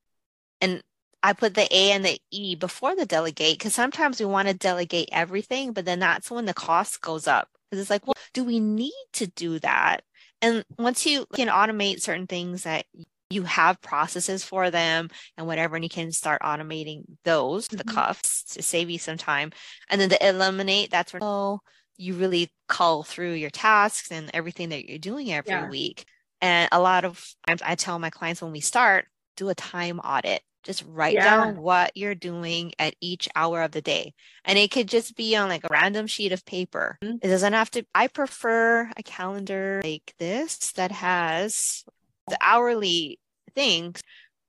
And 0.60 0.84
I 1.24 1.34
put 1.34 1.56
the 1.56 1.68
A 1.74 1.92
and 1.92 2.06
the 2.06 2.20
E 2.32 2.56
before 2.56 2.96
the 2.96 3.06
delegate 3.06 3.58
because 3.58 3.74
sometimes 3.74 4.20
we 4.20 4.26
want 4.26 4.48
to 4.50 4.54
delegate 4.54 5.10
everything, 5.12 5.72
but 5.72 5.86
then 5.86 6.00
that's 6.00 6.30
when 6.30 6.46
the 6.46 6.54
cost 6.54 7.02
goes 7.02 7.28
up. 7.28 7.50
Because 7.70 7.82
it's 7.82 7.90
like, 7.90 8.06
well, 8.06 8.16
do 8.34 8.44
we 8.44 8.60
need 8.60 8.94
to 9.14 9.28
do 9.28 9.60
that? 9.60 10.04
And 10.42 10.64
once 10.78 11.06
you 11.06 11.26
can 11.34 11.48
automate 11.48 12.02
certain 12.02 12.28
things 12.28 12.64
that 12.64 12.86
you 13.30 13.44
have 13.44 13.82
processes 13.82 14.44
for 14.44 14.70
them 14.70 15.10
and 15.38 15.48
whatever, 15.48 15.76
and 15.76 15.84
you 15.84 15.90
can 15.90 16.12
start 16.12 16.42
automating 16.42 17.04
those, 17.24 17.68
the 17.68 17.84
Mhm. 17.84 17.94
cuffs 17.94 18.44
to 18.54 18.62
save 18.62 18.90
you 18.90 19.00
some 19.00 19.18
time. 19.18 19.52
And 19.90 20.00
then 20.00 20.10
the 20.10 20.28
eliminate, 20.28 20.92
that's 20.92 21.14
where 21.14 21.24
oh, 21.24 21.60
you 21.98 22.14
really 22.14 22.52
cull 22.68 23.04
through 23.04 23.34
your 23.34 23.50
tasks 23.50 24.12
and 24.12 24.30
everything 24.34 24.70
that 24.70 24.88
you're 24.88 25.00
doing 25.00 25.32
every 25.32 25.52
Yeah. 25.52 25.68
week. 25.68 26.06
And 26.42 26.70
a 26.72 26.80
lot 26.80 27.06
of 27.06 27.26
times 27.48 27.62
I 27.64 27.76
tell 27.76 27.98
my 27.98 28.10
clients 28.10 28.42
when 28.42 28.52
we 28.52 28.60
start, 28.60 29.08
do 29.38 29.50
a 29.50 29.56
time 29.56 30.00
audit. 30.00 30.44
Just 30.64 30.84
write 30.88 31.16
Yeah. 31.16 31.24
down 31.24 31.58
what 31.58 31.96
you're 31.96 32.16
doing 32.16 32.74
at 32.80 32.96
each 33.00 33.30
hour 33.36 33.62
of 33.62 33.72
the 33.72 33.82
day. 33.82 34.14
And 34.44 34.58
it 34.58 34.72
could 34.72 34.88
just 34.88 35.16
be 35.16 35.36
on 35.36 35.48
like 35.48 35.64
a 35.64 35.68
random 35.70 36.08
sheet 36.08 36.32
of 36.32 36.44
paper. 36.46 36.98
Mhm. 37.04 37.20
It 37.22 37.28
doesn't 37.28 37.54
have 37.54 37.70
to, 37.72 37.86
I 37.94 38.08
prefer 38.08 38.92
a 38.98 39.04
calendar 39.04 39.82
like 39.84 40.14
this 40.18 40.72
that 40.74 40.92
has 40.92 41.86
the 42.28 42.38
hourly 42.42 43.20
things. 43.54 44.02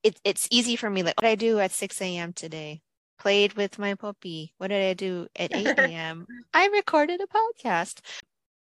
It, 0.03 0.19
it's 0.23 0.47
easy 0.51 0.75
for 0.75 0.89
me. 0.89 1.03
Like, 1.03 1.19
what 1.21 1.27
did 1.27 1.31
I 1.31 1.35
do 1.35 1.59
at 1.59 1.71
6 1.71 2.01
a.m. 2.01 2.33
today? 2.33 2.81
Played 3.19 3.53
with 3.53 3.79
my 3.79 3.95
puppy. 3.95 4.53
What 4.57 4.67
did 4.67 4.87
I 4.87 4.93
do 4.93 5.27
at 5.35 5.55
8 5.55 5.67
a.m.? 5.77 6.27
I 6.53 6.67
recorded 6.67 7.21
a 7.21 7.27
podcast. 7.27 7.99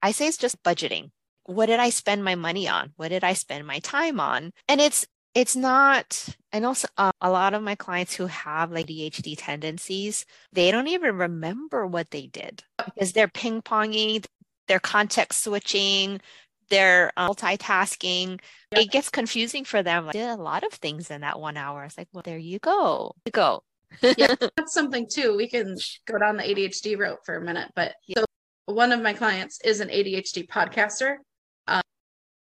I 0.01 0.12
say 0.12 0.28
it's 0.28 0.38
just 0.38 0.63
budgeting. 0.63 1.12
What 1.45 1.67
did 1.67 1.80
I 1.80 1.89
spend 1.89 2.23
my 2.23 2.36
money 2.36 2.67
on? 2.67 2.93
What 2.95 3.10
did 3.10 3.23
I 3.23 3.34
spend 3.34 3.67
my 3.67 3.80
time 3.80 4.19
on? 4.19 4.51
And 4.67 4.82
it's 4.82 5.06
it's 5.36 5.56
not 5.56 6.30
I 6.54 6.60
know 6.60 6.73
uh, 6.97 7.12
a 7.19 7.30
lot 7.30 7.54
of 7.54 7.62
my 7.62 7.75
clients 7.75 8.15
who 8.15 8.28
have 8.28 8.71
like 8.71 8.88
ADHD 8.88 9.36
tendencies, 9.38 10.25
they 10.54 10.71
don't 10.71 10.88
even 10.88 11.17
remember 11.17 11.86
what 11.86 12.10
they 12.10 12.28
did 12.28 12.63
because 12.86 13.12
they're 13.12 13.28
ping-ponging, 13.28 14.25
they're 14.67 14.80
context 14.80 15.43
switching, 15.43 16.21
they're 16.69 17.12
uh, 17.17 17.30
multitasking. 17.30 18.39
Yep. 18.71 18.82
It 18.82 18.91
gets 18.91 19.10
confusing 19.10 19.63
for 19.65 19.84
them. 19.84 20.06
Like, 20.06 20.15
I 20.15 20.19
did 20.19 20.30
a 20.30 20.41
lot 20.41 20.63
of 20.63 20.71
things 20.73 21.12
in 21.12 21.21
that 21.21 21.39
one 21.39 21.58
hour. 21.58 21.84
It's 21.84 21.97
like, 21.97 22.08
well, 22.13 22.23
there 22.23 22.38
you 22.38 22.60
go. 22.60 23.13
You 23.25 23.32
go. 23.32 23.63
yeah, 24.17 24.36
that's 24.58 24.73
something 24.73 25.07
too. 25.11 25.36
We 25.38 25.47
can 25.49 25.76
go 26.05 26.18
down 26.18 26.38
the 26.38 26.43
ADHD 26.43 26.97
route 26.97 27.20
for 27.26 27.36
a 27.38 27.41
minute. 27.41 27.72
But 27.76 27.93
so 28.16 28.26
one 28.66 28.91
of 28.91 29.01
my 29.01 29.13
clients 29.13 29.59
is 29.63 29.80
an 29.80 29.89
ADHD 29.89 30.47
podcaster. 30.47 31.18
Um, 31.68 31.82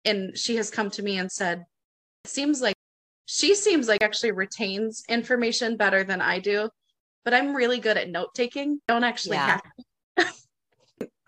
and 0.06 0.38
she 0.38 0.56
has 0.58 0.70
come 0.70 0.90
to 0.92 1.04
me 1.04 1.18
and 1.18 1.32
said, 1.32 1.64
it 2.24 2.30
seems 2.30 2.62
like 2.62 2.76
she 3.26 3.56
seems 3.56 3.88
like 3.88 4.04
actually 4.04 4.32
retains 4.32 5.04
information 5.10 5.78
better 5.78 6.04
than 6.04 6.22
I 6.22 6.40
do, 6.40 6.70
but 7.24 7.34
I'm 7.34 7.56
really 7.56 7.80
good 7.80 7.98
at 7.98 8.10
note 8.10 8.34
taking. 8.34 8.80
Don't 8.88 9.04
actually 9.04 9.38
Yeah. 9.38 9.48
have 9.48 9.62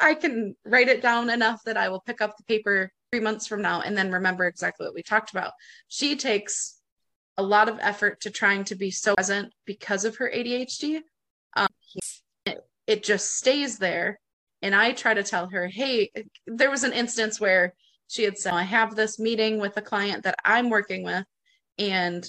I 0.03 0.13
can 0.13 0.55
write 0.65 0.89
it 0.89 1.01
down 1.01 1.29
enough 1.29 1.63
that 1.63 1.77
I 1.77 1.89
will 1.89 2.01
pick 2.01 2.21
up 2.21 2.35
the 2.37 2.43
paper 2.43 2.91
three 3.11 3.21
months 3.21 3.47
from 3.47 3.61
now 3.61 3.81
and 3.81 3.97
then 3.97 4.11
remember 4.11 4.45
exactly 4.45 4.85
what 4.85 4.93
we 4.93 5.01
talked 5.03 5.31
about. 5.31 5.53
She 5.87 6.15
takes 6.15 6.79
a 7.37 7.43
lot 7.43 7.69
of 7.69 7.79
effort 7.81 8.21
to 8.21 8.29
trying 8.29 8.63
to 8.65 8.75
be 8.75 8.91
so 8.91 9.15
present 9.15 9.53
because 9.65 10.05
of 10.05 10.17
her 10.17 10.31
ADHD. 10.33 10.99
Um, 11.55 11.67
it, 12.45 12.59
it 12.85 13.03
just 13.03 13.37
stays 13.37 13.77
there 13.77 14.19
And 14.63 14.73
I 14.73 14.93
try 14.93 15.13
to 15.13 15.23
tell 15.23 15.49
her, 15.49 15.67
hey, 15.67 16.09
there 16.47 16.71
was 16.71 16.83
an 16.83 16.93
instance 16.93 17.39
where 17.39 17.73
she 18.07 18.23
had 18.23 18.37
said, 18.37 18.53
I 18.53 18.63
have 18.63 18.95
this 18.95 19.19
meeting 19.19 19.59
with 19.59 19.75
a 19.75 19.81
client 19.81 20.23
that 20.23 20.35
I'm 20.45 20.69
working 20.69 21.03
with, 21.03 21.25
and 21.77 22.25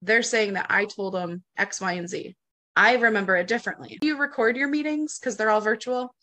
they're 0.00 0.22
saying 0.22 0.52
that 0.52 0.66
I 0.70 0.84
told 0.84 1.14
them 1.14 1.42
X, 1.58 1.80
Y, 1.80 1.92
and 1.94 2.08
Z. 2.08 2.36
I 2.76 2.96
remember 2.96 3.36
it 3.36 3.48
differently. 3.48 3.98
Do 4.00 4.06
you 4.06 4.16
record 4.16 4.56
your 4.56 4.68
meetings 4.68 5.18
because 5.18 5.36
they're 5.36 5.50
all 5.50 5.60
virtual. 5.60 6.14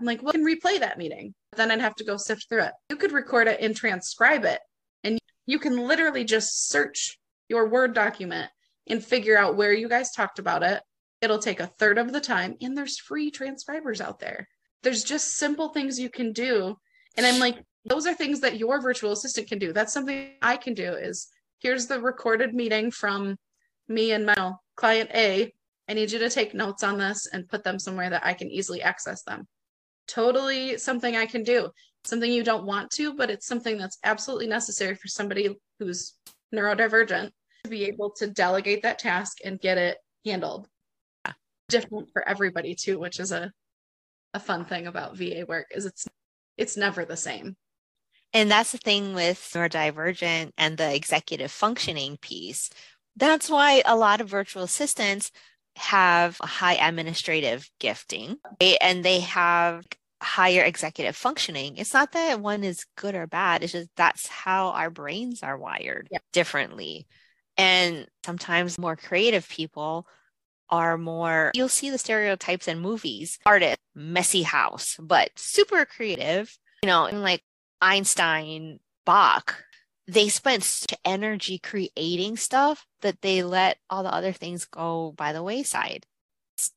I'm 0.00 0.06
like, 0.06 0.22
well, 0.22 0.30
I 0.30 0.38
can 0.38 0.46
replay 0.46 0.80
that 0.80 0.96
meeting. 0.96 1.34
Then 1.56 1.70
I'd 1.70 1.80
have 1.80 1.94
to 1.96 2.04
go 2.04 2.16
sift 2.16 2.48
through 2.48 2.62
it. 2.62 2.72
You 2.88 2.96
could 2.96 3.12
record 3.12 3.48
it 3.48 3.60
and 3.60 3.76
transcribe 3.76 4.46
it. 4.46 4.60
And 5.04 5.18
you 5.44 5.58
can 5.58 5.76
literally 5.76 6.24
just 6.24 6.68
search 6.68 7.18
your 7.50 7.68
Word 7.68 7.92
document 7.92 8.50
and 8.88 9.04
figure 9.04 9.36
out 9.36 9.56
where 9.56 9.74
you 9.74 9.88
guys 9.88 10.12
talked 10.12 10.38
about 10.38 10.62
it. 10.62 10.82
It'll 11.20 11.38
take 11.38 11.60
a 11.60 11.66
third 11.66 11.98
of 11.98 12.12
the 12.12 12.20
time. 12.20 12.56
And 12.62 12.76
there's 12.76 12.98
free 12.98 13.30
transcribers 13.30 14.00
out 14.00 14.20
there. 14.20 14.48
There's 14.82 15.04
just 15.04 15.36
simple 15.36 15.68
things 15.68 16.00
you 16.00 16.08
can 16.08 16.32
do. 16.32 16.76
And 17.18 17.26
I'm 17.26 17.38
like, 17.38 17.62
those 17.84 18.06
are 18.06 18.14
things 18.14 18.40
that 18.40 18.56
your 18.56 18.80
virtual 18.80 19.12
assistant 19.12 19.48
can 19.48 19.58
do. 19.58 19.74
That's 19.74 19.92
something 19.92 20.30
I 20.40 20.56
can 20.56 20.72
do 20.72 20.94
is 20.94 21.28
here's 21.58 21.88
the 21.88 22.00
recorded 22.00 22.54
meeting 22.54 22.90
from 22.90 23.36
me 23.86 24.12
and 24.12 24.24
my 24.24 24.52
client 24.76 25.10
A. 25.12 25.52
I 25.88 25.92
need 25.92 26.10
you 26.10 26.20
to 26.20 26.30
take 26.30 26.54
notes 26.54 26.82
on 26.82 26.96
this 26.96 27.26
and 27.30 27.48
put 27.48 27.64
them 27.64 27.78
somewhere 27.78 28.08
that 28.08 28.24
I 28.24 28.32
can 28.32 28.50
easily 28.50 28.80
access 28.80 29.24
them 29.24 29.46
totally 30.10 30.78
something 30.78 31.16
I 31.16 31.26
can 31.26 31.42
do. 31.42 31.70
Something 32.04 32.32
you 32.32 32.42
don't 32.42 32.64
want 32.64 32.90
to, 32.92 33.14
but 33.14 33.30
it's 33.30 33.46
something 33.46 33.76
that's 33.76 33.98
absolutely 34.04 34.46
necessary 34.46 34.94
for 34.94 35.08
somebody 35.08 35.54
who's 35.78 36.14
neurodivergent 36.54 37.30
to 37.64 37.70
be 37.70 37.84
able 37.84 38.10
to 38.12 38.26
delegate 38.26 38.82
that 38.82 38.98
task 38.98 39.38
and 39.44 39.60
get 39.60 39.78
it 39.78 39.98
handled. 40.24 40.66
Yeah. 41.26 41.32
Different 41.68 42.08
for 42.12 42.26
everybody 42.26 42.74
too, 42.74 42.98
which 42.98 43.20
is 43.20 43.32
a 43.32 43.52
a 44.32 44.40
fun 44.40 44.64
thing 44.64 44.86
about 44.86 45.16
VA 45.16 45.44
work 45.46 45.66
is 45.72 45.86
it's 45.86 46.06
it's 46.56 46.76
never 46.76 47.04
the 47.04 47.16
same. 47.16 47.56
And 48.32 48.50
that's 48.50 48.72
the 48.72 48.78
thing 48.78 49.14
with 49.14 49.38
neurodivergent 49.54 50.52
and 50.56 50.76
the 50.76 50.94
executive 50.94 51.50
functioning 51.50 52.16
piece. 52.20 52.70
That's 53.16 53.50
why 53.50 53.82
a 53.84 53.96
lot 53.96 54.20
of 54.20 54.28
virtual 54.28 54.62
assistants 54.62 55.32
have 55.76 56.36
high 56.40 56.74
administrative 56.74 57.68
gifting 57.80 58.36
and 58.80 59.04
they 59.04 59.20
have 59.20 59.84
higher 60.22 60.62
executive 60.62 61.16
functioning. 61.16 61.76
It's 61.76 61.94
not 61.94 62.12
that 62.12 62.40
one 62.40 62.64
is 62.64 62.86
good 62.96 63.14
or 63.14 63.26
bad, 63.26 63.62
it's 63.62 63.72
just 63.72 63.90
that's 63.96 64.26
how 64.26 64.68
our 64.70 64.90
brains 64.90 65.42
are 65.42 65.58
wired 65.58 66.08
yeah. 66.10 66.18
differently. 66.32 67.06
And 67.56 68.06
sometimes 68.24 68.78
more 68.78 68.96
creative 68.96 69.48
people 69.48 70.06
are 70.68 70.96
more, 70.96 71.50
you'll 71.54 71.68
see 71.68 71.90
the 71.90 71.98
stereotypes 71.98 72.68
in 72.68 72.78
movies 72.78 73.38
artist, 73.44 73.78
messy 73.94 74.42
house, 74.42 74.96
but 75.00 75.30
super 75.36 75.84
creative, 75.84 76.56
you 76.82 76.86
know, 76.86 77.06
and 77.06 77.22
like 77.22 77.42
Einstein, 77.80 78.78
Bach, 79.04 79.64
they 80.06 80.28
spent 80.28 80.64
such 80.64 80.94
energy 81.04 81.58
creating 81.58 82.36
stuff 82.36 82.86
that 83.00 83.20
they 83.20 83.42
let 83.42 83.78
all 83.88 84.02
the 84.02 84.14
other 84.14 84.32
things 84.32 84.64
go 84.64 85.12
by 85.16 85.32
the 85.32 85.42
wayside. 85.42 86.06
It's 86.56 86.72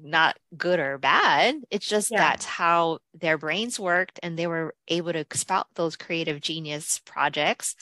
not 0.00 0.36
good 0.56 0.80
or 0.80 0.98
bad. 0.98 1.56
It's 1.70 1.86
just 1.86 2.10
yeah. 2.10 2.18
that's 2.18 2.44
how 2.44 2.98
their 3.14 3.38
brains 3.38 3.78
worked 3.78 4.20
and 4.22 4.38
they 4.38 4.46
were 4.46 4.74
able 4.88 5.12
to 5.12 5.26
spout 5.32 5.66
those 5.74 5.96
creative 5.96 6.40
genius 6.40 7.00
projects. 7.04 7.74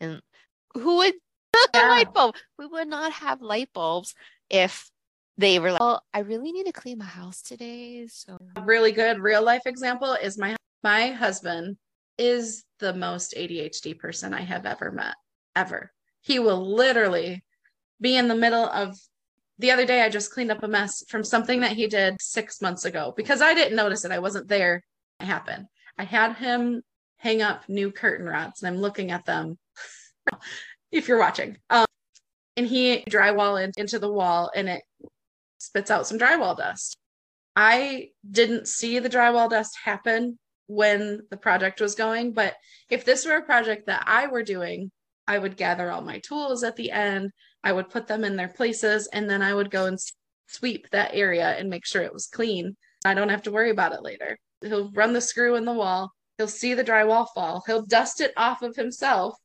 And 0.00 0.22
who 0.74 0.96
would 0.98 1.14
yeah. 1.74 1.88
light 1.88 2.12
bulb? 2.12 2.36
We 2.58 2.66
would 2.66 2.88
not 2.88 3.12
have 3.12 3.42
light 3.42 3.70
bulbs 3.72 4.14
if 4.50 4.90
they 5.36 5.58
were 5.58 5.72
like, 5.72 5.80
"Well, 5.80 6.02
I 6.12 6.20
really 6.20 6.52
need 6.52 6.66
to 6.66 6.72
clean 6.72 6.98
my 6.98 7.04
house 7.04 7.42
today." 7.42 8.06
So 8.08 8.38
a 8.56 8.62
really 8.62 8.92
good 8.92 9.20
real 9.20 9.42
life 9.42 9.62
example 9.66 10.14
is 10.14 10.38
my 10.38 10.56
my 10.82 11.08
husband 11.10 11.76
is 12.18 12.64
the 12.80 12.92
most 12.92 13.34
ADHD 13.36 13.98
person 13.98 14.34
I 14.34 14.42
have 14.42 14.66
ever 14.66 14.90
met 14.90 15.14
ever. 15.54 15.92
He 16.20 16.38
will 16.38 16.74
literally 16.74 17.44
be 18.00 18.16
in 18.16 18.28
the 18.28 18.34
middle 18.34 18.64
of 18.64 18.96
the 19.58 19.70
other 19.70 19.84
day 19.84 20.02
I 20.02 20.08
just 20.08 20.32
cleaned 20.32 20.50
up 20.50 20.62
a 20.62 20.68
mess 20.68 21.04
from 21.08 21.24
something 21.24 21.60
that 21.60 21.72
he 21.72 21.86
did 21.86 22.20
6 22.20 22.62
months 22.62 22.84
ago 22.84 23.12
because 23.16 23.42
I 23.42 23.54
didn't 23.54 23.76
notice 23.76 24.04
it. 24.04 24.12
I 24.12 24.18
wasn't 24.18 24.48
there. 24.48 24.84
It 25.20 25.24
happened. 25.24 25.66
I 25.96 26.04
had 26.04 26.36
him 26.36 26.82
hang 27.16 27.42
up 27.42 27.68
new 27.68 27.90
curtain 27.90 28.26
rods 28.26 28.62
and 28.62 28.72
I'm 28.72 28.80
looking 28.80 29.10
at 29.10 29.24
them 29.24 29.58
if 30.92 31.08
you're 31.08 31.18
watching. 31.18 31.58
Um, 31.70 31.86
and 32.56 32.66
he 32.66 33.04
drywall 33.08 33.72
into 33.76 33.98
the 33.98 34.12
wall 34.12 34.50
and 34.54 34.68
it 34.68 34.82
spits 35.58 35.90
out 35.90 36.06
some 36.06 36.18
drywall 36.18 36.56
dust. 36.56 36.98
I 37.54 38.10
didn't 38.28 38.68
see 38.68 38.98
the 39.00 39.10
drywall 39.10 39.50
dust 39.50 39.76
happen 39.84 40.38
when 40.68 41.22
the 41.30 41.36
project 41.36 41.80
was 41.80 41.94
going, 41.94 42.32
but 42.32 42.54
if 42.90 43.04
this 43.04 43.26
were 43.26 43.36
a 43.36 43.42
project 43.42 43.86
that 43.86 44.04
I 44.06 44.28
were 44.28 44.42
doing, 44.42 44.92
I 45.26 45.38
would 45.38 45.56
gather 45.56 45.90
all 45.90 46.02
my 46.02 46.20
tools 46.20 46.62
at 46.62 46.76
the 46.76 46.90
end. 46.90 47.32
I 47.68 47.72
would 47.72 47.90
put 47.90 48.06
them 48.06 48.24
in 48.24 48.34
their 48.34 48.48
places 48.48 49.08
and 49.12 49.28
then 49.28 49.42
I 49.42 49.52
would 49.52 49.70
go 49.70 49.84
and 49.84 49.98
sweep 50.46 50.88
that 50.88 51.10
area 51.12 51.50
and 51.50 51.68
make 51.68 51.84
sure 51.84 52.00
it 52.00 52.14
was 52.14 52.26
clean. 52.26 52.74
I 53.04 53.12
don't 53.12 53.28
have 53.28 53.42
to 53.42 53.50
worry 53.50 53.68
about 53.68 53.92
it 53.92 54.02
later. 54.02 54.38
He'll 54.62 54.90
run 54.92 55.12
the 55.12 55.20
screw 55.20 55.54
in 55.54 55.66
the 55.66 55.74
wall. 55.74 56.10
He'll 56.38 56.48
see 56.48 56.72
the 56.72 56.82
drywall 56.82 57.26
fall. 57.34 57.62
He'll 57.66 57.84
dust 57.84 58.22
it 58.22 58.32
off 58.38 58.62
of 58.62 58.74
himself. 58.74 59.36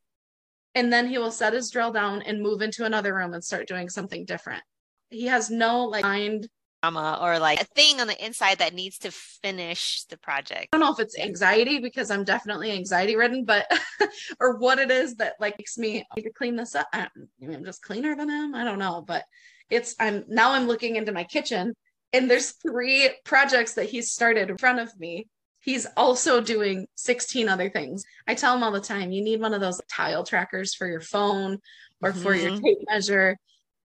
And 0.74 0.92
then 0.92 1.08
he 1.08 1.18
will 1.18 1.32
set 1.32 1.52
his 1.52 1.70
drill 1.70 1.92
down 1.92 2.22
and 2.22 2.42
move 2.42 2.62
into 2.62 2.86
another 2.86 3.14
room 3.14 3.34
and 3.34 3.44
start 3.44 3.68
doing 3.68 3.90
something 3.90 4.24
different. 4.24 4.64
He 5.10 5.26
has 5.26 5.50
no 5.50 5.84
like 5.84 6.04
mind 6.04 6.48
or 6.84 7.40
like 7.40 7.62
a 7.62 7.66
thing 7.66 8.02
on 8.02 8.08
the 8.08 8.26
inside 8.26 8.60
that 8.60 8.74
needs 8.74 8.98
to 9.00 9.12
finish 9.12 10.04
the 10.10 10.18
project. 10.18 10.70
I 10.74 10.78
don't 10.78 10.82
know 10.82 10.94
if 10.94 11.00
it's 11.00 11.18
anxiety 11.18 11.80
because 11.80 12.12
I'm 12.12 12.24
definitely 12.24 12.72
anxiety 12.72 13.16
ridden, 13.16 13.46
but 13.46 13.66
or 14.40 14.58
what 14.58 14.80
it 14.80 14.92
is 14.92 15.16
that 15.16 15.36
like 15.40 15.58
makes 15.58 15.78
me 15.78 16.06
need 16.16 16.24
to 16.24 16.32
clean 16.32 16.56
this 16.56 16.76
up. 16.76 16.88
I'm, 16.92 17.10
I'm 17.42 17.64
just 17.64 17.82
cleaner 17.82 18.16
than 18.16 18.30
him. 18.30 18.54
I 18.54 18.64
don't 18.64 18.80
know, 18.80 19.04
but 19.06 19.24
it's 19.70 19.96
I'm 20.00 20.26
now 20.28 20.52
I'm 20.52 20.68
looking 20.68 20.98
into 20.98 21.14
my 21.14 21.24
kitchen 21.24 21.74
and 22.12 22.30
there's 22.30 22.52
three 22.52 23.10
projects 23.24 23.74
that 23.74 23.90
he's 23.90 24.12
started 24.12 24.50
in 24.50 24.58
front 24.58 24.80
of 24.80 24.98
me. 25.00 25.28
He's 25.62 25.88
also 25.96 26.42
doing 26.42 26.88
16 26.96 27.48
other 27.48 27.70
things. 27.70 28.04
I 28.28 28.36
tell 28.36 28.54
him 28.54 28.64
all 28.64 28.72
the 28.72 28.82
time, 28.82 29.12
you 29.12 29.24
need 29.24 29.40
one 29.40 29.54
of 29.54 29.62
those 29.62 29.80
tile 29.90 30.26
trackers 30.26 30.76
for 30.76 30.86
your 30.88 31.00
phone 31.00 31.60
or 32.02 32.12
mm-hmm. 32.12 32.22
for 32.22 32.36
your 32.36 32.52
mm-hmm. 32.52 32.64
tape 32.64 32.78
measure. 32.90 33.38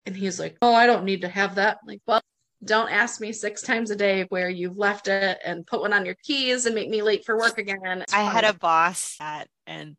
And 0.04 0.16
he's 0.16 0.40
like, 0.40 0.56
Oh, 0.60 0.74
I 0.74 0.86
don't 0.86 1.04
need 1.04 1.20
to 1.22 1.28
have 1.28 1.54
that. 1.54 1.78
I'm 1.80 1.86
like, 1.86 2.02
well, 2.06 2.20
don't 2.64 2.90
ask 2.90 3.20
me 3.20 3.32
six 3.32 3.62
times 3.62 3.90
a 3.90 3.96
day 3.96 4.26
where 4.30 4.48
you've 4.48 4.76
left 4.76 5.08
it 5.08 5.38
and 5.44 5.66
put 5.66 5.80
one 5.80 5.92
on 5.92 6.04
your 6.04 6.16
keys 6.22 6.66
and 6.66 6.74
make 6.74 6.88
me 6.88 7.02
late 7.02 7.24
for 7.24 7.36
work 7.36 7.58
again. 7.58 8.04
I 8.12 8.22
had 8.22 8.44
a 8.44 8.52
boss 8.52 9.16
that 9.18 9.48
and 9.66 9.96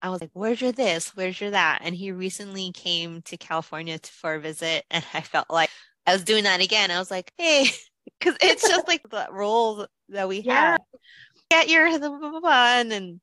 I 0.00 0.10
was 0.10 0.20
like, 0.20 0.30
Where's 0.34 0.60
your 0.60 0.72
this? 0.72 1.16
Where's 1.16 1.40
your 1.40 1.50
that? 1.50 1.80
And 1.82 1.94
he 1.94 2.12
recently 2.12 2.70
came 2.72 3.22
to 3.22 3.36
California 3.36 3.98
to, 3.98 4.12
for 4.12 4.34
a 4.34 4.40
visit 4.40 4.84
and 4.90 5.04
I 5.12 5.20
felt 5.20 5.50
like 5.50 5.70
I 6.06 6.12
was 6.12 6.24
doing 6.24 6.44
that 6.44 6.60
again. 6.60 6.90
I 6.90 6.98
was 6.98 7.10
like, 7.10 7.32
hey, 7.38 7.66
because 8.18 8.36
it's 8.40 8.68
just 8.68 8.88
like 8.88 9.02
the 9.08 9.26
roles 9.30 9.86
that 10.10 10.28
we 10.28 10.40
yeah. 10.40 10.72
have. 10.72 10.80
Get 11.50 11.68
your 11.68 11.98
blah, 11.98 12.08
blah, 12.08 12.40
blah, 12.40 12.80
and 12.80 13.20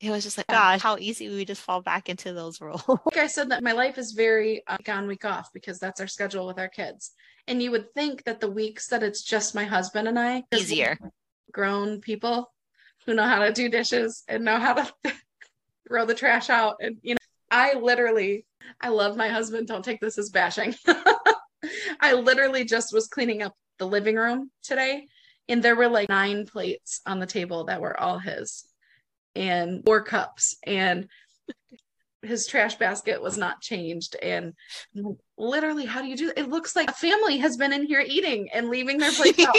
it 0.00 0.10
was 0.10 0.24
just 0.24 0.36
like, 0.38 0.46
gosh, 0.48 0.80
how 0.80 0.96
easy 0.98 1.28
we 1.28 1.44
just 1.44 1.60
fall 1.60 1.82
back 1.82 2.08
into 2.08 2.32
those 2.32 2.60
roles. 2.60 2.82
like 2.88 3.16
I 3.16 3.26
said, 3.26 3.50
that 3.50 3.62
my 3.62 3.72
life 3.72 3.96
is 3.96 4.12
very 4.12 4.62
uh, 4.66 4.78
on 4.88 5.06
week 5.06 5.24
off 5.24 5.50
because 5.52 5.78
that's 5.78 6.00
our 6.00 6.06
schedule 6.06 6.46
with 6.46 6.58
our 6.58 6.68
kids. 6.68 7.12
And 7.46 7.62
you 7.62 7.70
would 7.70 7.92
think 7.94 8.24
that 8.24 8.40
the 8.40 8.50
weeks 8.50 8.88
that 8.88 9.02
it's 9.02 9.22
just 9.22 9.54
my 9.54 9.64
husband 9.64 10.08
and 10.08 10.18
I, 10.18 10.44
easier, 10.54 10.98
grown 11.52 12.00
people 12.00 12.52
who 13.06 13.14
know 13.14 13.24
how 13.24 13.40
to 13.40 13.52
do 13.52 13.68
dishes 13.68 14.22
and 14.28 14.44
know 14.44 14.58
how 14.58 14.74
to 14.74 14.92
throw 15.88 16.04
the 16.04 16.14
trash 16.14 16.50
out. 16.50 16.76
And, 16.80 16.96
you 17.02 17.14
know, 17.14 17.18
I 17.50 17.74
literally, 17.74 18.46
I 18.80 18.88
love 18.88 19.16
my 19.16 19.28
husband. 19.28 19.66
Don't 19.66 19.84
take 19.84 20.00
this 20.00 20.18
as 20.18 20.30
bashing. 20.30 20.74
I 22.00 22.12
literally 22.14 22.64
just 22.64 22.92
was 22.92 23.08
cleaning 23.08 23.42
up 23.42 23.54
the 23.78 23.86
living 23.86 24.16
room 24.16 24.50
today 24.62 25.06
and 25.50 25.62
there 25.62 25.74
were 25.74 25.88
like 25.88 26.08
nine 26.08 26.46
plates 26.46 27.00
on 27.06 27.18
the 27.18 27.26
table 27.26 27.64
that 27.64 27.80
were 27.80 27.98
all 27.98 28.18
his 28.18 28.64
and 29.34 29.84
four 29.84 30.02
cups 30.02 30.56
and 30.64 31.08
his 32.22 32.46
trash 32.46 32.76
basket 32.76 33.22
was 33.22 33.36
not 33.36 33.60
changed. 33.60 34.16
And 34.22 34.54
literally 35.38 35.86
how 35.86 36.02
do 36.02 36.08
you 36.08 36.16
do 36.16 36.26
that? 36.26 36.38
it 36.38 36.48
looks 36.48 36.76
like 36.76 36.90
a 36.90 36.94
family 36.94 37.38
has 37.38 37.56
been 37.56 37.72
in 37.72 37.86
here 37.86 38.04
eating 38.06 38.48
and 38.52 38.68
leaving 38.68 38.98
their 38.98 39.12
plates 39.12 39.38
out 39.46 39.56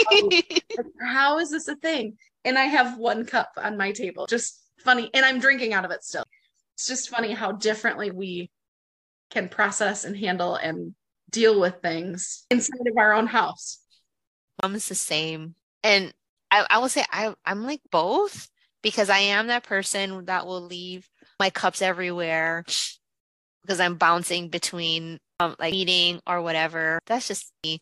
how 1.00 1.38
is 1.38 1.50
this 1.50 1.68
a 1.68 1.76
thing? 1.76 2.16
And 2.44 2.58
i 2.58 2.64
have 2.64 2.98
one 2.98 3.24
cup 3.24 3.52
on 3.56 3.76
my 3.76 3.92
table 3.92 4.26
just 4.26 4.60
funny 4.78 5.08
and 5.14 5.24
i'm 5.24 5.38
drinking 5.38 5.72
out 5.72 5.84
of 5.84 5.90
it 5.90 6.04
still. 6.04 6.24
It's 6.74 6.86
just 6.86 7.10
funny 7.10 7.32
how 7.32 7.52
differently 7.52 8.10
we 8.10 8.50
can 9.30 9.48
process 9.48 10.04
and 10.04 10.16
handle 10.16 10.56
and 10.56 10.94
deal 11.30 11.60
with 11.60 11.80
things 11.82 12.44
inside 12.50 12.86
of 12.88 12.96
our 12.96 13.12
own 13.12 13.26
house. 13.26 13.78
Mom's 14.62 14.88
the 14.88 14.94
same. 14.94 15.54
And 15.82 16.12
i, 16.50 16.66
I 16.68 16.78
will 16.78 16.88
say 16.88 17.04
I, 17.10 17.34
i'm 17.44 17.64
like 17.64 17.80
both 17.90 18.48
because 18.82 19.08
I 19.08 19.18
am 19.18 19.46
that 19.46 19.62
person 19.62 20.24
that 20.26 20.46
will 20.46 20.60
leave 20.60 21.08
my 21.38 21.50
cups 21.50 21.82
everywhere 21.82 22.64
because 23.62 23.80
I'm 23.80 23.96
bouncing 23.96 24.48
between 24.48 25.18
um, 25.40 25.56
like 25.58 25.74
eating 25.74 26.20
or 26.26 26.42
whatever. 26.42 27.00
That's 27.06 27.28
just 27.28 27.52
me. 27.64 27.80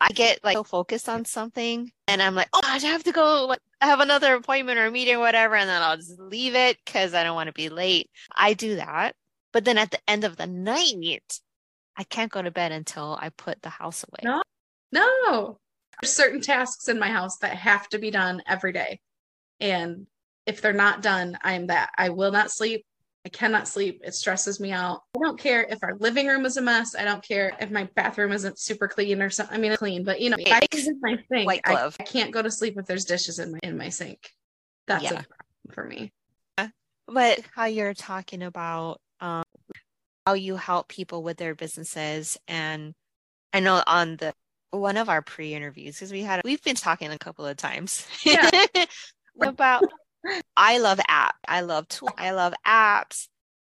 I 0.00 0.08
get 0.12 0.44
like 0.44 0.56
so 0.56 0.64
focused 0.64 1.08
on 1.08 1.24
something 1.24 1.90
and 2.06 2.20
I'm 2.20 2.34
like, 2.34 2.48
oh, 2.52 2.60
I 2.62 2.78
have 2.78 3.04
to 3.04 3.12
go 3.12 3.46
like 3.46 3.60
have 3.80 4.00
another 4.00 4.34
appointment 4.34 4.78
or 4.78 4.90
meeting 4.90 5.16
or 5.16 5.20
whatever. 5.20 5.56
And 5.56 5.68
then 5.68 5.82
I'll 5.82 5.96
just 5.96 6.18
leave 6.18 6.54
it 6.54 6.76
because 6.84 7.14
I 7.14 7.24
don't 7.24 7.34
want 7.34 7.46
to 7.46 7.52
be 7.52 7.68
late. 7.68 8.10
I 8.34 8.52
do 8.52 8.76
that. 8.76 9.14
But 9.52 9.64
then 9.64 9.78
at 9.78 9.90
the 9.90 9.98
end 10.06 10.24
of 10.24 10.36
the 10.36 10.46
night, 10.46 11.40
I 11.96 12.04
can't 12.04 12.30
go 12.30 12.42
to 12.42 12.50
bed 12.50 12.72
until 12.72 13.18
I 13.20 13.30
put 13.30 13.62
the 13.62 13.68
house 13.68 14.04
away. 14.04 14.20
No, 14.22 14.42
no. 14.92 15.58
There's 16.00 16.14
certain 16.14 16.40
tasks 16.40 16.88
in 16.88 16.98
my 16.98 17.08
house 17.08 17.38
that 17.38 17.56
have 17.56 17.88
to 17.90 17.98
be 17.98 18.10
done 18.10 18.42
every 18.46 18.72
day. 18.72 19.00
And 19.60 20.06
if 20.50 20.60
they're 20.60 20.72
not 20.72 21.02
done, 21.02 21.38
I 21.42 21.54
am 21.54 21.68
that. 21.68 21.90
I 21.96 22.10
will 22.10 22.32
not 22.32 22.50
sleep 22.50 22.84
I 23.26 23.28
cannot 23.28 23.68
sleep. 23.68 24.00
It 24.02 24.14
stresses 24.14 24.60
me 24.60 24.72
out. 24.72 25.02
I 25.14 25.20
don't 25.20 25.38
care 25.38 25.66
if 25.68 25.78
our 25.82 25.94
living 25.96 26.26
room 26.26 26.46
is 26.46 26.56
a 26.56 26.62
mess. 26.62 26.94
I 26.94 27.04
don't 27.04 27.22
care 27.22 27.52
if 27.60 27.70
my 27.70 27.84
bathroom 27.94 28.32
isn't 28.32 28.58
super 28.58 28.88
clean 28.88 29.20
or 29.20 29.28
something. 29.28 29.54
I 29.54 29.60
mean, 29.60 29.76
clean, 29.76 30.04
but 30.04 30.20
you 30.20 30.30
know, 30.30 30.36
if 30.38 30.50
I 30.50 30.60
in 30.72 30.98
my 31.02 31.18
sink, 31.30 31.46
White 31.46 31.62
glove. 31.62 31.96
I, 32.00 32.02
I, 32.02 32.06
can't 32.06 32.30
go 32.30 32.40
to 32.40 32.50
sleep 32.50 32.78
if 32.78 32.86
there's 32.86 33.04
dishes 33.04 33.38
in 33.38 33.52
my 33.52 33.58
in 33.62 33.76
my 33.76 33.90
sink. 33.90 34.30
That's 34.86 35.04
yeah. 35.04 35.22
for 35.72 35.84
me. 35.84 36.12
But 37.06 37.40
how 37.54 37.64
you're 37.64 37.92
talking 37.92 38.42
about 38.42 39.00
um, 39.20 39.42
how 40.24 40.34
you 40.34 40.56
help 40.56 40.88
people 40.88 41.22
with 41.22 41.36
their 41.36 41.56
businesses, 41.56 42.38
and 42.46 42.94
I 43.52 43.60
know 43.60 43.82
on 43.86 44.16
the 44.16 44.32
one 44.70 44.96
of 44.96 45.08
our 45.08 45.20
pre-interviews 45.20 45.96
because 45.96 46.12
we 46.12 46.22
had 46.22 46.40
we've 46.44 46.62
been 46.62 46.76
talking 46.76 47.10
a 47.10 47.18
couple 47.18 47.44
of 47.44 47.56
times 47.56 48.06
yeah. 48.24 48.48
about 49.40 49.82
I 50.56 50.78
love 50.78 51.00
app. 51.08 51.36
I 51.46 51.62
love 51.62 51.88
tool. 51.88 52.10
I 52.16 52.32
love 52.32 52.54
apps. 52.66 53.28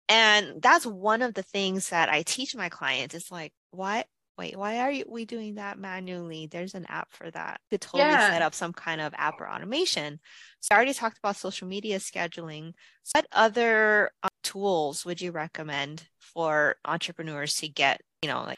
And 0.07 0.61
that's 0.61 0.85
one 0.85 1.21
of 1.21 1.33
the 1.33 1.43
things 1.43 1.89
that 1.89 2.09
I 2.09 2.23
teach 2.23 2.55
my 2.55 2.69
clients. 2.69 3.13
It's 3.13 3.31
like, 3.31 3.53
what? 3.71 4.07
Wait, 4.39 4.55
why 4.55 4.79
are 4.79 4.89
you, 4.89 5.03
we 5.07 5.25
doing 5.25 5.55
that 5.55 5.77
manually? 5.77 6.47
There's 6.47 6.73
an 6.73 6.85
app 6.87 7.09
for 7.11 7.29
that. 7.29 7.59
You 7.69 7.75
could 7.75 7.81
totally 7.81 8.09
yeah. 8.09 8.31
set 8.31 8.41
up 8.41 8.55
some 8.55 8.71
kind 8.71 9.01
of 9.01 9.13
app 9.17 9.39
or 9.41 9.49
automation. 9.49 10.19
So 10.61 10.69
I 10.71 10.75
already 10.77 10.93
talked 10.93 11.17
about 11.17 11.35
social 11.35 11.67
media 11.67 11.99
scheduling. 11.99 12.71
what 13.13 13.27
other 13.33 14.11
uh, 14.23 14.29
tools 14.43 15.05
would 15.05 15.19
you 15.19 15.31
recommend 15.31 16.07
for 16.19 16.77
entrepreneurs 16.85 17.55
to 17.57 17.67
get, 17.67 17.99
you 18.23 18.29
know, 18.29 18.43
like 18.43 18.57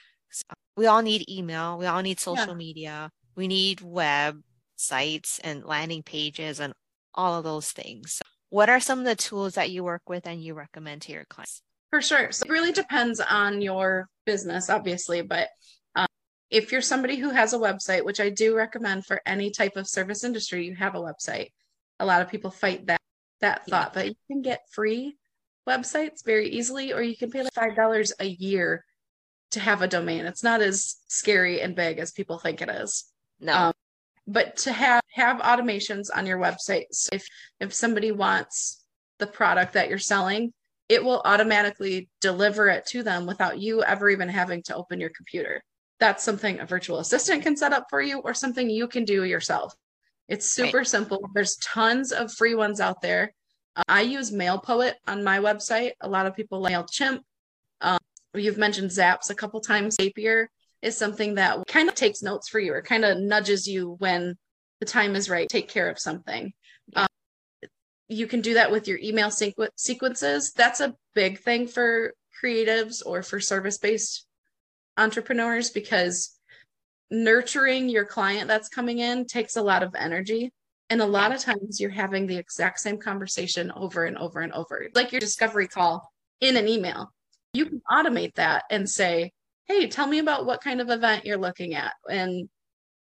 we 0.78 0.86
all 0.86 1.02
need 1.02 1.28
email, 1.30 1.78
we 1.78 1.88
all 1.88 2.02
need 2.02 2.20
social 2.20 2.50
yeah. 2.50 2.54
media, 2.54 3.12
we 3.36 3.48
need 3.48 3.82
web 3.82 4.40
sites 4.76 5.40
and 5.44 5.66
landing 5.66 6.04
pages 6.04 6.60
and 6.60 6.74
all 7.16 7.38
of 7.38 7.44
those 7.44 7.72
things. 7.72 8.22
What 8.50 8.70
are 8.70 8.80
some 8.80 9.00
of 9.00 9.06
the 9.06 9.16
tools 9.16 9.56
that 9.56 9.72
you 9.72 9.84
work 9.84 10.10
with 10.10 10.28
and 10.28 10.42
you 10.44 10.54
recommend 10.54 11.04
to 11.04 11.14
your 11.14 11.26
clients? 11.26 11.62
For 11.90 12.02
sure. 12.02 12.32
So 12.32 12.46
it 12.46 12.52
really 12.52 12.72
depends 12.72 13.20
on 13.20 13.62
your 13.62 14.10
business, 14.26 14.70
obviously, 14.70 15.22
but 15.22 15.50
um, 15.96 16.08
if 16.50 16.72
you're 16.72 16.82
somebody 16.82 17.18
who 17.18 17.30
has 17.30 17.54
a 17.54 17.58
website, 17.58 18.06
which 18.06 18.20
I 18.20 18.30
do 18.30 18.56
recommend 18.56 19.06
for 19.06 19.22
any 19.26 19.52
type 19.52 19.76
of 19.76 19.88
service 19.88 20.24
industry, 20.24 20.66
you 20.66 20.76
have 20.76 20.96
a 20.96 21.02
website. 21.02 21.50
A 22.00 22.06
lot 22.06 22.22
of 22.22 22.30
people 22.30 22.52
fight 22.52 22.88
that 22.88 23.02
that 23.42 23.66
thought, 23.66 23.92
yeah. 23.96 24.02
but 24.02 24.08
you 24.08 24.16
can 24.28 24.42
get 24.42 24.62
free 24.72 25.18
websites 25.68 26.24
very 26.26 26.50
easily, 26.50 26.94
or 26.94 27.02
you 27.02 27.18
can 27.18 27.32
pay 27.32 27.44
like 27.44 27.54
five 27.54 27.76
dollars 27.76 28.14
a 28.20 28.26
year 28.26 28.86
to 29.52 29.60
have 29.60 29.82
a 29.82 29.88
domain. 29.88 30.26
It's 30.26 30.44
not 30.44 30.62
as 30.62 30.96
scary 31.08 31.62
and 31.62 31.76
big 31.76 32.00
as 32.00 32.12
people 32.12 32.40
think 32.40 32.62
it 32.62 32.70
is. 32.70 33.06
No. 33.40 33.54
Um, 33.54 33.74
but 34.28 34.58
to 34.58 34.72
have 34.72 35.02
have 35.14 35.42
automations 35.42 36.08
on 36.14 36.26
your 36.26 36.40
website. 36.40 36.86
So 36.92 37.10
if 37.14 37.26
if 37.60 37.74
somebody 37.74 38.12
wants 38.12 38.84
the 39.20 39.28
product 39.28 39.74
that 39.74 39.90
you're 39.90 40.00
selling 40.00 40.54
it 40.92 41.02
will 41.02 41.22
automatically 41.24 42.10
deliver 42.20 42.68
it 42.68 42.86
to 42.86 43.02
them 43.02 43.26
without 43.26 43.58
you 43.58 43.82
ever 43.82 44.10
even 44.10 44.28
having 44.28 44.62
to 44.62 44.76
open 44.76 45.00
your 45.00 45.10
computer. 45.16 45.64
That's 46.02 46.22
something 46.22 46.60
a 46.60 46.66
virtual 46.66 47.00
assistant 47.00 47.44
can 47.44 47.56
set 47.56 47.72
up 47.72 47.86
for 47.90 48.02
you 48.02 48.20
or 48.20 48.34
something 48.34 48.70
you 48.70 48.90
can 48.90 49.06
do 49.06 49.24
yourself. 49.24 49.74
It's 50.28 50.52
super 50.52 50.80
right. 50.80 50.88
simple. 50.88 51.30
There's 51.34 51.56
tons 51.64 52.12
of 52.12 52.34
free 52.34 52.56
ones 52.56 52.82
out 52.82 53.02
there. 53.02 53.34
Uh, 53.78 53.84
i 53.88 54.02
use 54.02 54.32
mailpoet 54.32 54.96
on 55.08 55.24
my 55.24 55.40
website. 55.40 55.92
A 56.02 56.10
lot 56.10 56.26
of 56.26 56.36
people 56.36 56.60
like 56.60 56.74
mailchimp. 56.74 57.20
Um, 57.80 57.98
you've 58.34 58.58
mentioned 58.58 58.92
zaps 58.92 59.30
a 59.30 59.36
couple 59.36 59.62
times. 59.62 59.96
Zapier 59.96 60.48
is 60.82 60.98
something 60.98 61.36
that 61.36 61.60
kind 61.68 61.90
of 61.90 61.96
takes 61.96 62.22
notes 62.22 62.50
for 62.50 62.60
you 62.60 62.74
or 62.74 62.82
kind 62.82 63.06
of 63.06 63.18
nudges 63.18 63.68
you 63.68 63.96
when 64.00 64.36
the 64.80 64.86
time 64.86 65.16
is 65.16 65.30
right 65.30 65.48
take 65.50 65.70
care 65.70 65.90
of 65.90 66.00
something. 66.00 66.54
Um, 66.96 67.08
you 68.08 68.28
can 68.28 68.42
do 68.42 68.56
that 68.56 68.72
with 68.72 68.88
your 68.88 68.98
email 69.00 69.30
sequ- 69.30 69.70
sequences. 69.76 70.52
That's 70.56 70.80
a 70.80 70.96
big 71.14 71.40
thing 71.40 71.68
for 71.68 72.14
creatives 72.44 73.02
or 73.06 73.22
for 73.22 73.40
service 73.40 73.78
based 73.78 74.26
entrepreneurs 74.98 75.70
because 75.70 76.38
nurturing 77.12 77.90
your 77.90 78.06
client 78.06 78.48
that's 78.48 78.70
coming 78.70 79.00
in 79.00 79.26
takes 79.26 79.56
a 79.56 79.62
lot 79.62 79.84
of 79.84 79.96
energy. 79.96 80.52
And 80.90 81.02
a 81.02 81.06
lot 81.06 81.34
of 81.34 81.40
times 81.40 81.80
you're 81.80 81.90
having 81.90 82.28
the 82.28 82.38
exact 82.38 82.80
same 82.80 82.98
conversation 82.98 83.72
over 83.76 84.06
and 84.06 84.18
over 84.18 84.42
and 84.42 84.52
over. 84.52 84.88
Like 84.94 85.14
your 85.14 85.22
discovery 85.22 85.68
call 85.68 86.12
in 86.42 86.58
an 86.58 86.68
email 86.68 87.12
you 87.54 87.66
can 87.66 87.82
automate 87.92 88.36
that 88.36 88.64
and 88.70 88.90
say 88.90 89.32
hey, 89.72 89.88
tell 89.88 90.08
me 90.08 90.20
about 90.20 90.46
what 90.46 90.62
kind 90.62 90.82
of 90.82 90.90
event 90.90 91.26
you're 91.26 91.38
looking 91.38 91.76
at 91.76 91.94
and 92.10 92.50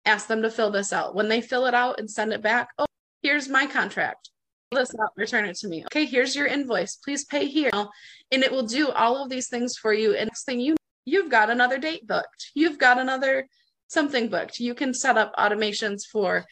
ask 0.05 0.27
them 0.27 0.43
to 0.43 0.51
fill 0.51 0.71
this 0.71 0.93
out. 0.93 1.15
When 1.15 1.29
they 1.29 1.41
fill 1.41 1.67
it 1.67 1.75
out 1.75 2.01
and 2.01 2.11
send 2.11 2.33
it 2.33 2.43
back, 2.43 2.71
oh, 2.79 2.87
here's 3.23 3.49
my 3.49 3.67
contract. 3.67 4.31
Fill 4.73 4.81
this 4.81 4.95
out, 5.01 5.11
return 5.17 5.45
it 5.45 5.57
to 5.59 5.69
me. 5.69 5.85
Okay, 5.85 6.05
here's 6.05 6.35
your 6.35 6.47
invoice. 6.47 6.97
Please 6.97 7.25
pay 7.25 7.47
here. 7.47 7.71
And 7.73 8.43
it 8.43 8.51
will 8.51 8.67
do 8.67 8.91
all 8.91 9.23
of 9.23 9.31
these 9.31 9.49
things 9.49 9.77
for 9.77 9.93
you. 9.93 10.15
And 10.15 10.27
next 10.27 10.45
thing 10.45 10.61
you 10.61 10.77
you've 11.05 11.31
got 11.31 11.49
another 11.49 11.79
date 11.79 12.07
booked. 12.07 12.51
You've 12.55 12.79
got 12.79 12.99
another 12.99 13.49
something 13.87 14.29
booked. 14.29 14.61
You 14.61 14.75
can 14.75 14.93
set 14.93 15.17
up 15.17 15.35
automations 15.37 16.03
for 16.11 16.45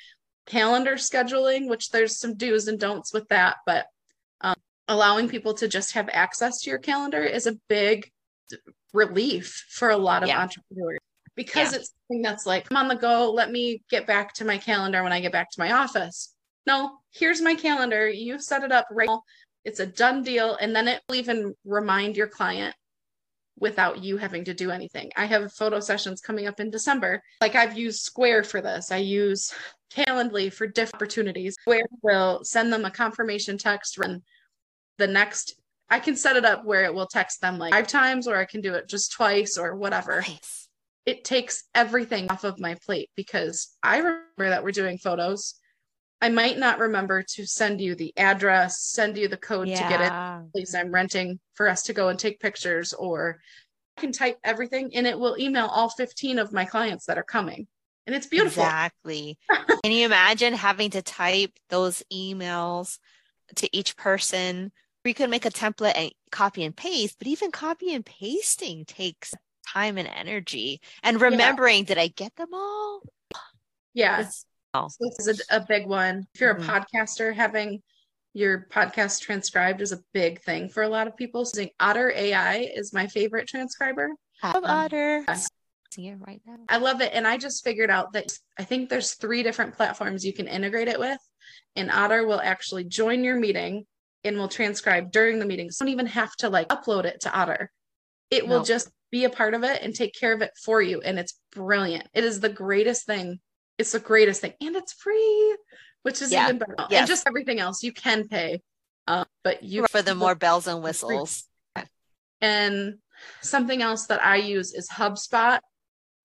calendar 0.46 0.94
scheduling, 0.94 1.68
which 1.68 1.90
there's 1.90 2.18
some 2.18 2.36
do's 2.36 2.68
and 2.68 2.78
don'ts 2.78 3.12
with 3.12 3.28
that, 3.28 3.56
but 3.66 3.86
um, 4.40 4.54
allowing 4.88 5.28
people 5.28 5.52
to 5.54 5.68
just 5.68 5.92
have 5.92 6.08
access 6.12 6.62
to 6.62 6.70
your 6.70 6.78
calendar 6.78 7.22
is 7.22 7.46
a 7.46 7.58
big 7.68 8.10
relief 8.96 9.66
for 9.70 9.90
a 9.90 9.96
lot 9.96 10.22
of 10.22 10.28
yeah. 10.28 10.40
entrepreneurs 10.40 10.98
because 11.36 11.72
yeah. 11.72 11.78
it's 11.78 11.92
something 12.08 12.22
that's 12.22 12.46
like, 12.46 12.66
I'm 12.70 12.76
on 12.76 12.88
the 12.88 12.96
go. 12.96 13.30
Let 13.30 13.52
me 13.52 13.82
get 13.90 14.06
back 14.06 14.32
to 14.34 14.44
my 14.44 14.58
calendar 14.58 15.02
when 15.02 15.12
I 15.12 15.20
get 15.20 15.32
back 15.32 15.50
to 15.50 15.60
my 15.60 15.72
office. 15.72 16.34
No, 16.66 16.98
here's 17.12 17.40
my 17.40 17.54
calendar. 17.54 18.08
You 18.08 18.40
set 18.40 18.64
it 18.64 18.72
up 18.72 18.88
right 18.90 19.06
now. 19.06 19.22
It's 19.64 19.80
a 19.80 19.86
done 19.86 20.22
deal. 20.22 20.56
And 20.60 20.74
then 20.74 20.88
it 20.88 21.02
will 21.08 21.16
even 21.16 21.54
remind 21.64 22.16
your 22.16 22.26
client 22.26 22.74
without 23.58 24.02
you 24.02 24.16
having 24.16 24.44
to 24.44 24.54
do 24.54 24.70
anything. 24.70 25.10
I 25.16 25.26
have 25.26 25.52
photo 25.52 25.80
sessions 25.80 26.20
coming 26.20 26.46
up 26.46 26.60
in 26.60 26.70
December. 26.70 27.22
Like 27.40 27.54
I've 27.54 27.78
used 27.78 28.00
Square 28.00 28.44
for 28.44 28.60
this. 28.60 28.90
I 28.90 28.98
use 28.98 29.52
Calendly 29.94 30.52
for 30.52 30.66
different 30.66 30.96
opportunities. 30.96 31.54
Square 31.60 31.86
will 32.02 32.44
send 32.44 32.72
them 32.72 32.84
a 32.84 32.90
confirmation 32.90 33.56
text 33.56 33.98
when 33.98 34.22
the 34.98 35.06
next 35.06 35.58
I 35.88 36.00
can 36.00 36.16
set 36.16 36.36
it 36.36 36.44
up 36.44 36.64
where 36.64 36.84
it 36.84 36.94
will 36.94 37.06
text 37.06 37.40
them 37.40 37.58
like 37.58 37.72
five 37.72 37.86
times, 37.86 38.26
or 38.26 38.36
I 38.36 38.44
can 38.44 38.60
do 38.60 38.74
it 38.74 38.88
just 38.88 39.12
twice, 39.12 39.56
or 39.56 39.76
whatever. 39.76 40.22
Nice. 40.26 40.68
It 41.04 41.24
takes 41.24 41.64
everything 41.74 42.28
off 42.30 42.42
of 42.42 42.58
my 42.58 42.74
plate 42.84 43.10
because 43.14 43.76
I 43.82 43.98
remember 43.98 44.50
that 44.50 44.64
we're 44.64 44.72
doing 44.72 44.98
photos. 44.98 45.54
I 46.20 46.30
might 46.30 46.58
not 46.58 46.80
remember 46.80 47.22
to 47.34 47.46
send 47.46 47.80
you 47.80 47.94
the 47.94 48.12
address, 48.16 48.80
send 48.80 49.16
you 49.16 49.28
the 49.28 49.36
code 49.36 49.68
yeah. 49.68 49.82
to 49.82 49.88
get 49.88 50.00
it. 50.00 50.52
Please, 50.52 50.74
I'm 50.74 50.90
renting 50.90 51.38
for 51.54 51.68
us 51.68 51.84
to 51.84 51.92
go 51.92 52.08
and 52.08 52.18
take 52.18 52.40
pictures, 52.40 52.92
or 52.92 53.38
I 53.96 54.00
can 54.00 54.12
type 54.12 54.38
everything 54.42 54.90
and 54.94 55.06
it 55.06 55.18
will 55.18 55.36
email 55.38 55.66
all 55.66 55.88
15 55.88 56.38
of 56.38 56.52
my 56.52 56.64
clients 56.64 57.06
that 57.06 57.18
are 57.18 57.22
coming. 57.22 57.68
And 58.06 58.14
it's 58.14 58.26
beautiful. 58.26 58.62
Exactly. 58.62 59.38
can 59.84 59.92
you 59.92 60.06
imagine 60.06 60.54
having 60.54 60.90
to 60.90 61.02
type 61.02 61.52
those 61.70 62.02
emails 62.12 62.98
to 63.56 63.76
each 63.76 63.96
person 63.96 64.72
we 65.06 65.14
could 65.14 65.30
make 65.30 65.44
a 65.44 65.50
template 65.50 65.92
and 65.94 66.10
copy 66.32 66.64
and 66.64 66.74
paste, 66.74 67.14
but 67.20 67.28
even 67.28 67.52
copy 67.52 67.94
and 67.94 68.04
pasting 68.04 68.84
takes 68.84 69.32
time 69.72 69.98
and 69.98 70.08
energy. 70.08 70.80
And 71.04 71.20
remembering, 71.20 71.78
yeah. 71.78 71.84
did 71.84 71.98
I 71.98 72.08
get 72.08 72.34
them 72.34 72.52
all? 72.52 73.02
Yeah. 73.94 74.28
Oh. 74.74 74.88
So 74.88 74.96
this 75.08 75.28
is 75.28 75.46
a, 75.48 75.58
a, 75.58 75.64
big 75.64 75.86
one. 75.86 76.26
If 76.34 76.40
you're 76.40 76.56
mm-hmm. 76.56 76.68
a 76.68 76.80
podcaster, 76.80 77.32
having 77.32 77.84
your 78.34 78.66
podcast 78.68 79.20
transcribed 79.20 79.80
is 79.80 79.92
a 79.92 80.00
big 80.12 80.42
thing 80.42 80.68
for 80.68 80.82
a 80.82 80.88
lot 80.88 81.06
of 81.06 81.16
people. 81.16 81.44
So 81.44 81.64
Otter 81.78 82.10
AI 82.10 82.68
is 82.74 82.92
my 82.92 83.06
favorite 83.06 83.46
transcriber. 83.46 84.10
I 84.42 84.54
love 84.54 84.64
um, 84.64 84.70
Otter. 84.70 85.24
See 85.92 86.08
it 86.08 86.18
right 86.18 86.42
now. 86.44 86.56
I 86.68 86.78
love 86.78 87.00
it. 87.00 87.12
And 87.14 87.28
I 87.28 87.36
just 87.36 87.62
figured 87.62 87.90
out 87.90 88.12
that 88.14 88.36
I 88.58 88.64
think 88.64 88.88
there's 88.88 89.14
three 89.14 89.44
different 89.44 89.76
platforms 89.76 90.24
you 90.24 90.32
can 90.32 90.48
integrate 90.48 90.88
it 90.88 90.98
with. 90.98 91.20
And 91.76 91.92
Otter 91.92 92.26
will 92.26 92.40
actually 92.40 92.82
join 92.82 93.22
your 93.22 93.36
meeting 93.36 93.86
and 94.26 94.36
will 94.36 94.48
transcribe 94.48 95.10
during 95.10 95.38
the 95.38 95.46
meetings. 95.46 95.76
Don't 95.78 95.88
even 95.88 96.06
have 96.06 96.34
to 96.36 96.48
like 96.48 96.68
upload 96.68 97.04
it 97.04 97.20
to 97.22 97.38
Otter. 97.38 97.70
It 98.30 98.46
will 98.46 98.64
just 98.64 98.90
be 99.12 99.24
a 99.24 99.30
part 99.30 99.54
of 99.54 99.62
it 99.62 99.82
and 99.82 99.94
take 99.94 100.14
care 100.14 100.32
of 100.32 100.42
it 100.42 100.50
for 100.62 100.82
you. 100.82 101.00
And 101.00 101.18
it's 101.18 101.38
brilliant. 101.52 102.08
It 102.12 102.24
is 102.24 102.40
the 102.40 102.48
greatest 102.48 103.06
thing. 103.06 103.40
It's 103.78 103.92
the 103.92 104.00
greatest 104.00 104.40
thing. 104.40 104.54
And 104.60 104.74
it's 104.74 104.92
free, 104.92 105.56
which 106.02 106.20
is 106.22 106.32
yeah. 106.32 106.44
even 106.44 106.58
better. 106.58 106.74
Yes. 106.90 107.00
And 107.00 107.08
just 107.08 107.26
everything 107.26 107.60
else 107.60 107.82
you 107.82 107.92
can 107.92 108.26
pay. 108.28 108.62
Uh, 109.06 109.24
but 109.44 109.62
you 109.62 109.86
for 109.86 110.02
the 110.02 110.14
more 110.16 110.34
bells 110.34 110.66
and 110.66 110.82
whistles. 110.82 111.44
And 112.40 112.98
something 113.42 113.80
else 113.80 114.06
that 114.06 114.22
I 114.24 114.36
use 114.36 114.74
is 114.74 114.88
HubSpot. 114.88 115.60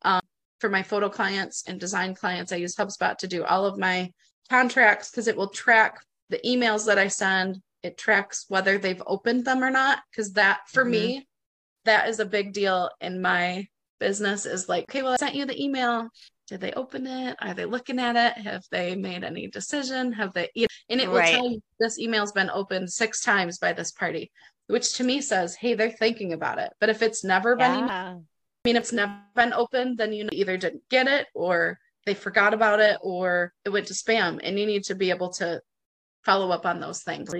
Um, 0.04 0.22
for 0.60 0.70
my 0.70 0.84
photo 0.84 1.10
clients 1.10 1.64
and 1.68 1.80
design 1.80 2.16
clients, 2.16 2.52
I 2.52 2.58
use 2.58 2.76
HubSpot 2.76 3.18
to 3.18 3.28
do 3.28 3.43
all 3.43 3.66
of 3.66 3.78
my 3.78 4.12
contracts 4.49 5.10
because 5.10 5.28
it 5.28 5.38
will 5.38 5.49
track 5.49 6.02
the 6.30 6.39
emails 6.45 6.86
that 6.88 6.97
I 6.97 7.08
send. 7.08 7.62
It 7.84 7.98
tracks 7.98 8.46
whether 8.48 8.78
they've 8.78 9.02
opened 9.06 9.46
them 9.46 9.64
or 9.64 9.72
not. 9.72 10.00
Because 10.10 10.34
that, 10.34 10.62
for 10.70 10.84
mm-hmm. 10.84 10.92
me, 10.92 11.28
that 11.86 12.10
is 12.10 12.20
a 12.20 12.26
big 12.26 12.54
deal 12.54 12.90
in 13.00 13.22
my 13.22 13.68
business 14.00 14.46
is 14.46 14.68
like, 14.68 14.84
okay, 14.86 15.04
well, 15.04 15.14
I 15.14 15.18
sent 15.18 15.36
you 15.36 15.46
the 15.46 15.62
email. 15.62 16.10
Did 16.48 16.60
they 16.60 16.74
open 16.74 17.08
it? 17.08 17.38
Are 17.42 17.54
they 17.54 17.66
looking 17.66 18.00
at 18.00 18.18
it? 18.18 18.44
Have 18.44 18.64
they 18.72 18.96
made 18.96 19.24
any 19.24 19.48
decision? 19.48 20.12
Have 20.12 20.34
they? 20.34 20.50
And 20.90 21.00
it 21.00 21.10
will 21.10 21.20
right. 21.20 21.34
tell 21.34 21.50
you 21.50 21.62
this 21.80 21.98
email's 21.98 22.34
been 22.34 22.50
opened 22.50 22.92
six 22.92 23.24
times 23.24 23.58
by 23.58 23.72
this 23.72 23.92
party, 23.92 24.32
which 24.68 24.96
to 24.96 25.06
me 25.06 25.22
says, 25.22 25.56
hey, 25.56 25.76
they're 25.76 25.90
thinking 25.92 26.34
about 26.34 26.60
it. 26.60 26.74
But 26.82 26.90
if 26.90 27.02
it's 27.02 27.24
never 27.24 27.56
yeah. 27.58 27.78
been 27.78 28.26
I 28.64 28.68
mean, 28.68 28.76
if 28.76 28.84
it's 28.84 28.94
never 28.94 29.18
been 29.36 29.54
opened, 29.54 29.98
then 29.98 30.14
you 30.14 30.28
either 30.32 30.58
didn't 30.58 30.84
get 30.90 31.08
it 31.08 31.28
or 31.34 31.80
they 32.06 32.14
forgot 32.14 32.54
about 32.54 32.80
it 32.80 32.98
or 33.02 33.54
it 33.66 33.70
went 33.70 33.88
to 33.88 33.94
spam. 33.94 34.40
And 34.44 34.60
you 34.60 34.66
need 34.66 34.84
to 34.86 34.96
be 34.96 35.10
able 35.10 35.30
to 35.34 35.62
follow 36.24 36.52
up 36.52 36.66
on 36.66 36.80
those 36.80 37.02
things. 37.02 37.34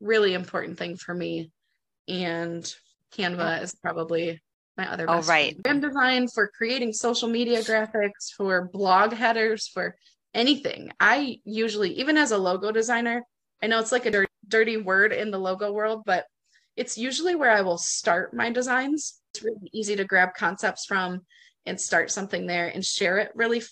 Really, 0.00 0.34
important 0.34 0.78
thing 0.78 0.96
for 0.96 1.14
me. 1.14 1.50
And 2.08 2.72
Canva 3.16 3.62
is 3.62 3.74
probably 3.74 4.40
my 4.76 4.90
other 4.90 5.04
oh, 5.08 5.16
best. 5.16 5.28
Oh, 5.28 5.32
right. 5.32 5.62
Brand 5.62 5.82
design 5.82 6.28
for 6.28 6.48
creating 6.48 6.92
social 6.92 7.28
media 7.28 7.60
graphics, 7.60 8.30
for 8.36 8.68
blog 8.72 9.12
headers, 9.12 9.68
for 9.68 9.96
anything. 10.34 10.90
I 11.00 11.38
usually, 11.44 11.92
even 11.94 12.16
as 12.16 12.30
a 12.30 12.38
logo 12.38 12.70
designer, 12.72 13.22
I 13.62 13.66
know 13.68 13.80
it's 13.80 13.92
like 13.92 14.06
a 14.06 14.10
dirty, 14.10 14.32
dirty 14.46 14.76
word 14.76 15.12
in 15.12 15.30
the 15.30 15.38
logo 15.38 15.72
world, 15.72 16.02
but 16.04 16.26
it's 16.76 16.98
usually 16.98 17.34
where 17.34 17.50
I 17.50 17.62
will 17.62 17.78
start 17.78 18.34
my 18.34 18.50
designs 18.50 19.20
it's 19.36 19.44
really 19.44 19.70
easy 19.72 19.96
to 19.96 20.04
grab 20.04 20.34
concepts 20.34 20.86
from 20.86 21.22
and 21.66 21.80
start 21.80 22.10
something 22.10 22.46
there 22.46 22.68
and 22.68 22.84
share 22.84 23.18
it 23.18 23.32
really 23.34 23.62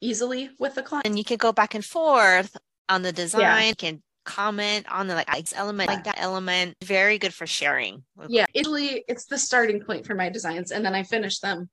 easily 0.00 0.50
with 0.58 0.74
the 0.74 0.82
client. 0.82 1.06
And 1.06 1.18
you 1.18 1.24
can 1.24 1.38
go 1.38 1.52
back 1.52 1.74
and 1.74 1.84
forth 1.84 2.56
on 2.88 3.02
the 3.02 3.12
design, 3.12 3.40
yeah. 3.40 3.72
can 3.72 4.02
comment 4.26 4.86
on 4.90 5.06
the 5.06 5.14
like 5.14 5.28
element, 5.54 5.88
like 5.88 6.04
that 6.04 6.20
element. 6.20 6.74
Very 6.84 7.18
good 7.18 7.32
for 7.32 7.46
sharing. 7.46 8.04
Yeah, 8.28 8.44
usually 8.52 9.04
it's 9.08 9.24
the 9.24 9.38
starting 9.38 9.80
point 9.80 10.04
for 10.04 10.14
my 10.14 10.28
designs, 10.28 10.72
and 10.72 10.84
then 10.84 10.94
I 10.94 11.02
finish 11.02 11.38
them. 11.38 11.70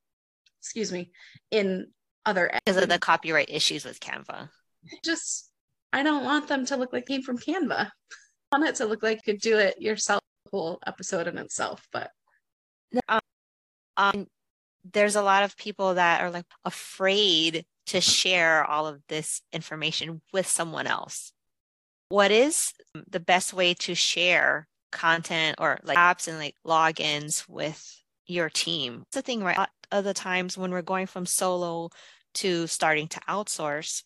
Excuse 0.62 0.92
me, 0.92 1.12
in 1.52 1.88
other 2.26 2.50
because 2.66 2.82
of 2.82 2.88
the 2.88 3.00
copyright 3.00 3.50
issues 3.50 3.84
with 3.84 4.00
Canva. 4.00 4.50
Just 5.04 5.50
I 5.92 6.04
don't 6.04 6.24
want 6.24 6.48
them 6.48 6.66
to 6.68 6.78
look 6.78 6.94
like 6.94 7.06
came 7.06 7.24
from 7.24 7.38
Canva. 7.38 7.90
I 8.52 8.58
want 8.58 8.70
it 8.70 8.76
to 8.76 8.86
look 8.86 9.04
like 9.04 9.22
you 9.26 9.34
could 9.34 9.42
do 9.42 9.58
it 9.58 9.82
yourself. 9.82 10.22
Whole 10.52 10.80
episode 10.86 11.28
in 11.28 11.40
itself, 11.40 11.88
but 11.92 12.12
um, 13.08 13.20
um, 13.98 14.28
there's 14.92 15.16
a 15.16 15.22
lot 15.22 15.44
of 15.44 15.58
people 15.58 15.96
that 15.96 16.22
are 16.22 16.30
like 16.30 16.46
afraid 16.64 17.66
to 17.88 18.02
share 18.02 18.64
all 18.64 18.88
of 18.88 19.02
this 19.08 19.42
information 19.52 20.22
with 20.32 20.48
someone 20.48 20.88
else. 20.88 21.34
What 22.14 22.30
is 22.30 22.74
the 23.10 23.20
best 23.20 23.54
way 23.54 23.74
to 23.74 23.96
share 23.96 24.68
content 24.92 25.56
or 25.60 25.80
like 25.82 25.98
apps 25.98 26.28
and 26.28 26.38
like 26.38 26.54
logins 26.64 27.50
with 27.50 27.84
your 28.28 28.52
team? 28.52 29.02
It's 29.08 29.16
the 29.16 29.24
thing, 29.24 29.44
right? 29.44 29.68
Other 29.92 30.14
times 30.14 30.56
when 30.56 30.70
we're 30.70 30.84
going 30.84 31.08
from 31.08 31.26
solo 31.26 31.90
to 32.36 32.68
starting 32.68 33.08
to 33.08 33.20
outsource, 33.22 34.04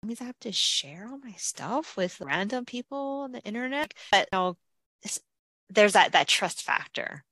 I 0.00 0.06
means 0.06 0.20
I 0.20 0.24
have 0.24 0.38
to 0.42 0.52
share 0.52 1.08
all 1.10 1.18
my 1.18 1.32
stuff 1.32 1.96
with 1.96 2.20
random 2.20 2.66
people 2.66 3.22
on 3.24 3.32
the 3.32 3.40
internet. 3.40 3.94
But 4.12 4.28
you 4.32 4.38
know, 4.38 4.56
there's 5.68 5.94
that 5.94 6.12
that 6.12 6.28
trust 6.28 6.62
factor 6.62 7.24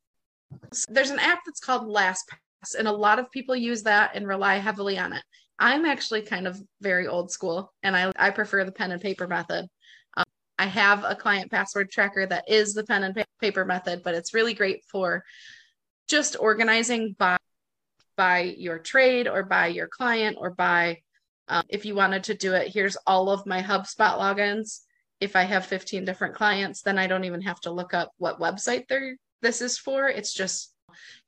there's 0.88 1.10
an 1.10 1.18
app 1.18 1.40
that's 1.46 1.60
called 1.60 1.86
LastPass, 1.86 2.74
and 2.78 2.88
a 2.88 2.92
lot 2.92 3.18
of 3.18 3.30
people 3.30 3.54
use 3.54 3.82
that 3.84 4.12
and 4.14 4.26
rely 4.26 4.56
heavily 4.56 4.98
on 4.98 5.12
it. 5.12 5.22
I'm 5.58 5.84
actually 5.84 6.22
kind 6.22 6.46
of 6.46 6.60
very 6.80 7.06
old 7.06 7.30
school, 7.30 7.72
and 7.82 7.96
I, 7.96 8.12
I 8.16 8.30
prefer 8.30 8.64
the 8.64 8.72
pen 8.72 8.92
and 8.92 9.00
paper 9.00 9.26
method. 9.26 9.66
I 10.58 10.66
have 10.66 11.04
a 11.04 11.14
client 11.14 11.50
password 11.50 11.90
tracker 11.90 12.26
that 12.26 12.48
is 12.48 12.74
the 12.74 12.84
pen 12.84 13.04
and 13.04 13.24
paper 13.40 13.64
method, 13.64 14.02
but 14.02 14.14
it's 14.14 14.34
really 14.34 14.54
great 14.54 14.84
for 14.84 15.24
just 16.08 16.36
organizing 16.38 17.14
by 17.18 17.36
by 18.16 18.40
your 18.40 18.78
trade 18.78 19.28
or 19.28 19.44
by 19.44 19.68
your 19.68 19.86
client 19.86 20.36
or 20.40 20.50
by 20.50 20.98
um, 21.46 21.62
if 21.68 21.84
you 21.84 21.94
wanted 21.94 22.24
to 22.24 22.34
do 22.34 22.54
it. 22.54 22.72
Here's 22.72 22.96
all 23.06 23.30
of 23.30 23.46
my 23.46 23.62
HubSpot 23.62 24.18
logins. 24.18 24.80
If 25.20 25.36
I 25.36 25.42
have 25.42 25.66
15 25.66 26.04
different 26.04 26.34
clients, 26.34 26.82
then 26.82 26.98
I 26.98 27.06
don't 27.06 27.24
even 27.24 27.42
have 27.42 27.60
to 27.60 27.70
look 27.70 27.94
up 27.94 28.10
what 28.18 28.40
website 28.40 28.88
they're 28.88 29.16
this 29.40 29.62
is 29.62 29.78
for. 29.78 30.08
It's 30.08 30.34
just 30.34 30.74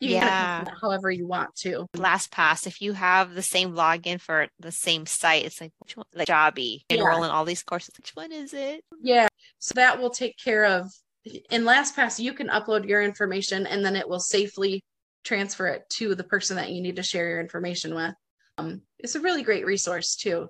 you 0.01 0.11
yeah. 0.11 0.65
however 0.81 1.11
you 1.11 1.27
want 1.27 1.55
to. 1.57 1.87
LastPass, 1.97 2.67
if 2.67 2.81
you 2.81 2.93
have 2.93 3.35
the 3.35 3.43
same 3.43 3.73
login 3.73 4.21
for 4.21 4.49
the 4.59 4.73
same 4.73 5.07
site, 5.07 5.45
it's 5.45 5.61
like 5.61 5.73
which 5.79 5.97
one 5.97 6.07
like 6.15 6.29
Jobby 6.29 6.83
yeah. 6.89 6.99
enroll 6.99 7.25
in 7.25 7.31
all 7.31 7.45
these 7.45 7.63
courses. 7.63 7.95
Which 7.97 8.11
one 8.15 8.33
is 8.33 8.53
it? 8.55 8.83
Yeah. 9.03 9.29
So 9.59 9.73
that 9.77 10.01
will 10.01 10.11
take 10.11 10.37
care 10.37 10.65
of 10.65 10.91
in 11.25 11.65
LastPass, 11.65 12.19
you 12.19 12.33
can 12.33 12.49
upload 12.49 12.89
your 12.89 13.03
information 13.03 13.67
and 13.67 13.85
then 13.85 13.97
it 13.97 14.09
will 14.09 14.21
safely 14.21 14.83
transfer 15.25 15.67
it 15.67 15.89
to 15.91 16.15
the 16.15 16.25
person 16.25 16.57
that 16.57 16.71
you 16.71 16.81
need 16.81 16.97
to 16.97 17.03
share 17.03 17.29
your 17.29 17.41
information 17.41 17.95
with. 17.95 18.15
Um, 18.59 18.83
it's 18.99 19.15
a 19.15 19.21
really 19.21 19.43
great 19.43 19.67
resource 19.67 20.17
too. 20.17 20.49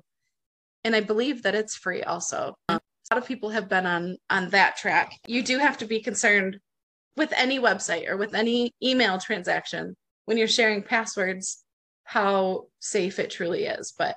And 0.85 0.95
I 0.95 1.01
believe 1.01 1.43
that 1.43 1.55
it's 1.55 1.77
free 1.77 2.03
also. 2.03 2.55
Um, 2.69 2.81
a 3.11 3.15
lot 3.15 3.23
of 3.23 3.29
people 3.29 3.51
have 3.51 3.69
been 3.69 3.87
on 3.87 4.17
on 4.31 4.51
that 4.51 4.77
track. 4.77 5.19
You 5.27 5.43
do 5.43 5.59
have 5.59 5.79
to 5.79 5.85
be 5.85 6.01
concerned 6.01 6.59
with 7.21 7.33
any 7.37 7.61
website 7.61 8.09
or 8.09 8.17
with 8.17 8.35
any 8.35 8.73
email 8.83 9.19
transaction 9.19 9.95
when 10.25 10.37
you're 10.37 10.49
sharing 10.49 10.83
passwords 10.83 11.63
how 12.05 12.67
safe 12.81 13.21
it 13.21 13.31
truly 13.31 13.67
is. 13.67 13.95
But 13.97 14.17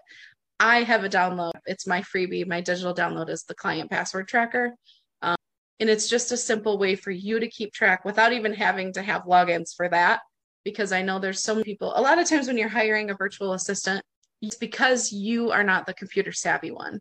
i 0.60 0.84
have 0.84 1.04
a 1.04 1.10
download 1.10 1.52
it's 1.66 1.88
my 1.88 2.02
freebie 2.02 2.48
my 2.48 2.62
digital 2.62 2.94
download 2.94 3.30
is 3.30 3.44
the 3.44 3.56
client 3.56 3.90
password 3.92 4.28
tracker. 4.28 4.74
Um, 5.22 5.36
and 5.80 5.90
it's 5.90 6.08
just 6.10 6.32
a 6.32 6.38
simple 6.38 6.78
way 6.78 6.96
for 6.96 7.12
you 7.12 7.40
to 7.40 7.48
keep 7.48 7.74
track 7.74 8.06
without 8.06 8.34
even 8.34 8.54
having 8.54 8.94
to 8.94 9.02
have 9.02 9.24
logins 9.24 9.76
for 9.76 9.90
that 9.90 10.22
because 10.64 10.92
i 10.92 11.02
know 11.02 11.20
there's 11.20 11.44
so 11.44 11.56
many 11.56 11.66
people 11.66 11.92
a 11.96 12.02
lot 12.02 12.20
of 12.20 12.30
times 12.30 12.48
when 12.48 12.58
you're 12.58 12.70
hiring 12.70 13.10
a 13.10 13.16
virtual 13.16 13.54
assistant 13.54 14.04
it's 14.44 14.58
because 14.58 15.12
you 15.14 15.52
are 15.52 15.64
not 15.64 15.86
the 15.86 15.94
computer 15.94 16.34
savvy 16.34 16.72
one. 16.72 17.00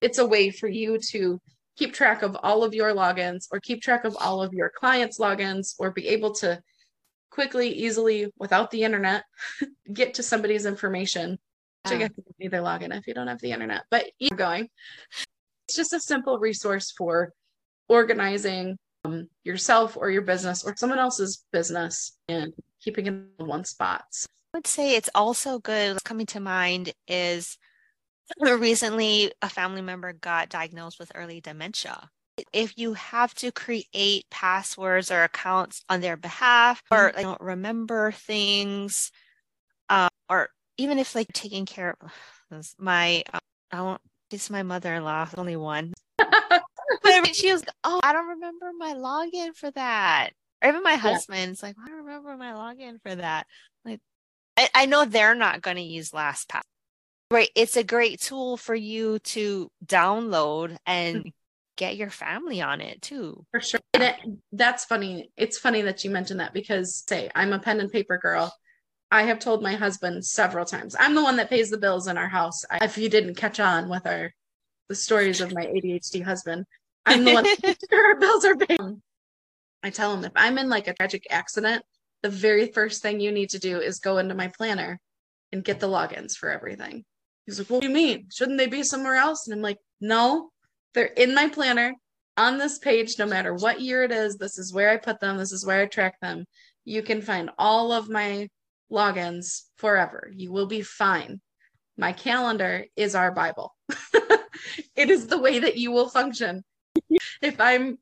It's 0.00 0.18
a 0.18 0.26
way 0.26 0.50
for 0.50 0.68
you 0.68 0.98
to 1.10 1.40
keep 1.76 1.92
track 1.92 2.22
of 2.22 2.36
all 2.42 2.62
of 2.64 2.74
your 2.74 2.94
logins 2.94 3.46
or 3.50 3.60
keep 3.60 3.82
track 3.82 4.04
of 4.04 4.16
all 4.20 4.42
of 4.42 4.52
your 4.52 4.70
clients' 4.76 5.18
logins 5.18 5.74
or 5.78 5.90
be 5.90 6.08
able 6.08 6.32
to 6.32 6.60
quickly, 7.30 7.68
easily, 7.68 8.32
without 8.38 8.70
the 8.70 8.84
internet, 8.84 9.24
get 9.92 10.14
to 10.14 10.22
somebody's 10.22 10.66
information. 10.66 11.38
Which 11.84 11.92
I 11.92 11.98
guess 11.98 12.10
you 12.16 12.24
need 12.38 12.50
their 12.50 12.62
login 12.62 12.96
if 12.96 13.06
you 13.06 13.12
don't 13.12 13.26
have 13.26 13.40
the 13.40 13.52
internet, 13.52 13.82
but 13.90 14.06
you're 14.18 14.38
going. 14.38 14.68
It's 15.66 15.76
just 15.76 15.92
a 15.92 16.00
simple 16.00 16.38
resource 16.38 16.94
for 16.96 17.32
organizing 17.88 18.78
um, 19.04 19.28
yourself 19.42 19.96
or 19.96 20.10
your 20.10 20.22
business 20.22 20.64
or 20.64 20.74
someone 20.76 20.98
else's 20.98 21.44
business 21.52 22.16
and 22.28 22.54
keeping 22.80 23.06
it 23.06 23.10
in 23.10 23.46
one 23.46 23.64
spot. 23.64 24.04
I 24.54 24.58
would 24.58 24.66
say 24.66 24.96
it's 24.96 25.10
also 25.14 25.58
good. 25.58 25.92
What's 25.92 26.02
coming 26.04 26.26
to 26.26 26.40
mind 26.40 26.92
is 27.06 27.58
recently 28.40 29.32
a 29.42 29.48
family 29.48 29.82
member 29.82 30.12
got 30.12 30.48
diagnosed 30.48 30.98
with 30.98 31.12
early 31.14 31.40
dementia. 31.40 32.10
If 32.52 32.76
you 32.76 32.94
have 32.94 33.32
to 33.36 33.52
create 33.52 34.26
passwords 34.30 35.10
or 35.10 35.22
accounts 35.22 35.84
on 35.88 36.00
their 36.00 36.16
behalf 36.16 36.82
or 36.90 37.12
like, 37.14 37.22
don't 37.22 37.40
remember 37.40 38.10
things 38.10 39.12
uh, 39.88 40.08
or 40.28 40.48
even 40.76 40.98
if 40.98 41.14
like 41.14 41.28
taking 41.32 41.66
care 41.66 41.96
of 42.50 42.74
my 42.78 43.22
um, 43.32 43.40
i 43.72 43.82
won't 43.82 44.00
it's 44.30 44.50
my 44.50 44.62
mother-in-law 44.62 45.28
only 45.36 45.56
one. 45.56 45.92
But 47.02 47.34
she 47.34 47.52
was 47.52 47.64
oh 47.84 48.00
i 48.02 48.12
don't 48.12 48.28
remember 48.28 48.70
my 48.76 48.94
login 48.94 49.54
for 49.54 49.70
that. 49.72 50.30
Or 50.62 50.70
even 50.70 50.82
my 50.82 50.92
yeah. 50.92 50.96
husband's 50.96 51.62
like 51.62 51.76
i 51.82 51.88
don't 51.88 52.04
remember 52.04 52.36
my 52.36 52.52
login 52.52 53.00
for 53.02 53.14
that? 53.14 53.46
Like 53.84 54.00
I, 54.56 54.68
I 54.74 54.86
know 54.86 55.04
they're 55.04 55.34
not 55.34 55.62
going 55.62 55.76
to 55.76 55.82
use 55.82 56.10
LastPass 56.10 56.62
right 57.30 57.50
it's 57.54 57.76
a 57.76 57.84
great 57.84 58.20
tool 58.20 58.56
for 58.56 58.74
you 58.74 59.18
to 59.20 59.70
download 59.84 60.76
and 60.86 61.16
mm-hmm. 61.18 61.28
get 61.76 61.96
your 61.96 62.10
family 62.10 62.60
on 62.60 62.80
it 62.80 63.02
too. 63.02 63.44
For 63.50 63.60
sure. 63.60 63.80
It, 63.94 64.16
that's 64.52 64.84
funny 64.84 65.30
it's 65.36 65.58
funny 65.58 65.82
that 65.82 66.04
you 66.04 66.10
mentioned 66.10 66.40
that 66.40 66.54
because 66.54 67.04
say 67.08 67.30
i'm 67.34 67.52
a 67.52 67.58
pen 67.58 67.80
and 67.80 67.90
paper 67.90 68.18
girl. 68.18 68.52
I 69.10 69.22
have 69.24 69.38
told 69.38 69.62
my 69.62 69.74
husband 69.74 70.24
several 70.24 70.64
times 70.64 70.96
i'm 70.98 71.14
the 71.14 71.22
one 71.22 71.36
that 71.36 71.50
pays 71.50 71.70
the 71.70 71.78
bills 71.78 72.08
in 72.08 72.18
our 72.18 72.28
house. 72.28 72.64
I, 72.70 72.84
if 72.84 72.98
you 72.98 73.08
didn't 73.08 73.36
catch 73.36 73.60
on 73.60 73.88
with 73.88 74.06
our 74.06 74.32
the 74.88 74.94
stories 74.94 75.40
of 75.40 75.54
my 75.54 75.64
adhd 75.64 76.22
husband 76.22 76.66
i'm 77.06 77.24
the 77.24 77.32
one 77.32 77.46
our 77.92 78.16
bills 78.18 78.44
are 78.44 78.56
paid. 78.56 78.78
I 79.82 79.90
tell 79.90 80.14
him 80.14 80.24
if 80.24 80.32
i'm 80.36 80.58
in 80.58 80.68
like 80.68 80.88
a 80.88 80.94
tragic 80.94 81.26
accident 81.30 81.84
the 82.22 82.30
very 82.30 82.72
first 82.72 83.02
thing 83.02 83.20
you 83.20 83.32
need 83.32 83.50
to 83.50 83.58
do 83.58 83.80
is 83.80 83.98
go 83.98 84.18
into 84.18 84.34
my 84.34 84.48
planner 84.48 84.98
and 85.52 85.62
get 85.62 85.78
the 85.78 85.86
logins 85.86 86.32
for 86.32 86.50
everything 86.50 87.04
He's 87.46 87.58
like, 87.58 87.70
What 87.70 87.82
do 87.82 87.88
you 87.88 87.94
mean? 87.94 88.26
Shouldn't 88.32 88.58
they 88.58 88.66
be 88.66 88.82
somewhere 88.82 89.16
else? 89.16 89.46
And 89.46 89.54
I'm 89.54 89.62
like, 89.62 89.78
No, 90.00 90.50
they're 90.94 91.06
in 91.06 91.34
my 91.34 91.48
planner 91.48 91.94
on 92.36 92.58
this 92.58 92.78
page, 92.78 93.18
no 93.18 93.26
matter 93.26 93.54
what 93.54 93.80
year 93.80 94.02
it 94.02 94.12
is. 94.12 94.36
This 94.36 94.58
is 94.58 94.72
where 94.72 94.90
I 94.90 94.96
put 94.96 95.20
them. 95.20 95.36
This 95.36 95.52
is 95.52 95.64
where 95.64 95.82
I 95.82 95.86
track 95.86 96.20
them. 96.20 96.44
You 96.84 97.02
can 97.02 97.22
find 97.22 97.50
all 97.58 97.92
of 97.92 98.08
my 98.08 98.48
logins 98.90 99.62
forever. 99.76 100.30
You 100.34 100.52
will 100.52 100.66
be 100.66 100.82
fine. 100.82 101.40
My 101.96 102.12
calendar 102.12 102.86
is 102.96 103.14
our 103.14 103.30
Bible. 103.30 103.74
it 104.96 105.10
is 105.10 105.26
the 105.26 105.38
way 105.38 105.60
that 105.60 105.76
you 105.76 105.92
will 105.92 106.08
function. 106.08 106.64
if 107.42 107.60
I'm 107.60 107.98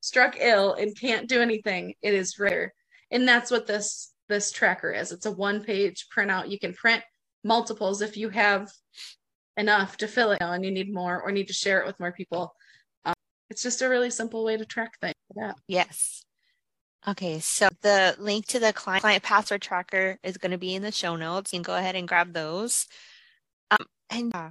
struck 0.00 0.36
ill 0.38 0.74
and 0.74 0.98
can't 0.98 1.28
do 1.28 1.40
anything, 1.40 1.94
it 2.02 2.14
is 2.14 2.38
rare. 2.38 2.74
And 3.10 3.26
that's 3.26 3.50
what 3.50 3.66
this 3.66 4.12
this 4.28 4.50
tracker 4.50 4.90
is. 4.90 5.12
It's 5.12 5.26
a 5.26 5.30
one-page 5.30 6.06
printout. 6.14 6.50
You 6.50 6.58
can 6.58 6.72
print 6.72 7.02
multiples 7.44 8.00
if 8.00 8.16
you 8.16 8.30
have 8.30 8.70
enough 9.56 9.96
to 9.98 10.08
fill 10.08 10.32
it 10.32 10.38
and 10.40 10.64
you 10.64 10.70
need 10.70 10.92
more 10.92 11.22
or 11.22 11.30
need 11.30 11.46
to 11.48 11.52
share 11.52 11.80
it 11.80 11.86
with 11.86 12.00
more 12.00 12.12
people. 12.12 12.54
Um, 13.04 13.14
it's 13.50 13.62
just 13.62 13.82
a 13.82 13.88
really 13.88 14.10
simple 14.10 14.44
way 14.44 14.56
to 14.56 14.64
track 14.64 14.98
things. 15.00 15.14
Yeah. 15.36 15.52
Yes. 15.68 16.24
Okay, 17.06 17.38
so 17.38 17.68
the 17.82 18.16
link 18.18 18.46
to 18.46 18.58
the 18.58 18.72
client, 18.72 19.02
client 19.02 19.22
password 19.22 19.60
tracker 19.60 20.18
is 20.22 20.38
going 20.38 20.52
to 20.52 20.58
be 20.58 20.74
in 20.74 20.82
the 20.82 20.90
show 20.90 21.16
notes. 21.16 21.52
You 21.52 21.58
can 21.58 21.62
go 21.62 21.76
ahead 21.76 21.96
and 21.96 22.08
grab 22.08 22.32
those. 22.32 22.86
Um, 23.70 23.86
and 24.08 24.34
uh, 24.34 24.50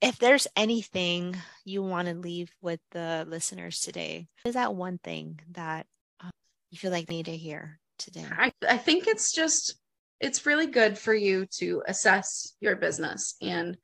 if 0.00 0.18
there's 0.18 0.48
anything 0.56 1.36
you 1.64 1.82
want 1.84 2.08
to 2.08 2.14
leave 2.14 2.50
with 2.60 2.80
the 2.90 3.24
listeners 3.28 3.80
today, 3.80 4.26
is 4.44 4.54
that 4.54 4.74
one 4.74 4.98
thing 4.98 5.38
that 5.52 5.86
uh, 6.22 6.30
you 6.70 6.78
feel 6.78 6.90
like 6.90 7.06
they 7.06 7.14
need 7.14 7.26
to 7.26 7.36
hear 7.36 7.78
today? 7.96 8.26
I, 8.28 8.52
I 8.68 8.76
think 8.76 9.06
it's 9.06 9.32
just, 9.32 9.76
it's 10.20 10.46
really 10.46 10.66
good 10.66 10.98
for 10.98 11.14
you 11.14 11.46
to 11.58 11.82
assess 11.86 12.54
your 12.60 12.76
business 12.76 13.36
and 13.40 13.76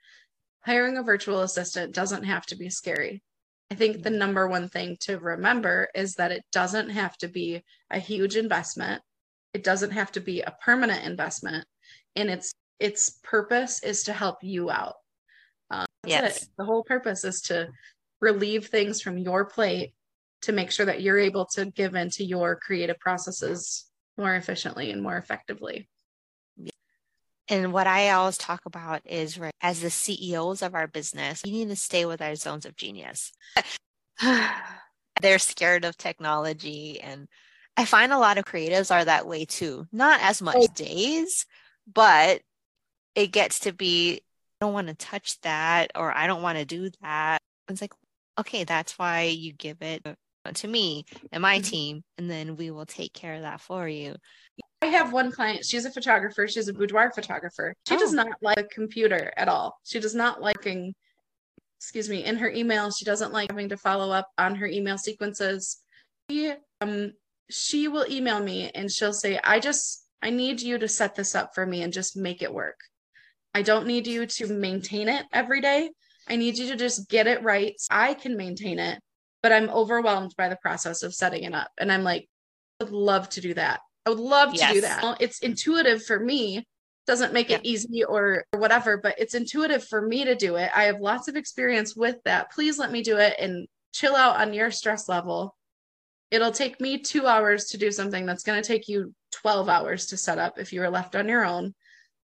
hiring 0.64 0.96
a 0.96 1.02
virtual 1.02 1.40
assistant 1.42 1.94
doesn't 1.94 2.24
have 2.24 2.46
to 2.46 2.56
be 2.56 2.70
scary. 2.70 3.22
I 3.70 3.74
think 3.76 4.02
the 4.02 4.10
number 4.10 4.48
one 4.48 4.68
thing 4.68 4.96
to 5.00 5.18
remember 5.18 5.88
is 5.94 6.14
that 6.14 6.32
it 6.32 6.44
doesn't 6.52 6.90
have 6.90 7.16
to 7.18 7.28
be 7.28 7.62
a 7.90 7.98
huge 7.98 8.36
investment. 8.36 9.02
It 9.52 9.62
doesn't 9.64 9.90
have 9.90 10.12
to 10.12 10.20
be 10.20 10.40
a 10.40 10.56
permanent 10.64 11.04
investment. 11.04 11.66
And 12.16 12.30
its 12.30 12.52
its 12.80 13.18
purpose 13.22 13.82
is 13.82 14.04
to 14.04 14.12
help 14.12 14.38
you 14.42 14.70
out. 14.70 14.94
Um, 15.70 15.86
yes. 16.06 16.42
It. 16.42 16.48
The 16.58 16.64
whole 16.64 16.82
purpose 16.82 17.24
is 17.24 17.40
to 17.42 17.68
relieve 18.20 18.66
things 18.66 19.00
from 19.00 19.18
your 19.18 19.44
plate 19.44 19.94
to 20.42 20.52
make 20.52 20.70
sure 20.70 20.86
that 20.86 21.00
you're 21.00 21.18
able 21.18 21.46
to 21.46 21.66
give 21.66 21.94
into 21.94 22.24
your 22.24 22.56
creative 22.56 22.98
processes 22.98 23.86
more 24.18 24.34
efficiently 24.34 24.90
and 24.90 25.02
more 25.02 25.16
effectively. 25.16 25.88
And 27.48 27.72
what 27.72 27.86
I 27.86 28.10
always 28.10 28.38
talk 28.38 28.62
about 28.64 29.02
is 29.04 29.38
right, 29.38 29.54
as 29.60 29.80
the 29.80 29.90
CEOs 29.90 30.62
of 30.62 30.74
our 30.74 30.86
business, 30.86 31.42
we 31.44 31.52
need 31.52 31.68
to 31.68 31.76
stay 31.76 32.06
with 32.06 32.22
our 32.22 32.34
zones 32.34 32.64
of 32.64 32.76
genius. 32.76 33.32
They're 35.22 35.38
scared 35.38 35.84
of 35.84 35.96
technology. 35.96 37.00
And 37.00 37.28
I 37.76 37.84
find 37.84 38.12
a 38.12 38.18
lot 38.18 38.38
of 38.38 38.44
creatives 38.44 38.90
are 38.90 39.04
that 39.04 39.26
way 39.26 39.44
too. 39.44 39.86
Not 39.92 40.20
as 40.22 40.40
much 40.40 40.72
days, 40.74 41.44
but 41.92 42.40
it 43.14 43.28
gets 43.28 43.60
to 43.60 43.72
be, 43.72 44.22
I 44.60 44.64
don't 44.64 44.74
want 44.74 44.88
to 44.88 44.94
touch 44.94 45.40
that 45.42 45.92
or 45.94 46.16
I 46.16 46.26
don't 46.26 46.42
want 46.42 46.58
to 46.58 46.64
do 46.64 46.90
that. 47.02 47.42
It's 47.68 47.80
like, 47.80 47.92
okay, 48.38 48.64
that's 48.64 48.98
why 48.98 49.24
you 49.24 49.52
give 49.52 49.82
it 49.82 50.02
to 50.52 50.68
me 50.68 51.04
and 51.32 51.42
my 51.42 51.58
mm-hmm. 51.58 51.70
team, 51.70 52.04
and 52.18 52.30
then 52.30 52.56
we 52.56 52.70
will 52.70 52.86
take 52.86 53.12
care 53.12 53.34
of 53.34 53.42
that 53.42 53.60
for 53.60 53.88
you. 53.88 54.14
I 54.84 54.88
have 54.88 55.12
one 55.12 55.32
client, 55.32 55.64
she's 55.64 55.84
a 55.84 55.90
photographer, 55.90 56.46
she's 56.46 56.68
a 56.68 56.74
boudoir 56.74 57.10
photographer. 57.12 57.74
She 57.88 57.94
oh. 57.94 57.98
does 57.98 58.12
not 58.12 58.28
like 58.42 58.58
a 58.58 58.64
computer 58.64 59.32
at 59.36 59.48
all. 59.48 59.78
She 59.84 59.98
does 59.98 60.14
not 60.14 60.42
liking, 60.42 60.94
excuse 61.78 62.08
me, 62.08 62.24
in 62.24 62.36
her 62.36 62.50
email, 62.50 62.90
she 62.90 63.04
doesn't 63.04 63.32
like 63.32 63.50
having 63.50 63.70
to 63.70 63.76
follow 63.76 64.10
up 64.10 64.28
on 64.36 64.56
her 64.56 64.66
email 64.66 64.98
sequences. 64.98 65.78
She, 66.30 66.52
um, 66.80 67.12
she 67.50 67.88
will 67.88 68.06
email 68.10 68.40
me 68.40 68.70
and 68.74 68.90
she'll 68.90 69.12
say, 69.12 69.40
I 69.42 69.58
just, 69.58 70.04
I 70.20 70.30
need 70.30 70.60
you 70.60 70.78
to 70.78 70.88
set 70.88 71.14
this 71.14 71.34
up 71.34 71.54
for 71.54 71.64
me 71.64 71.82
and 71.82 71.92
just 71.92 72.16
make 72.16 72.42
it 72.42 72.52
work. 72.52 72.78
I 73.54 73.62
don't 73.62 73.86
need 73.86 74.06
you 74.06 74.26
to 74.26 74.48
maintain 74.48 75.08
it 75.08 75.24
every 75.32 75.60
day. 75.60 75.90
I 76.28 76.36
need 76.36 76.58
you 76.58 76.68
to 76.68 76.76
just 76.76 77.08
get 77.08 77.26
it 77.26 77.42
right. 77.42 77.74
So 77.78 77.88
I 77.90 78.14
can 78.14 78.36
maintain 78.36 78.78
it 78.78 79.00
but 79.42 79.52
I'm 79.52 79.68
overwhelmed 79.68 80.32
by 80.38 80.48
the 80.48 80.56
process 80.56 81.02
of 81.02 81.14
setting 81.14 81.42
it 81.44 81.54
up. 81.54 81.70
And 81.78 81.92
I'm 81.92 82.02
like, 82.02 82.30
would 82.80 82.90
love 82.90 83.28
to 83.28 83.42
do 83.42 83.52
that. 83.52 83.80
I 84.06 84.10
would 84.10 84.18
love 84.18 84.52
to 84.52 84.58
yes. 84.58 84.72
do 84.74 84.80
that. 84.82 85.16
It's 85.20 85.40
intuitive 85.40 86.04
for 86.04 86.18
me. 86.18 86.66
Doesn't 87.06 87.32
make 87.32 87.50
yeah. 87.50 87.56
it 87.56 87.62
easy 87.64 88.04
or, 88.04 88.44
or 88.52 88.60
whatever, 88.60 88.96
but 88.96 89.18
it's 89.18 89.34
intuitive 89.34 89.84
for 89.84 90.00
me 90.00 90.24
to 90.24 90.34
do 90.34 90.56
it. 90.56 90.70
I 90.74 90.84
have 90.84 91.00
lots 91.00 91.28
of 91.28 91.36
experience 91.36 91.94
with 91.94 92.16
that. 92.24 92.50
Please 92.52 92.78
let 92.78 92.92
me 92.92 93.02
do 93.02 93.16
it 93.18 93.34
and 93.38 93.66
chill 93.92 94.16
out 94.16 94.40
on 94.40 94.54
your 94.54 94.70
stress 94.70 95.08
level. 95.08 95.54
It'll 96.30 96.50
take 96.50 96.80
me 96.80 96.98
two 96.98 97.26
hours 97.26 97.66
to 97.66 97.78
do 97.78 97.90
something 97.90 98.26
that's 98.26 98.42
going 98.42 98.60
to 98.60 98.66
take 98.66 98.88
you 98.88 99.14
12 99.32 99.68
hours 99.68 100.06
to 100.06 100.16
set 100.16 100.38
up 100.38 100.58
if 100.58 100.72
you 100.72 100.80
were 100.80 100.90
left 100.90 101.14
on 101.14 101.28
your 101.28 101.44
own. 101.44 101.74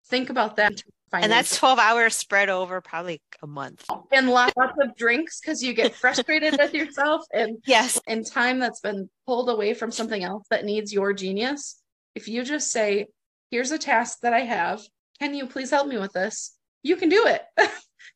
Think 0.09 0.31
about 0.31 0.57
that 0.57 0.83
and 1.13 1.31
that's 1.31 1.57
12 1.57 1.79
hours 1.79 2.17
spread 2.17 2.49
over 2.49 2.81
probably 2.81 3.21
a 3.43 3.47
month. 3.47 3.85
And 4.13 4.29
lots 4.29 4.55
of 4.57 4.97
drinks 4.97 5.41
because 5.41 5.63
you 5.63 5.73
get 5.73 5.95
frustrated 5.95 6.57
with 6.59 6.75
yourself 6.75 7.23
and 7.33 7.59
yes. 7.67 8.01
and 8.07 8.27
time 8.27 8.59
that's 8.59 8.81
been 8.81 9.09
pulled 9.27 9.49
away 9.49 9.75
from 9.75 9.93
something 9.93 10.23
else 10.23 10.47
that 10.51 10.65
needs 10.65 10.93
your 10.93 11.13
genius. 11.13 11.81
If 12.15 12.29
you 12.29 12.45
just 12.45 12.73
say 12.73 13.07
here's 13.51 13.71
a 13.71 13.79
task 13.79 14.19
that 14.23 14.33
i 14.33 14.41
have. 14.41 14.83
Can 15.21 15.35
you 15.35 15.47
please 15.47 15.71
help 15.71 15.87
me 15.87 15.97
with 15.97 16.13
this? 16.13 16.57
You 16.83 16.97
can 16.97 17.09
do 17.09 17.27
it. 17.27 17.43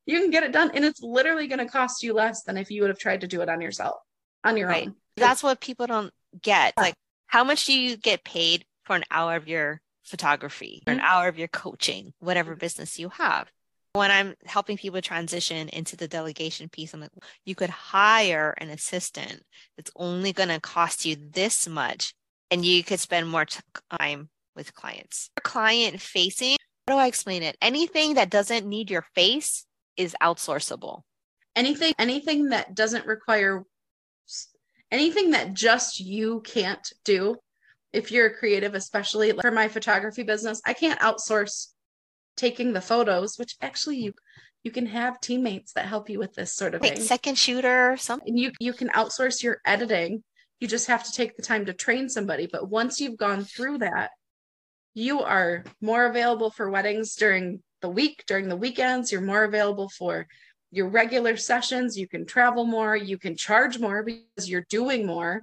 You 0.07 0.21
can 0.21 0.31
get 0.31 0.43
it 0.43 0.53
done 0.53 0.71
and 0.75 0.85
it's 0.85 1.03
literally 1.03 1.47
going 1.47 1.59
to 1.59 1.67
cost 1.67 2.03
you 2.03 2.15
less 2.15 2.43
than 2.43 2.57
if 2.57 2.71
you 2.71 2.83
would 2.83 2.91
have 2.91 2.99
tried 2.99 3.21
to 3.21 3.29
do 3.29 3.43
it 3.43 3.49
on 3.49 3.61
yourself 3.61 3.97
on 4.43 4.57
your 4.57 4.69
right. 4.69 4.89
own. 4.89 4.95
That's 5.17 5.43
what 5.43 5.61
people 5.61 5.87
don't 5.87 6.13
get. 6.43 6.75
Like 6.77 6.95
how 7.27 7.45
much 7.45 7.67
do 7.67 7.79
you 7.79 7.97
get 7.97 8.25
paid 8.25 8.65
for 8.85 8.97
an 8.97 9.05
hour 9.11 9.37
of 9.37 9.47
your 9.47 9.81
photography 10.05 10.83
or 10.87 10.93
an 10.93 10.99
mm-hmm. 10.99 11.07
hour 11.07 11.29
of 11.29 11.39
your 11.39 11.49
coaching, 11.49 12.13
whatever 12.19 12.57
business 12.57 12.99
you 12.99 13.09
have. 13.11 13.51
When 13.93 14.11
I'm 14.11 14.35
helping 14.45 14.77
people 14.77 15.01
transition 15.01 15.69
into 15.69 15.97
the 15.97 16.07
delegation 16.07 16.69
piece, 16.69 16.95
I'm 16.95 17.01
like, 17.01 17.11
you 17.45 17.57
could 17.57 17.71
hire 17.71 18.55
an 18.59 18.71
assistant 18.71 19.43
that's 19.77 19.91
only 19.97 20.33
going 20.33 20.49
to 20.49 20.61
cost 20.61 21.05
you 21.05 21.17
this 21.33 21.67
much, 21.69 22.15
and 22.53 22.65
you 22.65 22.85
could 22.85 23.01
spend 23.01 23.29
more 23.29 23.47
time 23.91 24.29
with 24.55 24.75
clients. 24.75 25.31
Client 25.43 26.01
facing, 26.01 26.57
how 26.87 26.95
do 26.95 27.01
I 27.01 27.09
explain 27.09 27.43
it? 27.43 27.57
Anything 27.61 28.15
that 28.15 28.31
doesn't 28.31 28.67
need 28.67 28.91
your 28.91 29.07
face 29.15 29.67
is 29.97 30.15
outsourceable. 30.23 31.03
Anything, 31.57 31.93
anything 31.99 32.51
that 32.51 32.77
doesn't 32.77 33.07
require 33.07 33.65
anything 34.91 35.33
that 35.33 35.55
just 35.55 36.01
you 36.01 36.41
can't 36.41 36.93
do 37.05 37.37
if 37.93 38.13
you're 38.13 38.27
a 38.27 38.35
creative, 38.35 38.75
especially 38.75 39.33
for 39.33 39.51
my 39.51 39.69
photography 39.69 40.23
business, 40.23 40.61
I 40.65 40.73
can't 40.73 41.01
outsource 41.01 41.69
taking 42.37 42.73
the 42.73 42.81
photos, 42.81 43.39
which 43.39 43.57
actually 43.61 43.99
you 43.99 44.13
you 44.63 44.71
can 44.71 44.87
have 44.87 45.21
teammates 45.21 45.73
that 45.73 45.87
help 45.87 46.11
you 46.11 46.19
with 46.19 46.35
this 46.35 46.55
sort 46.55 46.75
of 46.75 46.83
thing. 46.83 47.01
Second 47.01 47.39
shooter, 47.39 47.97
something. 47.97 48.37
You 48.37 48.53
you 48.61 48.73
can 48.73 48.89
outsource 48.91 49.43
your 49.43 49.59
editing. 49.65 50.23
You 50.61 50.69
just 50.69 50.89
have 50.89 51.05
to 51.05 51.13
take 51.13 51.37
the 51.37 51.43
time 51.43 51.67
to 51.67 51.73
train 51.73 52.09
somebody. 52.09 52.47
But 52.51 52.69
once 52.69 53.01
you've 53.01 53.17
gone 53.17 53.45
through 53.45 53.79
that, 53.79 54.11
you 54.95 55.23
are 55.23 55.65
more 55.81 56.07
available 56.07 56.51
for 56.51 56.71
weddings 56.71 57.15
during 57.15 57.63
the 57.81 57.89
week, 57.89 58.25
during 58.27 58.49
the 58.49 58.57
weekends. 58.57 59.11
You're 59.11 59.23
more 59.23 59.45
available 59.45 59.89
for 59.89 60.27
your 60.71 60.89
regular 60.89 61.37
sessions. 61.37 61.97
You 61.97 62.07
can 62.07 62.27
travel 62.27 62.67
more. 62.67 62.95
You 62.95 63.19
can 63.19 63.37
charge 63.37 63.79
more 63.79 64.03
because 64.03 64.49
you're 64.49 64.67
doing 64.69 65.07
more 65.07 65.43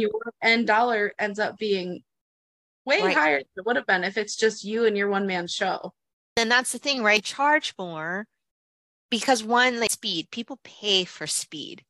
your 0.00 0.10
end 0.42 0.66
dollar 0.66 1.12
ends 1.18 1.38
up 1.38 1.58
being 1.58 2.02
way 2.84 3.02
right. 3.02 3.16
higher 3.16 3.38
than 3.38 3.46
it 3.56 3.66
would 3.66 3.76
have 3.76 3.86
been 3.86 4.04
if 4.04 4.16
it's 4.16 4.36
just 4.36 4.64
you 4.64 4.86
and 4.86 4.96
your 4.96 5.08
one 5.08 5.26
man 5.26 5.46
show. 5.46 5.92
And 6.36 6.50
that's 6.50 6.72
the 6.72 6.78
thing, 6.78 7.02
right? 7.02 7.22
Charge 7.22 7.74
more 7.78 8.26
because 9.10 9.44
one, 9.44 9.78
like 9.80 9.90
speed, 9.90 10.30
people 10.30 10.58
pay 10.64 11.04
for 11.04 11.26
speed. 11.26 11.84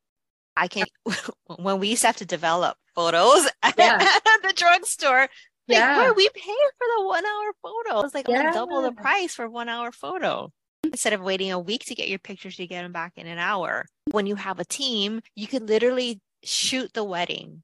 I 0.57 0.69
can 0.69 0.85
when 1.47 1.79
we 1.79 1.89
used 1.89 2.03
to 2.03 2.09
have 2.09 2.17
to 2.17 2.27
develop 2.27 2.77
photos 2.95 3.49
yeah. 3.79 3.99
at 4.01 4.43
the 4.43 4.53
drugstore. 4.55 5.29
Like, 5.69 5.79
yeah. 5.79 6.11
we 6.11 6.29
pay 6.35 6.43
for 6.79 6.87
the 6.97 7.07
one 7.07 7.25
hour 7.25 7.53
photo. 7.63 8.01
It's 8.05 8.15
like 8.15 8.27
yeah. 8.29 8.53
double 8.53 8.83
the 8.83 8.93
price 8.93 9.35
for 9.35 9.49
one 9.49 9.69
hour 9.69 9.93
photo. 9.93 10.51
Instead 10.85 11.13
of 11.13 11.23
waiting 11.23 11.53
a 11.53 11.59
week 11.59 11.85
to 11.87 11.95
get 11.95 12.09
your 12.09 12.19
pictures, 12.19 12.59
you 12.59 12.67
get 12.67 12.83
them 12.83 12.93
back 12.93 13.13
in 13.17 13.29
an 13.29 13.39
hour. 13.39 13.87
When 14.11 14.27
you 14.27 14.35
have 14.35 14.59
a 14.59 14.65
team, 14.65 15.23
you 15.37 15.47
could 15.47 15.69
literally 15.69 16.21
shoot 16.43 16.93
the 16.93 17.05
wedding 17.05 17.63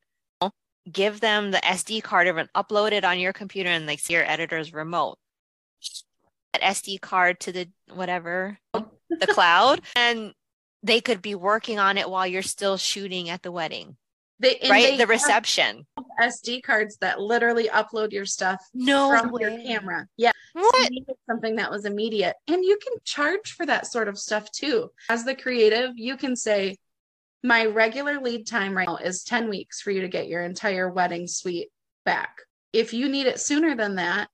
give 0.92 1.20
them 1.20 1.50
the 1.50 1.58
SD 1.58 2.02
card 2.02 2.26
and 2.26 2.52
upload 2.54 2.92
it 2.92 3.04
on 3.04 3.18
your 3.18 3.32
computer 3.32 3.70
and 3.70 3.86
like 3.86 4.00
see 4.00 4.14
your 4.14 4.24
editor's 4.24 4.72
remote. 4.72 5.18
That 6.52 6.62
SD 6.62 7.00
card 7.00 7.40
to 7.40 7.52
the 7.52 7.68
whatever, 7.92 8.58
the 8.72 9.26
cloud, 9.28 9.82
and 9.94 10.32
they 10.82 11.00
could 11.00 11.22
be 11.22 11.34
working 11.34 11.78
on 11.78 11.98
it 11.98 12.08
while 12.08 12.26
you're 12.26 12.42
still 12.42 12.76
shooting 12.76 13.28
at 13.28 13.42
the 13.42 13.52
wedding. 13.52 13.96
They, 14.40 14.58
right, 14.70 14.90
they 14.92 14.96
the 14.96 15.06
reception. 15.06 15.84
SD 16.20 16.62
cards 16.62 16.96
that 17.00 17.20
literally 17.20 17.68
upload 17.68 18.12
your 18.12 18.24
stuff 18.24 18.60
no 18.72 19.10
from 19.10 19.32
way. 19.32 19.42
your 19.42 19.58
camera. 19.58 20.06
Yeah, 20.16 20.30
what? 20.52 20.92
So 20.92 21.14
something 21.28 21.56
that 21.56 21.70
was 21.70 21.84
immediate, 21.84 22.36
and 22.46 22.64
you 22.64 22.78
can 22.80 22.94
charge 23.04 23.52
for 23.52 23.66
that 23.66 23.88
sort 23.88 24.06
of 24.06 24.16
stuff 24.16 24.50
too. 24.52 24.90
As 25.08 25.24
the 25.24 25.34
creative, 25.34 25.90
you 25.96 26.16
can 26.16 26.36
say, 26.36 26.76
my 27.42 27.66
regular 27.66 28.20
lead 28.20 28.46
time 28.46 28.76
right 28.76 28.88
now 28.88 28.96
is 28.96 29.22
10 29.24 29.48
weeks 29.48 29.80
for 29.80 29.90
you 29.90 30.00
to 30.00 30.08
get 30.08 30.28
your 30.28 30.42
entire 30.42 30.90
wedding 30.90 31.26
suite 31.26 31.68
back. 32.04 32.36
If 32.72 32.92
you 32.92 33.08
need 33.08 33.26
it 33.26 33.40
sooner 33.40 33.74
than 33.74 33.96
that, 33.96 34.28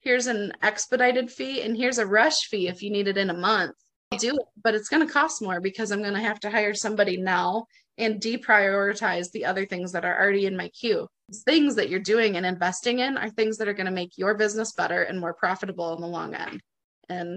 here's 0.00 0.26
an 0.26 0.52
expedited 0.62 1.30
fee 1.30 1.62
and 1.62 1.76
here's 1.76 1.98
a 1.98 2.06
rush 2.06 2.48
fee 2.48 2.68
if 2.68 2.82
you 2.82 2.90
need 2.90 3.08
it 3.08 3.18
in 3.18 3.30
a 3.30 3.34
month. 3.34 3.74
I'll 4.12 4.18
do 4.18 4.34
it, 4.34 4.46
but 4.62 4.74
it's 4.74 4.88
going 4.88 5.06
to 5.06 5.12
cost 5.12 5.42
more 5.42 5.60
because 5.60 5.90
I'm 5.90 6.02
going 6.02 6.14
to 6.14 6.20
have 6.20 6.40
to 6.40 6.50
hire 6.50 6.74
somebody 6.74 7.16
now 7.16 7.66
and 7.98 8.20
deprioritize 8.20 9.30
the 9.30 9.44
other 9.44 9.66
things 9.66 9.92
that 9.92 10.04
are 10.04 10.18
already 10.18 10.46
in 10.46 10.56
my 10.56 10.68
queue. 10.68 11.08
Things 11.44 11.74
that 11.76 11.88
you're 11.88 12.00
doing 12.00 12.36
and 12.36 12.44
investing 12.44 13.00
in 13.00 13.16
are 13.16 13.30
things 13.30 13.56
that 13.58 13.68
are 13.68 13.72
going 13.72 13.86
to 13.86 13.92
make 13.92 14.16
your 14.16 14.34
business 14.34 14.72
better 14.72 15.02
and 15.02 15.18
more 15.18 15.34
profitable 15.34 15.94
in 15.94 16.00
the 16.00 16.06
long 16.06 16.34
end. 16.34 16.60
And 17.08 17.36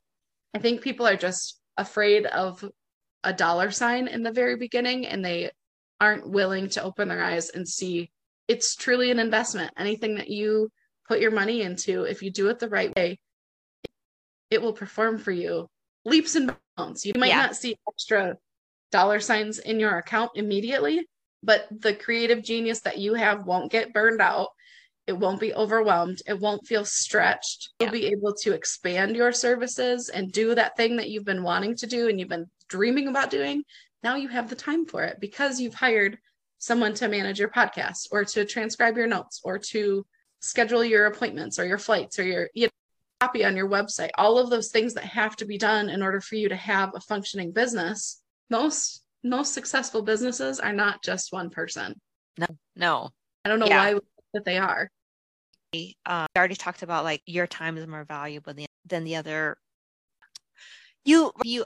I 0.54 0.60
think 0.60 0.82
people 0.82 1.08
are 1.08 1.16
just 1.16 1.60
afraid 1.78 2.26
of 2.26 2.64
a 3.24 3.34
dollar 3.34 3.72
sign 3.72 4.08
in 4.08 4.24
the 4.24 4.32
very 4.32 4.56
beginning 4.56 5.06
and 5.06 5.24
they 5.24 5.52
aren't 6.00 6.30
willing 6.30 6.70
to 6.70 6.84
open 6.84 7.08
their 7.08 7.24
eyes 7.24 7.50
and 7.50 7.68
see 7.68 8.12
it's 8.48 8.76
truly 8.76 9.12
an 9.12 9.20
investment. 9.20 9.72
Anything 9.78 10.16
that 10.16 10.30
you 10.30 10.70
put 11.08 11.20
your 11.20 11.32
money 11.32 11.62
into, 11.62 12.04
if 12.04 12.22
you 12.22 12.32
do 12.32 12.50
it 12.50 12.60
the 12.60 12.70
right 12.70 12.96
way, 12.96 13.20
it 14.50 14.62
will 14.62 14.74
perform 14.74 15.18
for 15.18 15.32
you 15.32 15.68
leaps 16.06 16.36
and 16.36 16.56
bounds. 16.78 17.06
You 17.06 17.14
might 17.18 17.28
yeah. 17.28 17.44
not 17.44 17.56
see 17.56 17.76
extra 17.90 18.38
dollar 18.92 19.20
signs 19.20 19.60
in 19.60 19.80
your 19.80 19.98
account 19.98 20.32
immediately, 20.36 21.06
but 21.44 21.68
the 21.70 21.94
creative 21.94 22.44
genius 22.44 22.82
that 22.82 22.98
you 22.98 23.14
have 23.14 23.46
won't 23.46 23.72
get 23.72 23.94
burned 23.94 24.22
out. 24.22 24.50
It 25.06 25.18
won't 25.18 25.40
be 25.40 25.54
overwhelmed. 25.54 26.22
It 26.28 26.40
won't 26.40 26.66
feel 26.66 26.86
stretched. 26.86 27.70
Yeah. 27.80 27.86
You'll 27.86 27.94
be 27.94 28.08
able 28.08 28.34
to 28.42 28.54
expand 28.54 29.16
your 29.16 29.32
services 29.32 30.10
and 30.10 30.32
do 30.32 30.56
that 30.56 30.76
thing 30.76 30.98
that 30.98 31.10
you've 31.10 31.26
been 31.26 31.44
wanting 31.44 31.76
to 31.78 31.88
do 31.88 32.08
and 32.08 32.20
you've 32.20 32.30
been 32.30 32.50
dreaming 32.68 33.08
about 33.08 33.30
doing. 33.30 33.64
Now 34.04 34.16
you 34.16 34.28
have 34.30 34.50
the 34.50 34.56
time 34.56 34.86
for 34.86 35.04
it 35.04 35.20
because 35.20 35.60
you've 35.60 35.74
hired 35.74 36.18
someone 36.60 36.94
to 36.96 37.08
manage 37.08 37.40
your 37.40 37.50
podcast 37.50 38.08
or 38.12 38.26
to 38.26 38.46
transcribe 38.46 38.98
your 38.98 39.08
notes 39.08 39.42
or 39.44 39.60
to 39.60 40.06
schedule 40.40 40.84
your 40.84 41.06
appointments 41.06 41.60
or 41.60 41.66
your 41.66 41.78
flights 41.78 42.20
or 42.20 42.24
your 42.24 42.50
you 42.54 42.66
know, 42.66 42.72
copy 43.20 43.44
on 43.44 43.56
your 43.56 43.70
website. 43.70 44.10
All 44.18 44.38
of 44.38 44.50
those 44.50 44.70
things 44.70 44.94
that 44.94 45.04
have 45.04 45.36
to 45.38 45.46
be 45.46 45.58
done 45.58 45.90
in 45.90 46.02
order 46.02 46.22
for 46.22 46.36
you 46.36 46.50
to 46.50 46.56
have 46.56 46.92
a 46.96 47.00
functioning 47.00 47.52
business. 47.52 48.22
Most 48.50 49.04
most 49.24 49.54
successful 49.54 50.04
businesses 50.04 50.60
are 50.60 50.74
not 50.74 51.04
just 51.04 51.34
one 51.34 51.50
person. 51.50 52.00
No, 52.38 52.48
no. 52.76 53.10
I 53.44 53.50
don't 53.50 53.60
know 53.60 53.68
yeah. 53.68 53.94
why 53.94 54.00
that 54.34 54.46
they 54.46 54.58
are. 54.58 54.90
Uh, 56.06 56.26
already 56.36 56.56
talked 56.56 56.82
about 56.82 57.04
like 57.04 57.22
your 57.26 57.46
time 57.46 57.78
is 57.78 57.86
more 57.88 58.06
valuable 58.06 58.54
than, 58.54 58.66
than 58.86 59.04
the 59.04 59.16
other. 59.18 59.58
You 61.04 61.32
you 61.44 61.66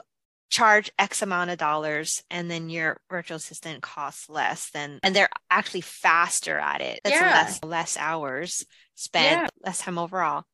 charge 0.52 0.90
X 0.98 1.22
amount 1.22 1.48
of 1.48 1.56
dollars 1.56 2.22
and 2.30 2.50
then 2.50 2.68
your 2.68 3.00
virtual 3.08 3.38
assistant 3.38 3.82
costs 3.82 4.28
less 4.28 4.68
than 4.70 5.00
and 5.02 5.16
they're 5.16 5.30
actually 5.50 5.80
faster 5.80 6.58
at 6.58 6.82
it. 6.82 7.00
That's 7.02 7.16
yeah. 7.16 7.30
less 7.30 7.64
less 7.64 7.96
hours 7.96 8.66
spent, 8.94 9.40
yeah. 9.40 9.48
less 9.64 9.80
time 9.80 9.96
overall. 9.96 10.44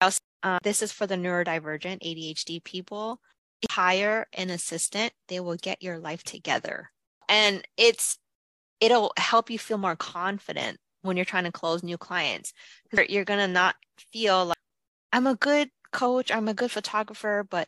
Also, 0.00 0.20
uh, 0.44 0.60
this 0.62 0.80
is 0.80 0.92
for 0.92 1.08
the 1.08 1.16
neurodivergent 1.16 2.02
ADHD 2.04 2.62
people. 2.62 3.20
Hire 3.68 4.26
an 4.32 4.50
assistant, 4.50 5.12
they 5.26 5.40
will 5.40 5.56
get 5.56 5.82
your 5.82 5.98
life 5.98 6.22
together. 6.22 6.90
And 7.28 7.66
it's 7.76 8.18
it'll 8.78 9.12
help 9.18 9.50
you 9.50 9.58
feel 9.58 9.78
more 9.78 9.96
confident 9.96 10.78
when 11.02 11.16
you're 11.16 11.24
trying 11.24 11.44
to 11.44 11.52
close 11.52 11.82
new 11.82 11.98
clients. 11.98 12.52
You're 13.08 13.24
gonna 13.24 13.48
not 13.48 13.74
feel 14.12 14.46
like 14.46 14.58
I'm 15.12 15.26
a 15.26 15.34
good 15.34 15.68
coach, 15.90 16.30
I'm 16.30 16.46
a 16.46 16.54
good 16.54 16.70
photographer, 16.70 17.44
but 17.50 17.66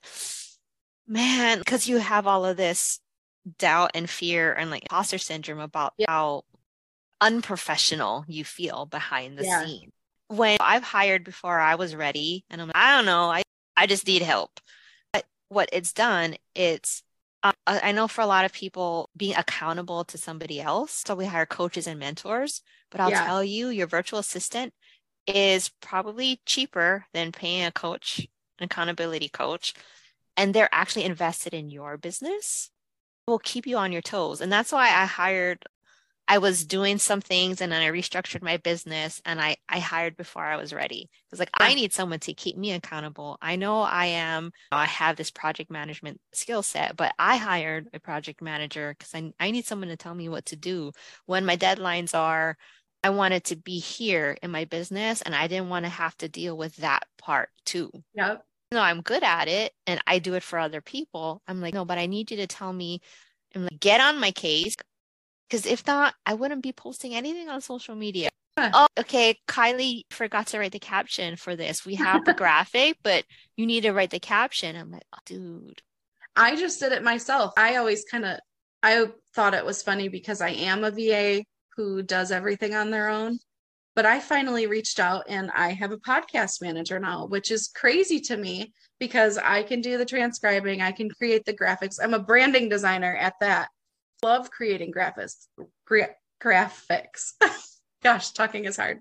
man, 1.09 1.59
because 1.59 1.89
you 1.89 1.99
have 1.99 2.27
all 2.27 2.45
of 2.45 2.57
this 2.57 3.01
doubt 3.59 3.93
and 3.95 4.09
fear 4.09 4.53
and 4.53 4.71
like 4.71 4.83
imposter 4.83 5.19
syndrome 5.19 5.61
about 5.61 5.95
yeah. 5.97 6.07
how 6.09 6.43
unprofessional 7.21 8.25
you 8.29 8.45
feel 8.45 8.87
behind 8.87 9.39
the 9.39 9.45
yeah. 9.45 9.65
scene. 9.65 9.91
When 10.29 10.59
I've 10.61 10.83
hired 10.83 11.25
before 11.25 11.59
I 11.59 11.77
was 11.77 11.97
ready 11.97 12.45
and 12.51 12.61
I'm 12.61 12.69
like, 12.69 12.77
I 12.77 12.97
don't 12.97 13.07
know, 13.07 13.31
I, 13.31 13.43
I 13.77 13.87
just 13.87 14.07
need 14.07 14.23
help. 14.23 14.61
But 15.13 15.25
what 15.49 15.71
it's 15.73 15.93
done, 15.93 16.37
it's 16.55 17.03
uh, 17.43 17.53
I 17.67 17.93
know 17.93 18.09
for 18.09 18.21
a 18.21 18.27
lot 18.27 18.45
of 18.45 18.53
people 18.53 19.11
being 19.17 19.37
accountable 19.37 20.05
to 20.05 20.19
somebody 20.19 20.61
else. 20.61 21.05
So 21.07 21.15
we 21.15 21.25
hire 21.25 21.47
coaches 21.47 21.87
and 21.87 21.99
mentors, 21.99 22.63
but 22.91 23.01
I'll 23.01 23.11
yeah. 23.11 23.25
tell 23.25 23.45
you, 23.45 23.69
your 23.69 23.87
virtual 23.87 24.19
assistant 24.19 24.75
is 25.27 25.71
probably 25.81 26.41
cheaper 26.47 27.07
than 27.15 27.33
paying 27.33 27.65
a 27.65 27.73
coach, 27.73 28.27
an 28.59 28.65
accountability 28.65 29.29
coach, 29.29 29.73
and 30.39 30.55
they're 30.55 30.71
actually 30.73 31.05
invested 31.05 31.53
in 31.55 31.71
your 31.71 31.99
business 31.99 32.71
will 33.27 33.39
keep 33.39 33.67
you 33.67 33.77
on 33.77 33.93
your 33.93 34.03
toes. 34.03 34.41
And 34.41 34.53
that's 34.53 34.73
why 34.73 34.87
I 34.87 35.07
hired 35.07 35.65
I 36.31 36.39
was 36.39 36.67
doing 36.67 36.99
some 36.99 37.23
things 37.23 37.63
and 37.63 37.73
then 37.73 37.81
I 37.83 37.89
restructured 37.89 38.43
my 38.43 38.59
business 38.59 39.23
and 39.25 39.41
I 39.41 39.57
I 39.69 39.79
hired 39.81 40.17
before 40.17 40.45
I 40.45 40.57
was 40.57 40.75
ready. 40.75 41.09
It's 41.33 41.41
like 41.41 41.51
I 41.55 41.75
need 41.75 41.93
someone 41.95 42.21
to 42.21 42.35
keep 42.35 42.57
me 42.59 42.73
accountable. 42.73 43.39
I 43.41 43.57
know 43.57 43.81
I 43.81 44.07
am 44.07 44.53
I 44.73 44.87
have 44.87 45.17
this 45.17 45.31
project 45.31 45.71
management 45.71 46.21
skill 46.35 46.63
set, 46.63 46.97
but 46.97 47.15
I 47.19 47.39
hired 47.39 47.89
a 47.95 48.01
project 48.01 48.43
manager 48.43 48.95
because 48.99 49.15
I 49.15 49.33
I 49.41 49.51
need 49.51 49.67
someone 49.67 49.89
to 49.89 49.97
tell 49.97 50.15
me 50.15 50.29
what 50.29 50.47
to 50.47 50.57
do 50.57 50.93
when 51.27 51.47
my 51.47 51.57
deadlines 51.57 52.15
are. 52.15 52.57
I 53.05 53.11
wanted 53.11 53.45
to 53.45 53.57
be 53.57 53.79
here 53.79 54.37
in 54.43 54.51
my 54.51 54.65
business 54.65 55.23
and 55.23 55.35
I 55.35 55.47
didn't 55.47 55.69
want 55.71 55.85
to 55.85 55.91
have 55.91 56.17
to 56.19 56.29
deal 56.29 56.57
with 56.57 56.77
that 56.77 57.05
part 57.17 57.51
too. 57.65 57.91
Yep 58.15 58.48
no, 58.73 58.81
I'm 58.81 59.01
good 59.01 59.23
at 59.23 59.49
it 59.49 59.73
and 59.87 60.01
I 60.07 60.19
do 60.19 60.35
it 60.35 60.43
for 60.43 60.59
other 60.59 60.81
people. 60.81 61.43
I'm 61.47 61.61
like, 61.61 61.75
no, 61.75 61.85
but 61.85 61.99
I 61.99 62.07
need 62.07 62.31
you 62.31 62.37
to 62.39 62.47
tell 62.47 62.73
me 62.73 63.01
and 63.55 63.65
like, 63.65 63.81
get 63.81 64.01
on 64.01 64.21
my 64.21 64.31
case. 64.31 64.77
Because 65.49 65.65
if 65.65 65.87
not, 65.87 66.15
I 66.27 66.35
wouldn't 66.35 66.63
be 66.63 66.73
posting 66.73 67.15
anything 67.15 67.49
on 67.49 67.61
social 67.61 67.95
media. 67.95 68.29
Oh, 68.59 68.89
okay. 68.99 69.39
Kylie 69.47 70.03
forgot 70.11 70.49
to 70.49 70.59
write 70.59 70.73
the 70.73 70.79
caption 70.79 71.37
for 71.37 71.57
this. 71.57 71.87
We 71.87 71.95
have 71.95 72.25
the 72.25 72.35
graphic, 72.37 72.99
but 73.03 73.25
you 73.57 73.67
need 73.67 73.83
to 73.83 73.93
write 73.93 74.11
the 74.11 74.21
caption. 74.21 74.77
I'm 74.77 74.91
like, 74.91 75.05
oh, 75.15 75.19
dude. 75.25 75.81
I 76.37 76.57
just 76.57 76.81
did 76.81 76.93
it 76.93 77.03
myself. 77.03 77.53
I 77.57 77.77
always 77.77 78.05
kind 78.05 78.25
of 78.25 78.39
I 78.83 79.07
thought 79.35 79.55
it 79.55 79.65
was 79.65 79.83
funny 79.83 80.09
because 80.09 80.41
I 80.41 80.51
am 80.51 80.85
a 80.85 80.91
VA 80.91 81.45
who 81.77 82.03
does 82.03 82.31
everything 82.31 82.75
on 82.75 82.91
their 82.91 83.09
own. 83.09 83.39
But 83.99 84.07
I 84.07 84.21
finally 84.21 84.69
reached 84.69 85.01
out 85.01 85.25
and 85.29 85.51
I 85.51 85.71
have 85.73 85.91
a 85.91 85.97
podcast 85.97 86.63
manager 86.63 87.01
now, 87.01 87.27
which 87.27 87.51
is 87.51 87.67
crazy 87.67 88.21
to 88.21 88.37
me 88.37 88.73
because 89.01 89.39
I 89.39 89.65
can 89.65 89.81
do 89.81 89.99
the 89.99 90.05
transcribing, 90.05 90.81
I 90.81 90.93
can 90.93 91.11
create 91.11 91.45
the 91.45 91.53
graphics. 91.53 91.99
I'm 92.01 92.15
a 92.15 92.21
branding 92.21 92.69
designer 92.69 93.17
at 93.17 93.35
that. 93.41 93.71
Love 94.23 94.53
creating 94.53 94.93
graphics. 94.93 95.49
Gra- 95.85 96.15
graphics. 96.41 97.33
Gosh, 98.05 98.31
talking 98.31 98.67
is 98.67 98.77
hard. 98.77 99.01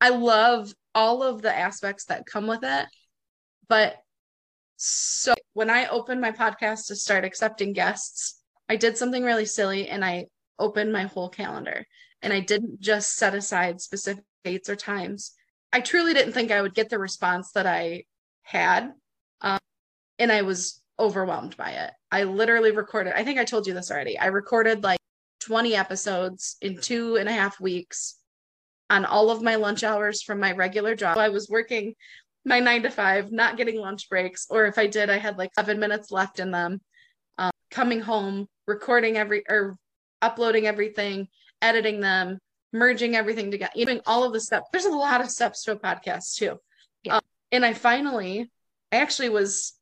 I 0.00 0.08
love 0.08 0.74
all 0.92 1.22
of 1.22 1.40
the 1.40 1.56
aspects 1.56 2.06
that 2.06 2.26
come 2.26 2.48
with 2.48 2.64
it. 2.64 2.86
But 3.68 3.94
so 4.76 5.36
when 5.52 5.70
I 5.70 5.86
opened 5.86 6.20
my 6.20 6.32
podcast 6.32 6.88
to 6.88 6.96
start 6.96 7.24
accepting 7.24 7.72
guests, 7.72 8.42
I 8.68 8.74
did 8.74 8.98
something 8.98 9.22
really 9.22 9.46
silly 9.46 9.86
and 9.86 10.04
I 10.04 10.26
opened 10.58 10.92
my 10.92 11.04
whole 11.04 11.28
calendar 11.28 11.86
and 12.24 12.32
I 12.32 12.40
didn't 12.40 12.80
just 12.80 13.16
set 13.16 13.34
aside 13.34 13.80
specific 13.80 14.24
dates 14.44 14.68
or 14.68 14.76
times. 14.76 15.32
I 15.72 15.80
truly 15.80 16.14
didn't 16.14 16.32
think 16.32 16.50
I 16.50 16.62
would 16.62 16.74
get 16.74 16.88
the 16.88 16.98
response 16.98 17.52
that 17.52 17.66
I 17.66 18.04
had. 18.42 18.92
Um, 19.42 19.58
and 20.18 20.32
I 20.32 20.42
was 20.42 20.80
overwhelmed 20.98 21.56
by 21.56 21.70
it. 21.70 21.90
I 22.10 22.24
literally 22.24 22.70
recorded, 22.70 23.12
I 23.14 23.24
think 23.24 23.38
I 23.38 23.44
told 23.44 23.66
you 23.66 23.74
this 23.74 23.90
already. 23.90 24.18
I 24.18 24.26
recorded 24.26 24.82
like 24.82 24.98
20 25.40 25.76
episodes 25.76 26.56
in 26.62 26.80
two 26.80 27.16
and 27.16 27.28
a 27.28 27.32
half 27.32 27.60
weeks 27.60 28.16
on 28.88 29.04
all 29.04 29.30
of 29.30 29.42
my 29.42 29.56
lunch 29.56 29.84
hours 29.84 30.22
from 30.22 30.40
my 30.40 30.52
regular 30.52 30.94
job. 30.94 31.18
I 31.18 31.28
was 31.28 31.48
working 31.50 31.94
my 32.46 32.60
nine 32.60 32.82
to 32.82 32.90
five, 32.90 33.32
not 33.32 33.56
getting 33.56 33.78
lunch 33.78 34.08
breaks, 34.08 34.46
or 34.48 34.66
if 34.66 34.78
I 34.78 34.86
did, 34.86 35.10
I 35.10 35.18
had 35.18 35.36
like 35.36 35.50
seven 35.54 35.78
minutes 35.78 36.10
left 36.10 36.38
in 36.38 36.50
them. 36.50 36.80
Um, 37.38 37.50
coming 37.70 38.00
home, 38.00 38.46
recording 38.66 39.16
every 39.16 39.44
or 39.48 39.76
uploading 40.22 40.66
everything, 40.66 41.28
editing 41.64 42.00
them, 42.00 42.38
merging 42.72 43.16
everything 43.16 43.50
together, 43.50 43.72
doing 43.74 44.00
all 44.06 44.22
of 44.22 44.32
the 44.32 44.40
steps. 44.40 44.68
There's 44.70 44.84
a 44.84 44.90
lot 44.90 45.20
of 45.20 45.30
steps 45.30 45.64
to 45.64 45.72
a 45.72 45.76
podcast 45.76 46.36
too. 46.36 46.58
Yeah. 47.02 47.16
Um, 47.16 47.22
and 47.50 47.64
I 47.64 47.72
finally, 47.72 48.50
I 48.92 48.96
actually 48.96 49.30
was 49.30 49.74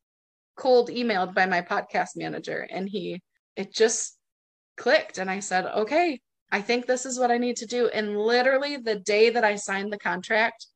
cold 0.56 0.88
emailed 0.88 1.34
by 1.34 1.46
my 1.46 1.60
podcast 1.60 2.10
manager 2.16 2.66
and 2.70 2.88
he, 2.88 3.20
it 3.56 3.74
just 3.74 4.16
clicked. 4.76 5.18
And 5.18 5.28
I 5.30 5.40
said, 5.40 5.66
okay, 5.66 6.20
I 6.50 6.60
think 6.60 6.86
this 6.86 7.04
is 7.04 7.18
what 7.18 7.30
I 7.30 7.38
need 7.38 7.56
to 7.56 7.66
do. 7.66 7.88
And 7.88 8.16
literally 8.16 8.76
the 8.76 8.96
day 8.96 9.30
that 9.30 9.44
I 9.44 9.56
signed 9.56 9.92
the 9.92 9.98
contract, 9.98 10.66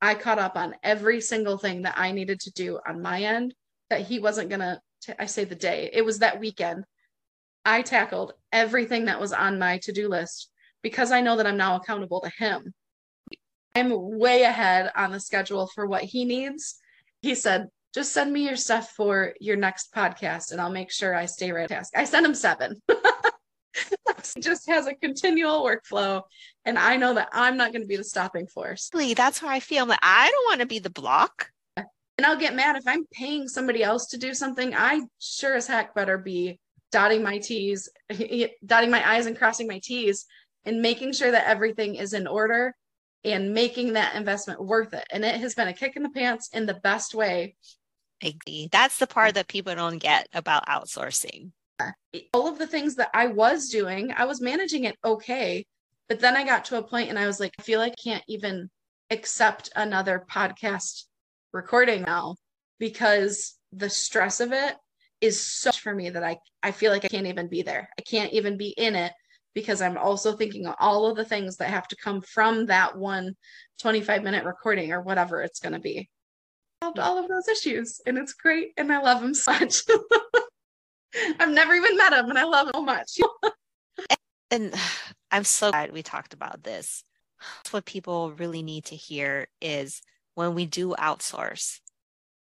I 0.00 0.14
caught 0.14 0.38
up 0.38 0.56
on 0.56 0.74
every 0.82 1.20
single 1.20 1.58
thing 1.58 1.82
that 1.82 1.98
I 1.98 2.12
needed 2.12 2.40
to 2.40 2.52
do 2.52 2.78
on 2.86 3.02
my 3.02 3.22
end 3.22 3.54
that 3.90 4.02
he 4.02 4.18
wasn't 4.18 4.48
going 4.48 4.60
to, 4.60 4.80
I 5.18 5.26
say 5.26 5.44
the 5.44 5.54
day, 5.54 5.90
it 5.92 6.04
was 6.04 6.20
that 6.20 6.38
weekend 6.38 6.84
I 7.64 7.82
tackled 7.82 8.32
everything 8.50 9.06
that 9.06 9.20
was 9.20 9.32
on 9.32 9.58
my 9.58 9.78
to 9.78 9.92
do 9.92 10.08
list 10.08 10.50
because 10.82 11.12
I 11.12 11.20
know 11.20 11.36
that 11.36 11.46
I'm 11.46 11.56
now 11.56 11.76
accountable 11.76 12.20
to 12.20 12.30
him. 12.30 12.74
I'm 13.74 13.90
way 14.18 14.42
ahead 14.42 14.90
on 14.94 15.12
the 15.12 15.20
schedule 15.20 15.66
for 15.66 15.86
what 15.86 16.02
he 16.02 16.24
needs. 16.24 16.78
He 17.22 17.34
said, 17.34 17.68
just 17.94 18.12
send 18.12 18.32
me 18.32 18.46
your 18.46 18.56
stuff 18.56 18.90
for 18.90 19.34
your 19.40 19.56
next 19.56 19.94
podcast 19.94 20.52
and 20.52 20.60
I'll 20.60 20.70
make 20.70 20.90
sure 20.90 21.14
I 21.14 21.26
stay 21.26 21.52
right 21.52 21.68
task. 21.68 21.92
I 21.96 22.04
sent 22.04 22.26
him 22.26 22.34
seven. 22.34 22.80
just 24.40 24.68
has 24.68 24.86
a 24.86 24.94
continual 24.94 25.64
workflow. 25.64 26.22
And 26.64 26.78
I 26.78 26.96
know 26.96 27.14
that 27.14 27.28
I'm 27.32 27.56
not 27.56 27.72
going 27.72 27.82
to 27.82 27.88
be 27.88 27.96
the 27.96 28.04
stopping 28.04 28.46
force. 28.46 28.90
Lee, 28.94 29.14
that's 29.14 29.38
how 29.38 29.48
I 29.48 29.60
feel. 29.60 29.84
I'm 29.84 29.98
I 30.02 30.30
don't 30.30 30.50
want 30.50 30.60
to 30.60 30.66
be 30.66 30.78
the 30.78 30.90
block. 30.90 31.50
And 31.76 32.26
I'll 32.26 32.38
get 32.38 32.54
mad 32.54 32.76
if 32.76 32.84
I'm 32.86 33.06
paying 33.06 33.48
somebody 33.48 33.82
else 33.82 34.06
to 34.08 34.18
do 34.18 34.34
something. 34.34 34.74
I 34.74 35.02
sure 35.18 35.54
as 35.54 35.66
heck 35.66 35.94
better 35.94 36.18
be 36.18 36.60
dotting 36.92 37.22
my 37.22 37.38
T's, 37.38 37.88
dotting 38.66 38.90
my 38.90 39.06
I's 39.06 39.26
and 39.26 39.36
crossing 39.36 39.66
my 39.66 39.80
T's 39.82 40.26
and 40.64 40.82
making 40.82 41.12
sure 41.12 41.30
that 41.30 41.46
everything 41.46 41.96
is 41.96 42.12
in 42.12 42.26
order 42.26 42.74
and 43.24 43.54
making 43.54 43.92
that 43.92 44.14
investment 44.16 44.64
worth 44.64 44.94
it. 44.94 45.06
And 45.10 45.24
it 45.24 45.40
has 45.40 45.54
been 45.54 45.68
a 45.68 45.72
kick 45.72 45.96
in 45.96 46.02
the 46.02 46.10
pants 46.10 46.48
in 46.52 46.66
the 46.66 46.74
best 46.74 47.14
way. 47.14 47.56
That's 48.70 48.98
the 48.98 49.06
part 49.06 49.34
that 49.34 49.48
people 49.48 49.74
don't 49.74 49.98
get 49.98 50.28
about 50.32 50.66
outsourcing. 50.66 51.50
All 52.32 52.46
of 52.46 52.58
the 52.58 52.66
things 52.66 52.96
that 52.96 53.10
I 53.12 53.26
was 53.26 53.68
doing, 53.68 54.12
I 54.16 54.24
was 54.24 54.40
managing 54.40 54.84
it 54.84 54.96
okay. 55.04 55.66
But 56.08 56.20
then 56.20 56.36
I 56.36 56.44
got 56.44 56.64
to 56.66 56.78
a 56.78 56.82
point 56.82 57.08
and 57.08 57.18
I 57.18 57.26
was 57.26 57.40
like, 57.40 57.52
I 57.58 57.62
feel 57.62 57.80
like 57.80 57.94
I 57.98 58.02
can't 58.02 58.24
even 58.28 58.70
accept 59.10 59.70
another 59.74 60.24
podcast 60.30 61.04
recording 61.52 62.02
now 62.02 62.36
because 62.78 63.56
the 63.72 63.90
stress 63.90 64.40
of 64.40 64.52
it 64.52 64.76
is 65.20 65.40
so 65.40 65.72
for 65.72 65.94
me 65.94 66.10
that 66.10 66.24
I, 66.24 66.38
I 66.62 66.72
feel 66.72 66.92
like 66.92 67.04
I 67.04 67.08
can't 67.08 67.26
even 67.26 67.48
be 67.48 67.62
there. 67.62 67.88
I 67.98 68.02
can't 68.02 68.32
even 68.32 68.56
be 68.56 68.68
in 68.70 68.94
it 68.94 69.12
because 69.54 69.82
I'm 69.82 69.98
also 69.98 70.32
thinking 70.32 70.66
all 70.66 71.06
of 71.06 71.16
the 71.16 71.24
things 71.24 71.56
that 71.56 71.70
have 71.70 71.88
to 71.88 71.96
come 71.96 72.20
from 72.20 72.66
that 72.66 72.96
one 72.96 73.36
25 73.80 74.22
minute 74.22 74.44
recording 74.44 74.92
or 74.92 75.00
whatever 75.02 75.42
it's 75.42 75.60
going 75.60 75.74
to 75.74 75.80
be. 75.80 76.08
Solved 76.82 76.98
all 76.98 77.18
of 77.18 77.28
those 77.28 77.48
issues 77.48 78.00
and 78.06 78.18
it's 78.18 78.32
great 78.32 78.72
and 78.76 78.92
I 78.92 79.00
love 79.00 79.22
him 79.22 79.34
so 79.34 79.52
much. 79.52 79.82
I've 81.38 81.50
never 81.50 81.74
even 81.74 81.96
met 81.96 82.12
him 82.12 82.30
and 82.30 82.38
I 82.38 82.44
love 82.44 82.68
him 82.68 82.72
so 82.74 82.82
much. 82.82 83.18
and 84.50 84.74
I'm 85.30 85.44
so 85.44 85.70
glad 85.70 85.92
we 85.92 86.02
talked 86.02 86.34
about 86.34 86.62
this. 86.62 87.04
What 87.70 87.84
people 87.84 88.32
really 88.32 88.62
need 88.62 88.86
to 88.86 88.96
hear 88.96 89.48
is 89.60 90.00
when 90.34 90.54
we 90.54 90.66
do 90.66 90.94
outsource, 90.98 91.80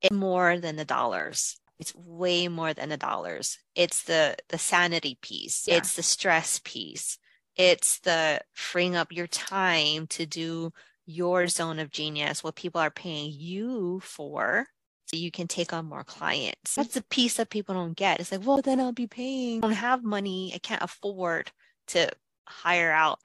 it's 0.02 0.14
more 0.14 0.59
than 0.59 0.76
the 0.76 0.84
dollars 0.84 1.56
it's 1.79 1.95
way 1.95 2.49
more 2.49 2.74
than 2.74 2.89
the 2.89 2.97
dollars. 2.97 3.59
It's 3.74 4.03
the 4.05 4.37
the 4.49 4.59
sanity 4.59 5.18
piece. 5.20 5.64
Yeah. 5.66 5.76
it's 5.76 5.95
the 5.95 6.03
stress 6.03 6.61
piece. 6.64 7.18
It's 7.57 8.01
the 8.01 8.41
freeing 8.55 8.97
up 8.97 9.12
your 9.12 9.26
time 9.26 10.07
to 10.09 10.26
do 10.26 10.72
your 11.07 11.47
zone 11.49 11.79
of 11.79 11.91
genius 11.91 12.45
what 12.45 12.55
people 12.55 12.81
are 12.81 12.91
paying 12.91 13.33
you 13.35 13.99
for 14.01 14.66
so 15.07 15.16
you 15.16 15.31
can 15.31 15.49
take 15.49 15.72
on 15.72 15.87
more 15.87 16.05
clients. 16.05 16.74
That's 16.74 16.95
the 16.95 17.05
piece 17.05 17.39
that 17.39 17.49
people 17.49 17.74
don't 17.74 17.97
get. 17.97 18.20
It's 18.20 18.31
like 18.31 18.47
well 18.47 18.61
then 18.62 18.81
i'll 18.81 18.93
be 18.93 19.07
paying. 19.07 19.59
I 19.59 19.68
don't 19.68 19.72
have 19.72 20.05
money. 20.05 20.53
I 20.55 20.59
can't 20.59 20.83
afford 20.83 21.51
to 21.89 22.11
hire 22.47 22.91
out. 22.91 23.20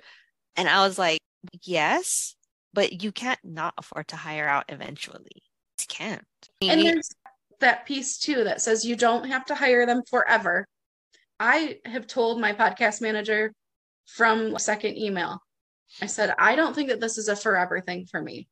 And 0.55 0.69
i 0.69 0.85
was 0.85 0.99
like 0.99 1.19
yes 1.63 2.35
but 2.73 3.03
you 3.03 3.11
can't 3.11 3.39
not 3.43 3.73
afford 3.77 4.07
to 4.09 4.15
hire 4.15 4.47
out 4.47 4.65
eventually. 4.69 5.43
You 5.79 5.85
can't. 5.87 6.25
And 6.61 6.81
there's 6.81 7.09
that 7.59 7.85
piece 7.85 8.17
too 8.17 8.43
that 8.43 8.61
says 8.61 8.85
you 8.85 8.95
don't 8.95 9.25
have 9.25 9.45
to 9.45 9.55
hire 9.55 9.85
them 9.85 10.01
forever. 10.09 10.67
I 11.39 11.77
have 11.85 12.07
told 12.07 12.39
my 12.39 12.53
podcast 12.53 13.01
manager 13.01 13.53
from 14.05 14.57
second 14.59 14.97
email, 14.97 15.39
I 16.01 16.07
said, 16.07 16.33
I 16.37 16.55
don't 16.55 16.73
think 16.73 16.89
that 16.89 16.99
this 16.99 17.17
is 17.17 17.27
a 17.27 17.35
forever 17.35 17.79
thing 17.79 18.07
for 18.09 18.21
me. 18.21 18.47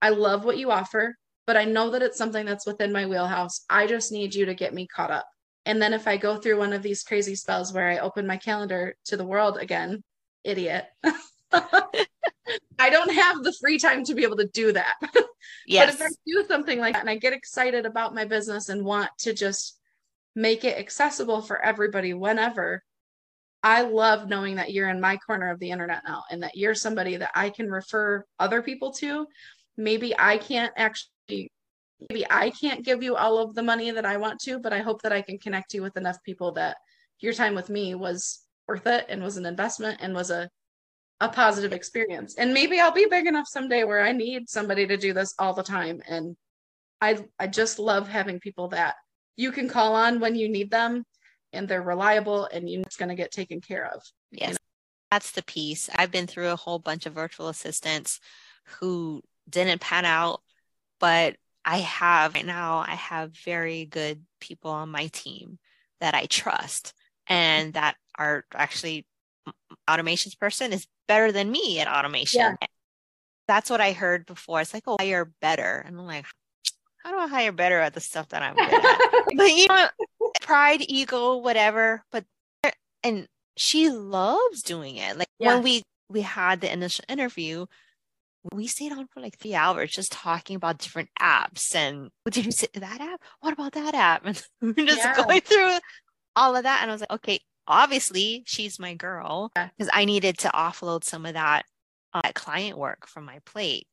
I 0.00 0.10
love 0.10 0.44
what 0.44 0.58
you 0.58 0.70
offer, 0.70 1.14
but 1.46 1.56
I 1.56 1.64
know 1.64 1.90
that 1.90 2.02
it's 2.02 2.18
something 2.18 2.46
that's 2.46 2.66
within 2.66 2.92
my 2.92 3.06
wheelhouse. 3.06 3.64
I 3.68 3.86
just 3.86 4.12
need 4.12 4.34
you 4.34 4.46
to 4.46 4.54
get 4.54 4.74
me 4.74 4.86
caught 4.86 5.10
up. 5.10 5.26
And 5.64 5.82
then 5.82 5.92
if 5.92 6.06
I 6.06 6.16
go 6.16 6.36
through 6.36 6.58
one 6.58 6.72
of 6.72 6.82
these 6.82 7.02
crazy 7.02 7.34
spells 7.34 7.72
where 7.72 7.88
I 7.88 7.98
open 7.98 8.26
my 8.26 8.36
calendar 8.36 8.94
to 9.06 9.16
the 9.16 9.24
world 9.24 9.58
again, 9.58 10.02
idiot. 10.44 10.86
I 12.78 12.90
don't 12.90 13.12
have 13.12 13.42
the 13.42 13.52
free 13.60 13.78
time 13.78 14.04
to 14.04 14.14
be 14.14 14.22
able 14.22 14.36
to 14.36 14.48
do 14.48 14.72
that. 14.72 14.94
Yes. 15.66 15.86
but 15.86 15.94
if 15.94 16.02
I 16.02 16.14
do 16.26 16.44
something 16.46 16.78
like 16.78 16.94
that 16.94 17.00
and 17.00 17.10
I 17.10 17.16
get 17.16 17.32
excited 17.32 17.86
about 17.86 18.14
my 18.14 18.24
business 18.24 18.68
and 18.68 18.84
want 18.84 19.10
to 19.20 19.32
just 19.32 19.78
make 20.34 20.64
it 20.64 20.78
accessible 20.78 21.40
for 21.40 21.60
everybody 21.60 22.14
whenever, 22.14 22.82
I 23.62 23.82
love 23.82 24.28
knowing 24.28 24.56
that 24.56 24.72
you're 24.72 24.88
in 24.88 25.00
my 25.00 25.16
corner 25.16 25.50
of 25.50 25.58
the 25.58 25.70
internet 25.70 26.02
now 26.06 26.24
and 26.30 26.42
that 26.42 26.56
you're 26.56 26.74
somebody 26.74 27.16
that 27.16 27.32
I 27.34 27.50
can 27.50 27.70
refer 27.70 28.24
other 28.38 28.62
people 28.62 28.92
to. 28.92 29.26
Maybe 29.76 30.14
I 30.18 30.38
can't 30.38 30.72
actually 30.76 31.50
maybe 32.08 32.26
I 32.30 32.50
can't 32.50 32.84
give 32.84 33.02
you 33.02 33.16
all 33.16 33.38
of 33.38 33.54
the 33.54 33.62
money 33.62 33.90
that 33.90 34.04
I 34.04 34.18
want 34.18 34.40
to, 34.40 34.58
but 34.58 34.72
I 34.72 34.80
hope 34.80 35.02
that 35.02 35.12
I 35.12 35.22
can 35.22 35.38
connect 35.38 35.74
you 35.74 35.82
with 35.82 35.96
enough 35.96 36.22
people 36.22 36.52
that 36.52 36.76
your 37.20 37.32
time 37.32 37.54
with 37.54 37.70
me 37.70 37.94
was 37.94 38.40
worth 38.68 38.86
it 38.86 39.06
and 39.08 39.22
was 39.22 39.36
an 39.36 39.46
investment 39.46 39.98
and 40.00 40.14
was 40.14 40.30
a 40.30 40.50
a 41.20 41.28
positive 41.28 41.72
experience. 41.72 42.34
And 42.36 42.52
maybe 42.52 42.80
I'll 42.80 42.92
be 42.92 43.06
big 43.10 43.26
enough 43.26 43.48
someday 43.48 43.84
where 43.84 44.04
I 44.04 44.12
need 44.12 44.48
somebody 44.48 44.86
to 44.86 44.96
do 44.96 45.12
this 45.12 45.34
all 45.38 45.54
the 45.54 45.62
time. 45.62 46.02
And 46.06 46.36
I 47.00 47.18
I 47.38 47.46
just 47.46 47.78
love 47.78 48.08
having 48.08 48.40
people 48.40 48.68
that 48.68 48.96
you 49.36 49.52
can 49.52 49.68
call 49.68 49.94
on 49.94 50.20
when 50.20 50.34
you 50.34 50.48
need 50.48 50.70
them 50.70 51.04
and 51.52 51.68
they're 51.68 51.82
reliable 51.82 52.46
and 52.46 52.68
you 52.68 52.78
know 52.78 52.84
it's 52.86 52.96
going 52.96 53.08
to 53.08 53.14
get 53.14 53.32
taken 53.32 53.60
care 53.60 53.86
of. 53.86 54.02
Yes. 54.30 54.48
You 54.48 54.52
know? 54.52 54.58
That's 55.10 55.30
the 55.32 55.44
piece. 55.44 55.88
I've 55.94 56.10
been 56.10 56.26
through 56.26 56.48
a 56.48 56.56
whole 56.56 56.78
bunch 56.78 57.06
of 57.06 57.14
virtual 57.14 57.48
assistants 57.48 58.20
who 58.80 59.22
didn't 59.48 59.80
pan 59.80 60.04
out, 60.04 60.40
but 60.98 61.36
I 61.64 61.78
have 61.78 62.34
right 62.34 62.46
now 62.46 62.84
I 62.86 62.94
have 62.94 63.36
very 63.36 63.84
good 63.84 64.24
people 64.40 64.70
on 64.70 64.90
my 64.90 65.06
team 65.08 65.58
that 66.00 66.14
I 66.14 66.26
trust 66.26 66.92
and 67.28 67.74
that 67.74 67.96
are 68.18 68.44
actually 68.54 69.06
automations 69.88 70.38
person 70.38 70.72
is 70.72 70.86
better 71.08 71.32
than 71.32 71.50
me 71.50 71.80
at 71.80 71.88
automation. 71.88 72.40
Yeah. 72.40 72.54
That's 73.48 73.70
what 73.70 73.80
I 73.80 73.92
heard 73.92 74.26
before. 74.26 74.60
It's 74.60 74.74
like, 74.74 74.84
oh, 74.86 74.96
hire 74.98 75.32
better. 75.40 75.82
And 75.86 75.98
I'm 75.98 76.06
like, 76.06 76.26
how 77.04 77.12
do 77.12 77.18
I 77.18 77.28
hire 77.28 77.52
better 77.52 77.78
at 77.78 77.94
the 77.94 78.00
stuff 78.00 78.28
that 78.30 78.42
I'm 78.42 78.56
good 78.56 78.74
at? 78.74 79.24
but 79.36 79.50
you 79.50 79.66
know, 79.68 79.88
pride, 80.42 80.82
ego, 80.88 81.36
whatever. 81.36 82.02
But 82.10 82.24
and 83.04 83.28
she 83.56 83.90
loves 83.90 84.62
doing 84.62 84.96
it. 84.96 85.16
Like 85.16 85.28
yeah. 85.38 85.54
when 85.54 85.62
we 85.62 85.82
we 86.08 86.22
had 86.22 86.60
the 86.60 86.72
initial 86.72 87.04
interview, 87.08 87.66
we 88.52 88.66
stayed 88.66 88.92
on 88.92 89.06
for 89.12 89.20
like 89.20 89.38
three 89.38 89.54
hours 89.54 89.92
just 89.92 90.12
talking 90.12 90.56
about 90.56 90.78
different 90.78 91.08
apps 91.20 91.74
and 91.74 92.10
oh, 92.26 92.30
did 92.30 92.46
you 92.46 92.52
see 92.52 92.68
that 92.74 93.00
app? 93.00 93.20
What 93.40 93.52
about 93.52 93.72
that 93.72 93.94
app? 93.94 94.24
And 94.26 94.76
we 94.76 94.86
just 94.86 94.98
yeah. 94.98 95.14
going 95.16 95.40
through 95.40 95.78
all 96.34 96.56
of 96.56 96.64
that. 96.64 96.80
And 96.82 96.90
I 96.90 96.94
was 96.94 97.00
like, 97.00 97.12
okay, 97.12 97.40
obviously 97.66 98.42
she's 98.46 98.78
my 98.78 98.94
girl 98.94 99.50
because 99.54 99.90
I 99.92 100.04
needed 100.04 100.38
to 100.38 100.48
offload 100.48 101.04
some 101.04 101.26
of 101.26 101.34
that, 101.34 101.64
uh, 102.14 102.32
client 102.34 102.78
work 102.78 103.06
from 103.06 103.24
my 103.24 103.40
plate. 103.44 103.86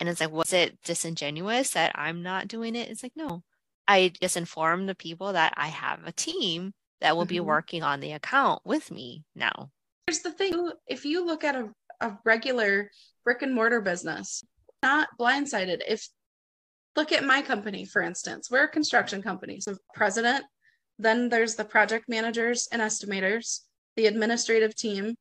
And 0.00 0.08
it's 0.08 0.20
like, 0.20 0.32
was 0.32 0.52
it 0.52 0.80
disingenuous 0.82 1.70
that 1.70 1.92
I'm 1.94 2.22
not 2.22 2.48
doing 2.48 2.74
it? 2.74 2.88
It's 2.90 3.02
like, 3.02 3.12
no, 3.14 3.42
I 3.86 4.12
just 4.20 4.36
informed 4.36 4.88
the 4.88 4.94
people 4.94 5.34
that 5.34 5.54
I 5.56 5.68
have 5.68 6.00
a 6.06 6.12
team 6.12 6.72
that 7.00 7.16
will 7.16 7.24
mm-hmm. 7.24 7.30
be 7.30 7.40
working 7.40 7.82
on 7.82 8.00
the 8.00 8.12
account 8.12 8.62
with 8.64 8.90
me 8.90 9.24
now. 9.34 9.70
Here's 10.06 10.20
the 10.20 10.32
thing 10.32 10.70
if 10.86 11.04
you 11.04 11.24
look 11.24 11.44
at 11.44 11.56
a, 11.56 11.68
a 12.00 12.18
regular 12.24 12.90
brick 13.24 13.42
and 13.42 13.54
mortar 13.54 13.80
business, 13.80 14.44
not 14.82 15.08
blindsided. 15.20 15.80
If 15.86 16.08
look 16.96 17.12
at 17.12 17.24
my 17.24 17.42
company, 17.42 17.84
for 17.84 18.02
instance, 18.02 18.50
we're 18.50 18.64
a 18.64 18.68
construction 18.68 19.22
company. 19.22 19.60
So, 19.60 19.76
president 19.94 20.44
then 20.98 21.28
there's 21.28 21.54
the 21.54 21.64
project 21.64 22.08
managers 22.08 22.68
and 22.72 22.82
estimators, 22.82 23.60
the 23.96 24.06
administrative 24.06 24.74
team, 24.74 25.14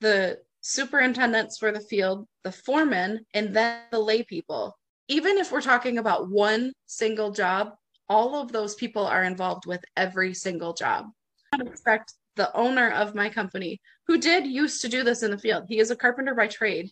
the 0.00 0.38
superintendents 0.60 1.58
for 1.58 1.72
the 1.72 1.80
field, 1.80 2.26
the 2.44 2.52
foremen, 2.52 3.24
and 3.34 3.54
then 3.54 3.80
the 3.90 3.98
lay 3.98 4.22
people. 4.22 4.76
Even 5.08 5.38
if 5.38 5.50
we're 5.50 5.60
talking 5.60 5.98
about 5.98 6.30
one 6.30 6.72
single 6.86 7.32
job, 7.32 7.74
all 8.08 8.40
of 8.40 8.52
those 8.52 8.74
people 8.74 9.06
are 9.06 9.24
involved 9.24 9.66
with 9.66 9.84
every 9.96 10.34
single 10.34 10.72
job. 10.72 11.06
I 11.52 11.60
expect 11.62 12.14
the 12.36 12.54
owner 12.56 12.90
of 12.90 13.14
my 13.14 13.28
company, 13.28 13.80
who 14.06 14.18
did 14.18 14.46
used 14.46 14.80
to 14.82 14.88
do 14.88 15.02
this 15.02 15.22
in 15.22 15.30
the 15.30 15.38
field, 15.38 15.64
he 15.68 15.78
is 15.78 15.90
a 15.90 15.96
carpenter 15.96 16.34
by 16.34 16.46
trade. 16.46 16.90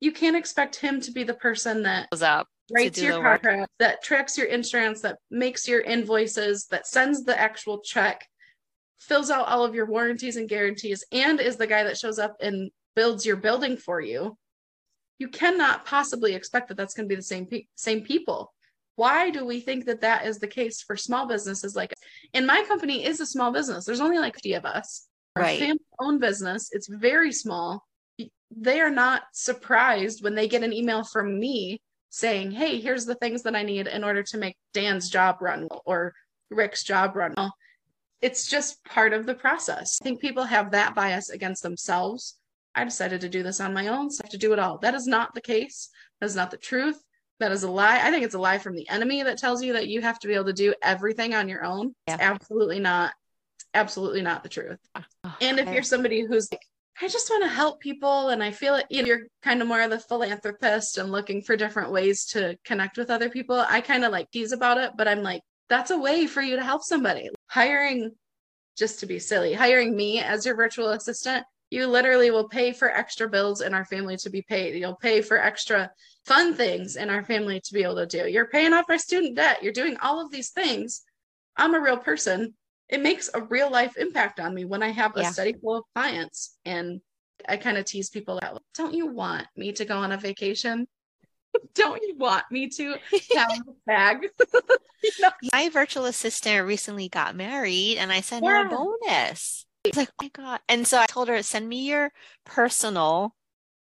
You 0.00 0.12
can't 0.12 0.36
expect 0.36 0.76
him 0.76 1.00
to 1.02 1.12
be 1.12 1.24
the 1.24 1.34
person 1.34 1.82
that 1.84 2.10
goes 2.10 2.22
up 2.22 2.48
writes 2.72 3.00
your 3.00 3.22
contract, 3.22 3.70
that 3.78 4.02
tracks 4.02 4.36
your 4.36 4.46
insurance, 4.46 5.00
that 5.02 5.18
makes 5.30 5.68
your 5.68 5.80
invoices, 5.80 6.66
that 6.66 6.86
sends 6.86 7.24
the 7.24 7.38
actual 7.38 7.80
check, 7.80 8.26
fills 8.98 9.30
out 9.30 9.48
all 9.48 9.64
of 9.64 9.74
your 9.74 9.86
warranties 9.86 10.36
and 10.36 10.48
guarantees, 10.48 11.04
and 11.12 11.40
is 11.40 11.56
the 11.56 11.66
guy 11.66 11.84
that 11.84 11.98
shows 11.98 12.18
up 12.18 12.36
and 12.40 12.70
builds 12.94 13.26
your 13.26 13.36
building 13.36 13.76
for 13.76 14.00
you. 14.00 14.36
You 15.18 15.28
cannot 15.28 15.84
possibly 15.84 16.34
expect 16.34 16.68
that 16.68 16.76
that's 16.76 16.94
going 16.94 17.08
to 17.08 17.12
be 17.12 17.16
the 17.16 17.22
same 17.22 17.46
pe- 17.46 17.66
same 17.74 18.02
people. 18.02 18.52
Why 18.96 19.30
do 19.30 19.44
we 19.44 19.60
think 19.60 19.86
that 19.86 20.02
that 20.02 20.26
is 20.26 20.38
the 20.38 20.46
case 20.46 20.82
for 20.82 20.96
small 20.96 21.26
businesses 21.26 21.74
like 21.74 21.94
in 22.32 22.44
my 22.44 22.64
company 22.68 23.04
is 23.04 23.20
a 23.20 23.26
small 23.26 23.52
business. 23.52 23.84
There's 23.84 24.00
only 24.00 24.18
like 24.18 24.34
50 24.34 24.54
of 24.54 24.64
us. 24.64 25.06
Right. 25.36 25.58
Family 25.58 25.80
owned 25.98 26.20
business. 26.20 26.70
It's 26.72 26.88
very 26.88 27.32
small. 27.32 27.86
They 28.54 28.80
are 28.80 28.90
not 28.90 29.22
surprised 29.32 30.22
when 30.22 30.34
they 30.34 30.46
get 30.46 30.62
an 30.62 30.74
email 30.74 31.04
from 31.04 31.38
me 31.38 31.80
saying, 32.12 32.50
hey, 32.50 32.78
here's 32.78 33.06
the 33.06 33.14
things 33.14 33.42
that 33.42 33.56
I 33.56 33.62
need 33.62 33.86
in 33.86 34.04
order 34.04 34.22
to 34.22 34.38
make 34.38 34.56
Dan's 34.74 35.08
job 35.08 35.38
run 35.40 35.66
or 35.86 36.12
Rick's 36.50 36.84
job 36.84 37.16
run. 37.16 37.32
well. 37.38 37.54
it's 38.20 38.46
just 38.46 38.84
part 38.84 39.14
of 39.14 39.24
the 39.24 39.34
process. 39.34 39.98
I 40.00 40.04
think 40.04 40.20
people 40.20 40.44
have 40.44 40.72
that 40.72 40.94
bias 40.94 41.30
against 41.30 41.62
themselves. 41.62 42.36
I 42.74 42.84
decided 42.84 43.22
to 43.22 43.30
do 43.30 43.42
this 43.42 43.60
on 43.60 43.72
my 43.72 43.88
own, 43.88 44.10
so 44.10 44.20
I 44.22 44.26
have 44.26 44.32
to 44.32 44.38
do 44.38 44.52
it 44.52 44.58
all. 44.58 44.76
That 44.78 44.94
is 44.94 45.06
not 45.06 45.34
the 45.34 45.40
case. 45.40 45.88
That 46.20 46.26
is 46.26 46.36
not 46.36 46.50
the 46.50 46.58
truth. 46.58 47.02
That 47.40 47.50
is 47.50 47.62
a 47.62 47.70
lie. 47.70 48.06
I 48.06 48.10
think 48.10 48.24
it's 48.24 48.34
a 48.34 48.38
lie 48.38 48.58
from 48.58 48.76
the 48.76 48.88
enemy 48.90 49.22
that 49.22 49.38
tells 49.38 49.62
you 49.62 49.72
that 49.72 49.88
you 49.88 50.02
have 50.02 50.18
to 50.20 50.28
be 50.28 50.34
able 50.34 50.44
to 50.44 50.52
do 50.52 50.74
everything 50.82 51.34
on 51.34 51.48
your 51.48 51.64
own. 51.64 51.94
Yeah. 52.06 52.14
It's 52.14 52.22
absolutely 52.22 52.78
not, 52.78 53.14
absolutely 53.72 54.20
not 54.20 54.42
the 54.42 54.50
truth. 54.50 54.78
Oh, 54.94 55.34
and 55.40 55.58
if 55.58 55.68
you're 55.72 55.82
somebody 55.82 56.26
who's 56.26 56.52
like, 56.52 56.60
I 57.00 57.08
just 57.08 57.30
want 57.30 57.42
to 57.44 57.48
help 57.48 57.80
people 57.80 58.28
and 58.28 58.42
I 58.42 58.50
feel 58.50 58.74
it, 58.76 58.86
you 58.90 59.02
know, 59.02 59.08
you're 59.08 59.26
kind 59.42 59.62
of 59.62 59.68
more 59.68 59.80
of 59.80 59.90
the 59.90 59.98
philanthropist 59.98 60.98
and 60.98 61.10
looking 61.10 61.42
for 61.42 61.56
different 61.56 61.90
ways 61.90 62.26
to 62.26 62.56
connect 62.64 62.98
with 62.98 63.10
other 63.10 63.28
people. 63.28 63.64
I 63.68 63.80
kind 63.80 64.04
of 64.04 64.12
like 64.12 64.30
tease 64.30 64.52
about 64.52 64.78
it, 64.78 64.92
but 64.96 65.08
I'm 65.08 65.22
like, 65.22 65.42
that's 65.68 65.90
a 65.90 65.98
way 65.98 66.26
for 66.26 66.42
you 66.42 66.56
to 66.56 66.64
help 66.64 66.82
somebody. 66.82 67.28
Hiring, 67.48 68.12
just 68.76 69.00
to 69.00 69.06
be 69.06 69.18
silly, 69.18 69.54
hiring 69.54 69.96
me 69.96 70.20
as 70.20 70.44
your 70.44 70.54
virtual 70.54 70.90
assistant, 70.90 71.44
you 71.70 71.86
literally 71.86 72.30
will 72.30 72.48
pay 72.48 72.72
for 72.72 72.90
extra 72.90 73.28
bills 73.28 73.62
in 73.62 73.72
our 73.72 73.86
family 73.86 74.18
to 74.18 74.28
be 74.28 74.42
paid. 74.42 74.74
You'll 74.74 74.94
pay 74.94 75.22
for 75.22 75.38
extra 75.38 75.90
fun 76.26 76.54
things 76.54 76.96
in 76.96 77.08
our 77.08 77.24
family 77.24 77.60
to 77.60 77.72
be 77.72 77.82
able 77.82 77.96
to 77.96 78.06
do. 78.06 78.28
You're 78.28 78.48
paying 78.48 78.74
off 78.74 78.84
our 78.90 78.98
student 78.98 79.36
debt. 79.36 79.62
You're 79.62 79.72
doing 79.72 79.96
all 80.02 80.20
of 80.20 80.30
these 80.30 80.50
things. 80.50 81.02
I'm 81.56 81.74
a 81.74 81.80
real 81.80 81.96
person. 81.96 82.54
It 82.88 83.00
makes 83.00 83.30
a 83.32 83.42
real 83.42 83.70
life 83.70 83.96
impact 83.96 84.40
on 84.40 84.54
me 84.54 84.64
when 84.64 84.82
I 84.82 84.90
have 84.90 85.16
a 85.16 85.22
yeah. 85.22 85.30
study 85.30 85.54
full 85.54 85.76
of 85.78 85.84
clients. 85.94 86.56
And 86.64 87.00
I 87.48 87.56
kind 87.56 87.78
of 87.78 87.84
tease 87.84 88.10
people 88.10 88.38
that 88.40 88.56
don't 88.74 88.94
you 88.94 89.06
want 89.06 89.46
me 89.56 89.72
to 89.72 89.84
go 89.84 89.96
on 89.96 90.12
a 90.12 90.16
vacation? 90.16 90.86
don't 91.74 92.02
you 92.02 92.16
want 92.16 92.44
me 92.50 92.68
to 92.68 92.96
have 93.34 93.50
a 93.50 93.72
bag? 93.86 94.28
you 95.02 95.10
know? 95.20 95.30
My 95.52 95.68
virtual 95.68 96.06
assistant 96.06 96.66
recently 96.66 97.08
got 97.08 97.36
married 97.36 97.98
and 97.98 98.12
I 98.12 98.20
sent 98.20 98.44
yeah. 98.44 98.62
her 98.62 98.66
a 98.66 98.70
bonus. 98.70 99.66
It's 99.84 99.96
like, 99.96 100.10
oh 100.10 100.24
my 100.24 100.30
God. 100.32 100.60
And 100.68 100.86
so 100.86 100.98
I 100.98 101.06
told 101.06 101.28
her, 101.28 101.42
send 101.42 101.68
me 101.68 101.88
your 101.88 102.12
personal 102.44 103.34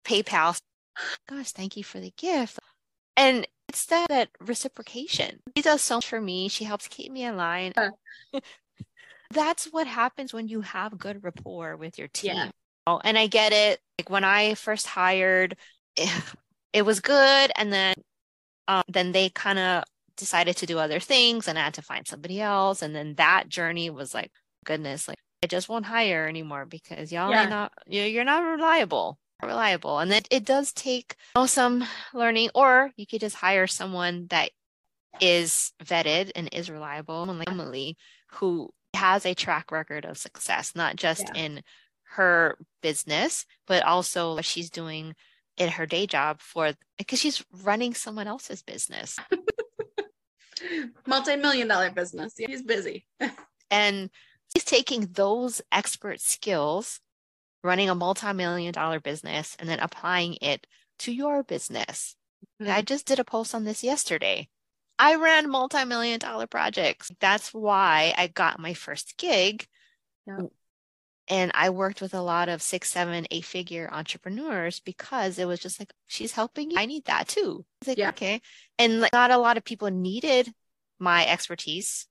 PayPal. 0.06 0.60
Gosh, 1.28 1.52
thank 1.52 1.76
you 1.76 1.84
for 1.84 2.00
the 2.00 2.14
gift. 2.18 2.60
And 3.18 3.46
it's 3.68 3.86
that, 3.88 4.08
that 4.10 4.30
reciprocation. 4.40 5.40
She 5.56 5.62
does 5.62 5.82
so 5.82 5.96
much 5.96 6.08
for 6.08 6.22
me. 6.22 6.48
She 6.48 6.64
helps 6.64 6.88
keep 6.88 7.12
me 7.12 7.24
in 7.24 7.38
line. 7.38 7.74
That's 9.34 9.66
what 9.66 9.88
happens 9.88 10.34
when 10.34 10.48
you 10.48 10.62
have 10.62 10.98
good 10.98 11.24
rapport 11.24 11.76
with 11.78 11.98
your 11.98 12.08
team. 12.10 12.36
Yeah. 12.36 12.50
Oh, 12.88 13.00
and 13.04 13.18
I 13.18 13.28
get 13.28 13.54
it. 13.54 13.80
Like 14.00 14.10
when 14.10 14.24
I 14.24 14.56
first 14.56 14.88
hired, 14.88 15.56
it 16.74 16.84
was 16.84 17.00
good 17.00 17.52
and 17.56 17.72
then 17.72 17.96
um, 18.68 18.84
then 18.88 19.12
they 19.12 19.30
kind 19.30 19.60
of 19.60 19.84
decided 20.18 20.56
to 20.58 20.66
do 20.66 20.80
other 20.80 21.00
things 21.00 21.48
and 21.48 21.58
I 21.58 21.64
had 21.64 21.74
to 21.76 21.82
find 21.82 22.08
somebody 22.08 22.40
else 22.40 22.82
and 22.82 22.96
then 22.96 23.16
that 23.16 23.50
journey 23.50 23.90
was 23.90 24.14
like 24.14 24.32
goodness 24.66 25.08
like 25.08 25.18
I 25.44 25.48
just 25.48 25.68
won't 25.68 25.86
hire 25.86 26.28
anymore 26.28 26.66
because 26.66 27.12
y'all 27.12 27.32
yeah. 27.32 27.48
not 27.48 27.72
you're 27.88 28.24
not 28.24 28.44
reliable 28.44 29.18
reliable 29.42 29.98
and 29.98 30.12
then 30.12 30.22
it 30.30 30.46
does 30.46 30.72
take 30.72 31.16
you 31.36 31.42
know, 31.42 31.48
some 31.48 31.84
learning 32.14 32.50
or 32.54 32.92
you 32.96 33.08
could 33.08 33.22
just 33.22 33.36
hire 33.36 33.66
someone 33.66 34.28
that 34.30 34.52
is 35.20 35.74
vetted 35.84 36.32
and 36.36 36.50
is 36.52 36.70
reliable 36.70 37.26
like 37.26 37.50
Emily 37.50 37.98
who 38.34 38.70
has 38.94 39.26
a 39.26 39.34
track 39.34 39.72
record 39.72 40.06
of 40.06 40.18
success 40.18 40.74
not 40.76 40.96
just 40.96 41.24
yeah. 41.34 41.46
in 41.46 41.64
her 42.04 42.58
business 42.82 43.46
but 43.68 43.84
also 43.84 44.36
what 44.36 44.46
she's 44.46 44.70
doing 44.70 45.16
in 45.58 45.70
her 45.70 45.86
day 45.86 46.08
job 46.08 46.42
for 46.42 46.74
because 46.98 47.20
she's 47.20 47.44
running 47.64 47.94
someone 47.94 48.28
else's 48.28 48.62
business. 48.62 49.18
Multi-million 51.08 51.68
dollar 51.68 51.92
business. 51.92 52.34
Yeah, 52.38 52.48
he's 52.48 52.64
busy. 52.64 53.06
and 53.72 54.10
he's 54.54 54.64
taking 54.64 55.10
those 55.14 55.62
expert 55.72 56.22
skills, 56.22 57.00
running 57.64 57.90
a 57.90 57.96
multi-million 57.96 58.72
dollar 58.72 59.00
business, 59.00 59.56
and 59.60 59.68
then 59.68 59.80
applying 59.80 60.38
it 60.42 60.68
to 61.00 61.12
your 61.12 61.44
business. 61.44 62.16
Mm-hmm. 62.62 62.72
I 62.72 62.82
just 62.82 63.06
did 63.06 63.20
a 63.20 63.24
post 63.24 63.56
on 63.56 63.64
this 63.64 63.84
yesterday. 63.84 64.50
I 65.02 65.16
ran 65.16 65.50
multi-million 65.50 66.20
dollar 66.20 66.46
projects. 66.46 67.10
That's 67.20 67.52
why 67.52 68.14
I 68.16 68.28
got 68.28 68.60
my 68.60 68.76
first 68.76 69.18
gig 69.18 69.66
and 71.28 71.52
I 71.56 71.72
worked 71.72 72.02
with 72.02 72.14
a 72.14 72.22
lot 72.22 72.50
of 72.50 72.62
six, 72.62 72.92
seven, 72.92 73.26
eight 73.32 73.46
figure 73.46 73.90
entrepreneurs 73.92 74.80
because 74.80 75.40
it 75.40 75.48
was 75.48 75.60
just 75.60 75.80
like, 75.80 75.92
she's 76.06 76.34
helping 76.34 76.70
you. 76.70 76.78
I 76.78 76.86
need 76.86 77.06
that 77.06 77.28
too. 77.28 77.66
Like, 77.88 77.98
yeah. 77.98 78.10
okay. 78.10 78.42
And 78.78 79.02
like, 79.02 79.12
not 79.12 79.32
a 79.32 79.40
lot 79.40 79.58
of 79.58 79.64
people 79.64 79.90
needed 79.90 80.54
my 81.00 81.26
expertise 81.26 82.06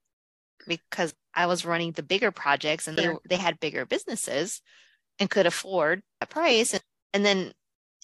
because 0.67 1.15
I 1.33 1.47
was 1.47 1.65
running 1.65 1.93
the 1.93 2.03
bigger 2.03 2.33
projects 2.33 2.89
and 2.89 2.99
they, 2.99 3.09
they 3.29 3.37
had 3.37 3.61
bigger 3.61 3.87
businesses 3.87 4.63
and 5.21 5.31
could 5.31 5.47
afford 5.47 6.03
a 6.21 6.27
price. 6.27 6.75
And, 6.75 6.83
and 7.15 7.25
then 7.25 7.53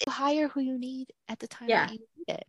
hire 0.08 0.46
who 0.46 0.60
you 0.60 0.78
need 0.78 1.08
at 1.28 1.40
the 1.40 1.48
time 1.48 1.68
yeah. 1.68 1.86
that 1.86 1.92
you 1.92 2.06
need 2.18 2.34
it. 2.34 2.44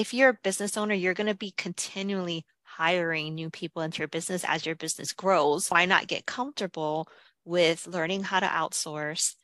If 0.00 0.14
you're 0.14 0.30
a 0.30 0.38
business 0.42 0.78
owner, 0.78 0.94
you're 0.94 1.12
going 1.12 1.26
to 1.26 1.34
be 1.34 1.52
continually 1.54 2.46
hiring 2.62 3.34
new 3.34 3.50
people 3.50 3.82
into 3.82 3.98
your 3.98 4.08
business 4.08 4.46
as 4.48 4.64
your 4.64 4.74
business 4.74 5.12
grows. 5.12 5.68
Why 5.68 5.84
not 5.84 6.06
get 6.06 6.24
comfortable 6.24 7.06
with 7.44 7.86
learning 7.86 8.22
how 8.22 8.40
to 8.40 8.46
outsource 8.46 9.34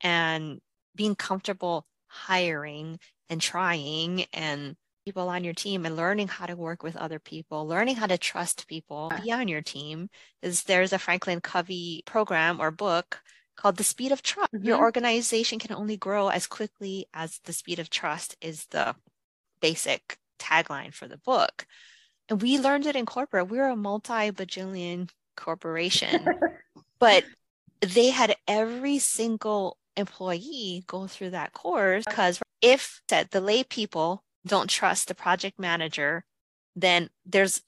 and 0.00 0.62
being 0.94 1.16
comfortable 1.16 1.86
hiring 2.06 2.98
and 3.28 3.42
trying 3.42 4.24
and 4.32 4.76
people 5.04 5.28
on 5.28 5.44
your 5.44 5.52
team 5.52 5.84
and 5.84 5.96
learning 5.96 6.28
how 6.28 6.46
to 6.46 6.56
work 6.56 6.82
with 6.82 6.96
other 6.96 7.18
people, 7.18 7.68
learning 7.68 7.96
how 7.96 8.06
to 8.06 8.16
trust 8.16 8.68
people 8.68 9.12
be 9.22 9.30
on 9.30 9.48
your 9.48 9.60
team. 9.60 10.08
Is 10.40 10.62
there's 10.62 10.94
a 10.94 10.98
Franklin 10.98 11.42
Covey 11.42 12.04
program 12.06 12.58
or 12.58 12.70
book 12.70 13.20
called 13.54 13.76
The 13.76 13.84
Speed 13.84 14.12
of 14.12 14.22
Trust. 14.22 14.54
Mm-hmm. 14.54 14.64
Your 14.64 14.78
organization 14.78 15.58
can 15.58 15.76
only 15.76 15.98
grow 15.98 16.28
as 16.28 16.46
quickly 16.46 17.06
as 17.12 17.38
the 17.44 17.52
speed 17.52 17.80
of 17.80 17.90
trust 17.90 18.34
is 18.40 18.64
the 18.70 18.96
basic 19.60 20.18
tagline 20.38 20.92
for 20.92 21.08
the 21.08 21.18
book. 21.18 21.66
And 22.28 22.42
we 22.42 22.58
learned 22.58 22.86
it 22.86 22.96
in 22.96 23.06
corporate. 23.06 23.48
We 23.48 23.58
we're 23.58 23.68
a 23.68 23.76
multi 23.76 24.30
bajillion 24.30 25.10
corporation, 25.36 26.26
but 26.98 27.24
they 27.80 28.10
had 28.10 28.36
every 28.48 28.98
single 28.98 29.78
employee 29.96 30.84
go 30.86 31.06
through 31.06 31.30
that 31.30 31.52
course 31.52 32.04
because 32.04 32.40
if 32.60 33.00
said 33.08 33.28
the 33.30 33.40
lay 33.40 33.64
people 33.64 34.22
don't 34.46 34.68
trust 34.70 35.08
the 35.08 35.14
project 35.14 35.58
manager, 35.58 36.24
then 36.74 37.08
there's 37.24 37.62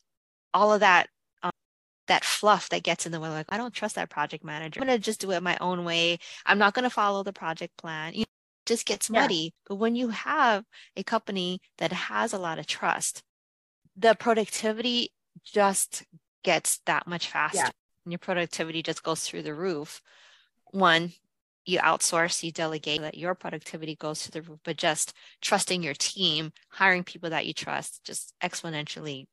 all 0.55 0.73
of 0.73 0.81
that 0.81 1.09
um, 1.43 1.53
that 2.07 2.25
fluff 2.25 2.69
that 2.71 2.83
gets 2.83 3.07
in 3.07 3.13
the 3.13 3.21
way. 3.21 3.29
Like 3.29 3.47
I 3.49 3.57
don't 3.57 3.75
trust 3.75 3.95
that 3.97 4.11
project 4.11 4.45
manager. 4.45 4.81
I'm 4.81 4.87
gonna 4.87 4.99
just 4.99 5.21
do 5.21 5.31
it 5.31 5.43
my 5.43 5.57
own 5.61 5.85
way. 5.85 6.19
I'm 6.47 6.59
not 6.59 6.75
gonna 6.75 6.91
follow 6.91 7.23
the 7.23 7.33
project 7.33 7.77
plan. 7.77 8.15
You 8.15 8.21
know, 8.21 8.25
just 8.69 8.87
gets 8.87 9.11
muddy. 9.11 9.55
But 9.67 9.77
when 9.77 9.97
you 9.97 10.09
have 10.11 10.65
a 10.97 11.03
company 11.03 11.61
that 11.79 11.93
has 11.93 12.33
a 12.33 12.39
lot 12.39 12.59
of 12.59 12.67
trust, 12.67 13.23
the 13.97 14.15
productivity 14.15 15.11
just 15.45 16.05
gets 16.45 16.81
that 16.87 17.07
much 17.07 17.29
faster. 17.29 17.59
Yeah. 17.59 17.71
And 18.05 18.13
your 18.13 18.19
productivity 18.19 18.83
just 18.83 19.03
goes 19.03 19.23
through 19.23 19.43
the 19.43 19.55
roof. 19.55 20.01
One, 20.71 21.13
you 21.65 21.79
outsource, 21.81 22.43
you 22.43 22.53
delegate, 22.53 23.01
that 23.01 23.19
your 23.19 23.35
productivity 23.35 23.97
goes 23.97 24.23
to 24.23 24.31
the 24.31 24.43
roof, 24.43 24.59
but 24.65 24.77
just 24.77 25.13
trusting 25.43 25.83
your 25.83 25.95
team, 25.95 26.53
hiring 26.71 27.05
people 27.05 27.31
that 27.31 27.47
you 27.47 27.53
trust, 27.53 28.05
just 28.05 28.35
exponentially 28.43 29.27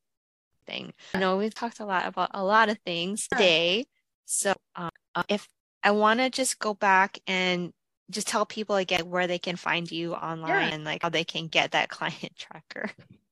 thing. 0.65 0.93
I 1.13 1.19
know 1.19 1.37
we've 1.37 1.53
talked 1.53 1.79
a 1.79 1.85
lot 1.85 2.07
about 2.07 2.31
a 2.33 2.43
lot 2.43 2.69
of 2.69 2.77
things 2.85 3.27
today. 3.27 3.85
So 4.25 4.53
um, 4.75 4.89
if 5.29 5.47
I 5.83 5.91
want 5.91 6.19
to 6.19 6.29
just 6.29 6.59
go 6.59 6.73
back 6.73 7.19
and 7.27 7.71
just 8.11 8.27
tell 8.27 8.45
people 8.45 8.75
again 8.75 9.09
where 9.09 9.27
they 9.27 9.39
can 9.39 9.55
find 9.55 9.91
you 9.91 10.13
online 10.13 10.49
yeah. 10.49 10.75
and 10.75 10.83
like 10.83 11.01
how 11.01 11.09
they 11.09 11.23
can 11.23 11.47
get 11.47 11.71
that 11.71 11.89
client 11.89 12.31
tracker, 12.37 12.89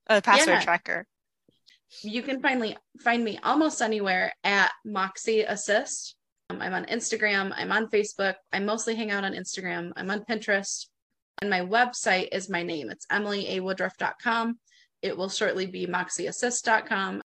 uh, 0.08 0.20
password 0.20 0.56
yeah. 0.56 0.64
tracker 0.64 1.06
you 2.02 2.22
can 2.22 2.40
finally 2.40 2.76
find 3.00 3.24
me 3.24 3.38
almost 3.42 3.82
anywhere 3.82 4.32
at 4.42 4.70
Moxie 4.84 5.42
Assist. 5.42 6.16
Um, 6.50 6.60
I'm 6.60 6.74
on 6.74 6.86
Instagram, 6.86 7.52
I'm 7.56 7.72
on 7.72 7.88
Facebook. 7.88 8.34
I 8.52 8.60
mostly 8.60 8.94
hang 8.94 9.10
out 9.10 9.24
on 9.24 9.32
Instagram. 9.32 9.92
I'm 9.96 10.10
on 10.10 10.24
Pinterest. 10.24 10.86
And 11.40 11.50
my 11.50 11.60
website 11.60 12.28
is 12.32 12.48
my 12.48 12.62
name. 12.62 12.90
It's 12.90 13.06
emilyAwoodruff.com. 13.06 14.58
It 15.02 15.16
will 15.16 15.28
shortly 15.28 15.66
be 15.66 15.86
moxieassist.com. 15.86 17.22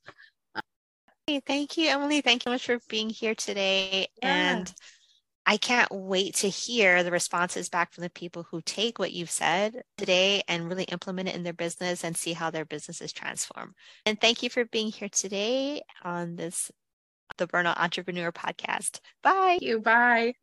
Hey, 1.27 1.41
thank 1.45 1.77
you, 1.77 1.89
Emily. 1.89 2.21
Thank 2.21 2.43
you 2.43 2.49
so 2.49 2.53
much 2.53 2.65
for 2.65 2.79
being 2.89 3.09
here 3.09 3.35
today. 3.35 4.07
Yeah. 4.21 4.57
And 4.57 4.73
I 5.49 5.57
can't 5.57 5.91
wait 5.91 6.35
to 6.35 6.47
hear 6.47 7.01
the 7.01 7.09
responses 7.09 7.69
back 7.69 7.91
from 7.91 8.03
the 8.03 8.11
people 8.11 8.43
who 8.43 8.61
take 8.61 8.99
what 8.99 9.13
you've 9.13 9.31
said 9.31 9.81
today 9.97 10.43
and 10.47 10.69
really 10.69 10.83
implement 10.83 11.27
it 11.27 11.33
in 11.33 11.41
their 11.41 11.53
business 11.53 12.03
and 12.03 12.15
see 12.15 12.33
how 12.33 12.51
their 12.51 12.65
business 12.65 13.01
is 13.01 13.11
transformed. 13.11 13.73
And 14.05 14.21
thank 14.21 14.43
you 14.43 14.51
for 14.51 14.65
being 14.65 14.91
here 14.91 15.09
today 15.09 15.81
on 16.03 16.35
this 16.35 16.69
the 17.39 17.47
Burnout 17.47 17.79
Entrepreneur 17.79 18.31
podcast. 18.31 18.99
Bye. 19.23 19.57
Thank 19.59 19.63
you. 19.63 19.79
Bye. 19.79 20.33